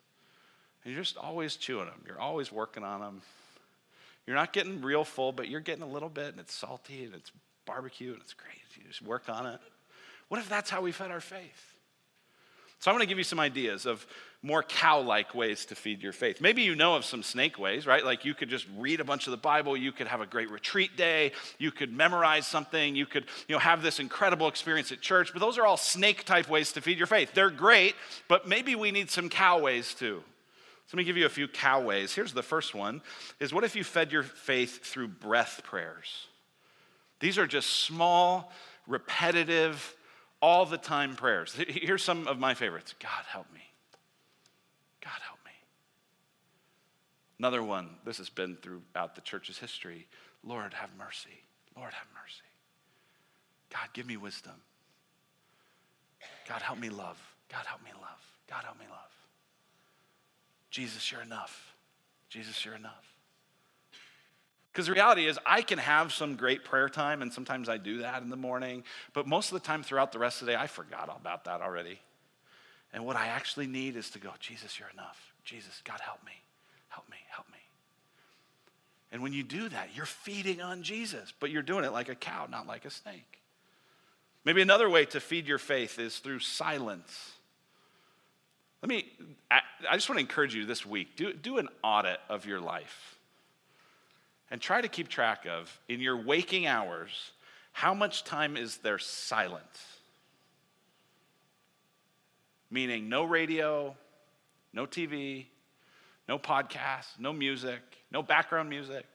And 0.83 0.93
you're 0.93 1.03
just 1.03 1.17
always 1.17 1.57
chewing 1.57 1.87
them, 1.87 2.01
you're 2.07 2.19
always 2.19 2.51
working 2.51 2.83
on 2.83 3.01
them. 3.01 3.21
You're 4.27 4.35
not 4.35 4.51
getting 4.53 4.81
real 4.81 5.05
full, 5.05 5.31
but 5.31 5.47
you're 5.47 5.61
getting 5.61 5.83
a 5.83 5.87
little 5.87 6.09
bit, 6.09 6.27
and 6.27 6.39
it's 6.39 6.53
salty, 6.53 7.05
and 7.05 7.15
it's 7.15 7.31
barbecue, 7.65 8.11
and 8.11 8.21
it's 8.21 8.33
great. 8.33 8.57
You 8.75 8.83
just 8.87 9.01
work 9.01 9.29
on 9.29 9.45
it. 9.45 9.59
What 10.27 10.39
if 10.39 10.49
that's 10.49 10.69
how 10.69 10.81
we 10.81 10.91
fed 10.91 11.09
our 11.09 11.21
faith? 11.21 11.73
So, 12.79 12.91
I'm 12.91 12.97
going 12.97 13.07
to 13.07 13.09
give 13.09 13.17
you 13.17 13.23
some 13.23 13.39
ideas 13.39 13.87
of 13.87 14.05
more 14.43 14.61
cow 14.61 14.99
like 14.99 15.33
ways 15.33 15.65
to 15.65 15.75
feed 15.75 16.03
your 16.03 16.11
faith. 16.11 16.41
Maybe 16.41 16.61
you 16.61 16.75
know 16.75 16.95
of 16.95 17.05
some 17.05 17.23
snake 17.23 17.57
ways, 17.57 17.87
right? 17.87 18.05
Like 18.05 18.23
you 18.23 18.33
could 18.33 18.49
just 18.49 18.67
read 18.77 18.99
a 18.99 19.03
bunch 19.03 19.25
of 19.25 19.31
the 19.31 19.37
Bible, 19.37 19.75
you 19.75 19.91
could 19.91 20.07
have 20.07 20.21
a 20.21 20.27
great 20.27 20.51
retreat 20.51 20.95
day, 20.95 21.31
you 21.57 21.71
could 21.71 21.91
memorize 21.91 22.45
something, 22.45 22.95
you 22.95 23.05
could 23.05 23.25
you 23.47 23.55
know, 23.55 23.59
have 23.59 23.81
this 23.81 23.99
incredible 23.99 24.47
experience 24.47 24.91
at 24.91 25.01
church, 25.01 25.33
but 25.33 25.39
those 25.39 25.57
are 25.57 25.65
all 25.65 25.77
snake 25.77 26.23
type 26.23 26.49
ways 26.49 26.71
to 26.73 26.81
feed 26.81 26.97
your 26.99 27.07
faith. 27.07 27.33
They're 27.33 27.49
great, 27.49 27.95
but 28.27 28.47
maybe 28.47 28.75
we 28.75 28.91
need 28.91 29.09
some 29.09 29.27
cow 29.27 29.59
ways 29.59 29.95
too. 29.95 30.23
So 30.87 30.95
let 30.95 30.99
me 30.99 31.03
give 31.03 31.17
you 31.17 31.25
a 31.25 31.29
few 31.29 31.49
cow 31.49 31.81
ways. 31.81 32.13
Here's 32.13 32.33
the 32.33 32.43
first 32.43 32.73
one 32.73 33.01
is 33.39 33.53
what 33.53 33.63
if 33.65 33.75
you 33.75 33.83
fed 33.83 34.11
your 34.11 34.23
faith 34.23 34.85
through 34.85 35.09
breath 35.09 35.61
prayers? 35.63 36.27
These 37.19 37.37
are 37.37 37.47
just 37.47 37.69
small, 37.81 38.51
repetitive, 38.87 39.95
all 40.41 40.65
the 40.65 40.77
time 40.77 41.15
prayers. 41.15 41.53
Here's 41.67 42.03
some 42.03 42.27
of 42.27 42.39
my 42.39 42.53
favorites 42.53 42.95
God, 42.99 43.25
help 43.27 43.51
me. 43.53 43.61
God, 45.01 45.19
help 45.25 45.39
me. 45.43 45.51
Another 47.39 47.61
one, 47.61 47.89
this 48.05 48.17
has 48.17 48.29
been 48.29 48.55
throughout 48.55 49.15
the 49.15 49.21
church's 49.21 49.57
history 49.57 50.07
Lord, 50.43 50.73
have 50.73 50.91
mercy. 50.97 51.43
Lord, 51.75 51.91
have 51.93 52.07
mercy. 52.13 52.47
God, 53.73 53.89
give 53.91 54.07
me 54.07 54.15
wisdom. 54.15 54.53
God, 56.47 56.61
help 56.61 56.79
me 56.79 56.89
love. 56.89 57.19
God, 57.51 57.65
help 57.65 57.83
me 57.83 57.91
love. 57.93 58.23
God, 58.49 58.63
help 58.63 58.79
me 58.79 58.85
love. 58.89 59.16
Jesus, 60.77 61.11
you're 61.11 61.23
enough. 61.23 61.73
Jesus, 62.29 62.63
you're 62.63 62.75
enough. 62.75 63.15
Because 64.71 64.85
the 64.85 64.91
reality 64.91 65.25
is, 65.25 65.39
I 65.43 65.63
can 65.63 65.79
have 65.79 66.13
some 66.13 66.35
great 66.35 66.63
prayer 66.63 66.87
time, 66.87 67.23
and 67.23 67.33
sometimes 67.33 67.67
I 67.67 67.77
do 67.77 68.03
that 68.03 68.21
in 68.21 68.29
the 68.29 68.35
morning, 68.35 68.83
but 69.11 69.25
most 69.25 69.51
of 69.51 69.59
the 69.59 69.65
time 69.65 69.81
throughout 69.81 70.11
the 70.11 70.19
rest 70.19 70.39
of 70.41 70.45
the 70.45 70.51
day, 70.51 70.55
I 70.55 70.67
forgot 70.67 71.09
about 71.19 71.45
that 71.45 71.61
already. 71.61 71.99
And 72.93 73.07
what 73.07 73.15
I 73.15 73.25
actually 73.29 73.65
need 73.65 73.95
is 73.95 74.11
to 74.11 74.19
go, 74.19 74.29
Jesus, 74.39 74.77
you're 74.77 74.91
enough. 74.93 75.33
Jesus, 75.43 75.81
God, 75.83 75.99
help 75.99 76.23
me. 76.23 76.33
Help 76.89 77.09
me. 77.09 77.17
Help 77.31 77.47
me. 77.47 77.57
And 79.11 79.23
when 79.23 79.33
you 79.33 79.41
do 79.41 79.69
that, 79.69 79.95
you're 79.95 80.05
feeding 80.05 80.61
on 80.61 80.83
Jesus, 80.83 81.33
but 81.39 81.49
you're 81.49 81.63
doing 81.63 81.85
it 81.85 81.91
like 81.91 82.09
a 82.09 82.15
cow, 82.15 82.45
not 82.47 82.67
like 82.67 82.85
a 82.85 82.91
snake. 82.91 83.39
Maybe 84.45 84.61
another 84.61 84.91
way 84.91 85.05
to 85.05 85.19
feed 85.19 85.47
your 85.47 85.57
faith 85.57 85.97
is 85.97 86.19
through 86.19 86.41
silence. 86.41 87.31
I 89.49 89.95
just 89.95 90.09
want 90.09 90.17
to 90.17 90.21
encourage 90.21 90.53
you 90.53 90.65
this 90.65 90.85
week 90.85 91.15
do, 91.15 91.33
do 91.33 91.57
an 91.57 91.69
audit 91.83 92.19
of 92.29 92.45
your 92.45 92.59
life 92.59 93.17
and 94.49 94.61
try 94.61 94.81
to 94.81 94.87
keep 94.87 95.07
track 95.07 95.45
of, 95.45 95.79
in 95.89 95.99
your 95.99 96.17
waking 96.17 96.67
hours, 96.67 97.31
how 97.73 97.93
much 97.93 98.23
time 98.23 98.55
is 98.55 98.77
there 98.77 98.97
silence? 98.97 99.97
Meaning, 102.71 103.09
no 103.09 103.23
radio, 103.23 103.95
no 104.73 104.85
TV, 104.85 105.45
no 106.27 106.37
podcast, 106.37 107.07
no 107.19 107.33
music, 107.33 107.81
no 108.11 108.21
background 108.21 108.69
music. 108.69 109.05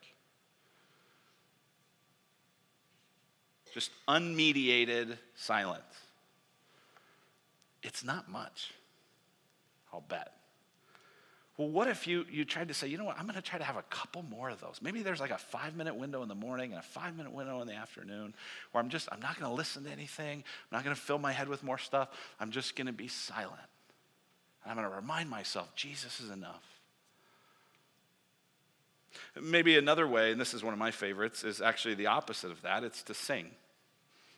Just 3.73 3.91
unmediated 4.07 5.17
silence. 5.35 5.83
It's 7.83 8.05
not 8.05 8.31
much. 8.31 8.73
I'll 9.93 10.05
bet. 10.09 10.33
Well, 11.59 11.69
what 11.69 11.87
if 11.87 12.07
you, 12.07 12.25
you 12.31 12.47
tried 12.47 12.69
to 12.69 12.75
say, 12.75 12.89
you 12.89 12.97
know 12.97 13.05
what, 13.05 13.19
I'm 13.19 13.25
going 13.27 13.35
to 13.35 13.43
try 13.43 13.59
to 13.59 13.65
have 13.65 13.77
a 13.77 13.83
couple 13.83 14.23
more 14.23 14.49
of 14.49 14.61
those. 14.61 14.81
Maybe 14.81 15.03
there's 15.03 15.21
like 15.21 15.31
a 15.31 15.39
five 15.39 15.77
minute 15.77 15.95
window 15.95 16.23
in 16.23 16.29
the 16.29 16.35
morning 16.35 16.71
and 16.71 16.81
a 16.81 16.83
five 16.83 17.15
minute 17.15 17.33
window 17.33 17.61
in 17.61 17.67
the 17.67 17.75
afternoon 17.75 18.35
where 18.73 18.83
I'm 18.83 18.89
just, 18.89 19.09
I'm 19.13 19.21
not 19.21 19.39
going 19.39 19.51
to 19.51 19.55
listen 19.55 19.85
to 19.85 19.91
anything. 19.91 20.39
I'm 20.39 20.77
not 20.77 20.83
going 20.83 20.97
to 20.97 21.01
fill 21.01 21.19
my 21.19 21.33
head 21.33 21.49
with 21.49 21.63
more 21.63 21.77
stuff. 21.77 22.09
I'm 22.41 22.51
just 22.51 22.75
going 22.75 22.87
to 22.87 22.93
be 22.93 23.09
silent. 23.09 23.61
And 24.65 24.71
I'm 24.71 24.77
going 24.77 24.89
to 24.89 24.97
remind 24.97 25.29
myself, 25.29 25.75
Jesus 25.77 26.21
is 26.21 26.31
enough. 26.31 26.65
Maybe 29.39 29.77
another 29.77 30.09
way, 30.09 30.33
and 30.33 30.41
this 30.41 30.55
is 30.55 30.65
one 30.65 30.73
of 30.73 30.79
my 30.79 30.91
favorites, 30.91 31.45
is 31.45 31.61
actually 31.61 31.95
the 31.95 32.07
opposite 32.07 32.51
of 32.51 32.63
that 32.63 32.83
it's 32.83 33.03
to 33.05 33.15
sing. 33.15 33.51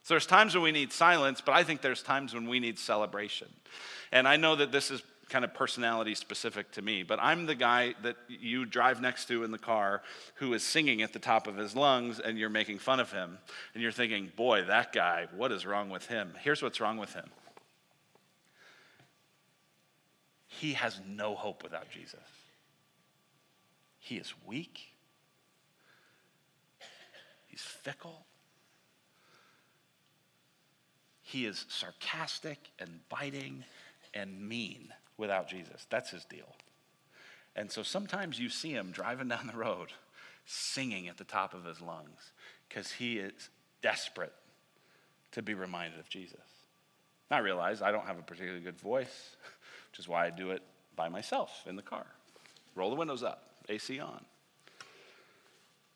So 0.03 0.15
there's 0.15 0.27
times 0.27 0.55
when 0.55 0.65
we 0.65 0.73
need 0.73 0.93
silence, 0.93 1.41
but 1.41 1.53
I 1.53 1.63
think 1.63 1.81
there's 1.81 2.03
times 2.03 2.35
when 2.35 2.49
we 2.49 2.61
need 2.61 2.79
celebration. 2.79 3.49
And 4.13 4.27
I 4.29 4.37
know 4.37 4.57
that 4.57 4.73
this 4.73 4.91
is 4.91 5.03
kind 5.35 5.45
of 5.45 5.53
personality 5.53 6.15
specific 6.15 6.71
to 6.71 6.81
me, 6.81 7.03
but 7.03 7.19
I'm 7.21 7.47
the 7.47 7.57
guy 7.57 7.97
that 8.05 8.15
you 8.29 8.65
drive 8.65 9.01
next 9.01 9.27
to 9.27 9.43
in 9.43 9.51
the 9.51 9.59
car 9.59 10.01
who 10.37 10.55
is 10.55 10.63
singing 10.63 11.03
at 11.03 11.13
the 11.13 11.19
top 11.19 11.49
of 11.49 11.57
his 11.57 11.75
lungs 11.75 12.21
and 12.21 12.39
you're 12.39 12.49
making 12.49 12.79
fun 12.79 13.01
of 13.01 13.11
him. 13.11 13.39
And 13.75 13.83
you're 13.83 13.91
thinking, 13.91 14.31
boy, 14.37 14.63
that 14.67 14.93
guy, 14.93 15.27
what 15.35 15.51
is 15.51 15.67
wrong 15.67 15.91
with 15.91 16.07
him? 16.07 16.35
Here's 16.41 16.63
what's 16.63 16.81
wrong 16.81 16.99
with 16.99 17.15
him 17.15 17.29
he 20.47 20.75
has 20.75 21.01
no 21.05 21.35
hope 21.35 21.65
without 21.65 21.91
Jesus. 21.91 22.21
He 23.99 24.15
is 24.15 24.33
weak, 24.47 24.79
he's 27.49 27.63
fickle. 27.63 28.25
He 31.23 31.47
is 31.47 31.67
sarcastic 31.69 32.71
and 32.79 33.01
biting 33.09 33.65
and 34.15 34.49
mean 34.49 34.93
without 35.17 35.49
Jesus. 35.49 35.87
That's 35.91 36.11
his 36.11 36.25
deal. 36.25 36.55
And 37.57 37.71
so 37.71 37.83
sometimes 37.83 38.39
you 38.39 38.49
see 38.49 38.71
him 38.71 38.91
driving 38.91 39.29
down 39.29 39.47
the 39.47 39.59
road 39.59 39.89
singing 40.47 41.09
at 41.09 41.17
the 41.17 41.25
top 41.25 41.55
of 41.55 41.65
his 41.65 41.81
lungs 41.81 42.33
because 42.69 42.93
he 42.93 43.19
is 43.19 43.51
desperate 43.83 44.33
to 45.33 45.43
be 45.43 45.55
reminded 45.55 45.99
of 45.99 46.09
Jesus. 46.09 46.41
I 47.31 47.39
realize 47.39 47.83
I 47.83 47.91
don't 47.91 48.07
have 48.07 48.19
a 48.19 48.23
particularly 48.23 48.63
good 48.63 48.79
voice, 48.79 49.37
which 49.91 49.99
is 49.99 50.09
why 50.09 50.27
I 50.27 50.31
do 50.31 50.51
it 50.51 50.63
by 50.97 51.09
myself 51.09 51.65
in 51.67 51.77
the 51.77 51.83
car. 51.83 52.07
Roll 52.75 52.91
the 52.91 52.97
windows 52.97 53.23
up, 53.23 53.51
AC 53.69 53.99
on. 54.01 54.25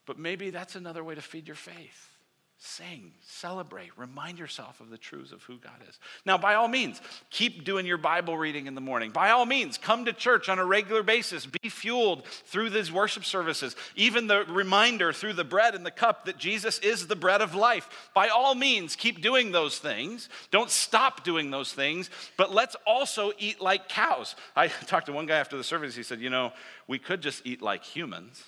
But 0.07 0.19
maybe 0.19 0.51
that's 0.51 0.75
another 0.75 1.05
way 1.05 1.15
to 1.15 1.21
feed 1.21 1.47
your 1.47 1.57
faith. 1.57 2.18
Sing, 2.61 3.13
celebrate, 3.21 3.97
remind 3.97 4.37
yourself 4.37 4.81
of 4.81 4.91
the 4.91 4.99
truths 4.99 5.31
of 5.31 5.45
who 5.45 5.59
God 5.59 5.81
is. 5.89 5.97
Now, 6.27 6.37
by 6.37 6.55
all 6.55 6.67
means, 6.67 7.01
keep 7.31 7.63
doing 7.63 7.87
your 7.87 7.99
Bible 7.99 8.37
reading 8.37 8.67
in 8.67 8.75
the 8.75 8.81
morning. 8.81 9.13
By 9.13 9.31
all 9.31 9.47
means, 9.47 9.79
come 9.79 10.07
to 10.07 10.13
church 10.13 10.49
on 10.49 10.59
a 10.59 10.65
regular 10.65 11.05
basis. 11.05 11.47
Be 11.47 11.69
fueled 11.69 12.27
through 12.27 12.71
these 12.71 12.91
worship 12.91 13.25
services. 13.25 13.77
Even 13.95 14.27
the 14.27 14.45
reminder 14.45 15.13
through 15.13 15.35
the 15.35 15.45
bread 15.45 15.77
and 15.77 15.87
the 15.87 15.93
cup 15.93 16.25
that 16.25 16.37
Jesus 16.37 16.81
is 16.81 17.07
the 17.07 17.15
bread 17.15 17.43
of 17.43 17.55
life. 17.55 18.11
By 18.13 18.27
all 18.27 18.57
means, 18.57 18.97
keep 18.97 19.23
doing 19.23 19.53
those 19.53 19.79
things. 19.79 20.29
Don't 20.51 20.71
stop 20.71 21.23
doing 21.23 21.53
those 21.53 21.73
things, 21.73 22.11
but 22.37 22.53
let's 22.53 22.75
also 22.89 23.31
eat 23.39 23.61
like 23.61 23.89
cows. 23.89 24.35
I 24.57 24.67
talked 24.87 25.07
to 25.07 25.13
one 25.13 25.27
guy 25.27 25.39
after 25.39 25.57
the 25.57 25.63
service. 25.63 25.95
He 25.95 26.03
said, 26.03 26.21
You 26.21 26.31
know, 26.31 26.53
we 26.89 26.99
could 26.99 27.21
just 27.21 27.47
eat 27.47 27.63
like 27.63 27.85
humans. 27.85 28.43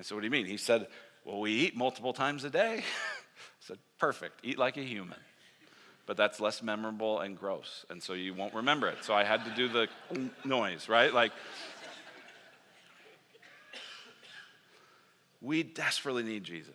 I 0.00 0.02
said, 0.02 0.16
What 0.16 0.22
do 0.22 0.26
you 0.26 0.32
mean? 0.32 0.46
He 0.46 0.56
said, 0.56 0.88
Well, 1.24 1.40
we 1.40 1.52
eat 1.52 1.76
multiple 1.76 2.12
times 2.12 2.44
a 2.44 2.50
day. 2.50 2.78
I 2.78 2.82
said, 3.60 3.78
Perfect. 3.98 4.40
Eat 4.42 4.58
like 4.58 4.76
a 4.76 4.82
human. 4.82 5.18
But 6.06 6.16
that's 6.16 6.40
less 6.40 6.62
memorable 6.62 7.20
and 7.20 7.38
gross. 7.38 7.86
And 7.88 8.02
so 8.02 8.12
you 8.12 8.34
won't 8.34 8.54
remember 8.54 8.88
it. 8.88 9.04
So 9.04 9.14
I 9.14 9.22
had 9.22 9.44
to 9.44 9.50
do 9.54 9.68
the 9.68 9.88
noise, 10.44 10.88
right? 10.88 11.12
Like, 11.14 11.32
we 15.40 15.62
desperately 15.62 16.22
need 16.22 16.44
Jesus. 16.44 16.74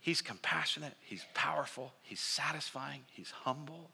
He's 0.00 0.20
compassionate, 0.20 0.94
He's 1.00 1.24
powerful, 1.32 1.92
He's 2.02 2.20
satisfying, 2.20 3.02
He's 3.12 3.30
humble. 3.30 3.90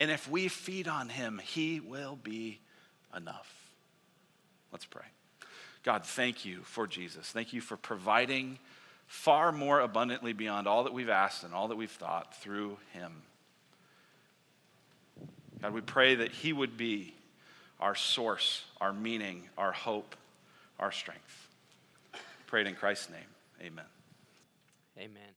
And 0.00 0.10
if 0.10 0.28
we 0.28 0.48
feed 0.48 0.88
on 0.88 1.10
Him, 1.10 1.40
He 1.44 1.78
will 1.80 2.16
be 2.16 2.60
enough. 3.14 3.52
Let's 4.72 4.86
pray. 4.86 5.04
God, 5.86 6.04
thank 6.04 6.44
you 6.44 6.62
for 6.64 6.88
Jesus. 6.88 7.30
Thank 7.30 7.52
you 7.52 7.60
for 7.60 7.76
providing 7.76 8.58
far 9.06 9.52
more 9.52 9.78
abundantly 9.78 10.32
beyond 10.32 10.66
all 10.66 10.82
that 10.82 10.92
we've 10.92 11.08
asked 11.08 11.44
and 11.44 11.54
all 11.54 11.68
that 11.68 11.76
we've 11.76 11.88
thought 11.88 12.34
through 12.42 12.76
Him. 12.92 13.12
God, 15.62 15.72
we 15.72 15.80
pray 15.80 16.16
that 16.16 16.32
He 16.32 16.52
would 16.52 16.76
be 16.76 17.14
our 17.78 17.94
source, 17.94 18.64
our 18.80 18.92
meaning, 18.92 19.48
our 19.56 19.70
hope, 19.70 20.16
our 20.80 20.90
strength. 20.90 21.48
Prayed 22.48 22.66
in 22.66 22.74
Christ's 22.74 23.10
name. 23.10 23.62
Amen. 23.62 23.84
Amen. 24.98 25.36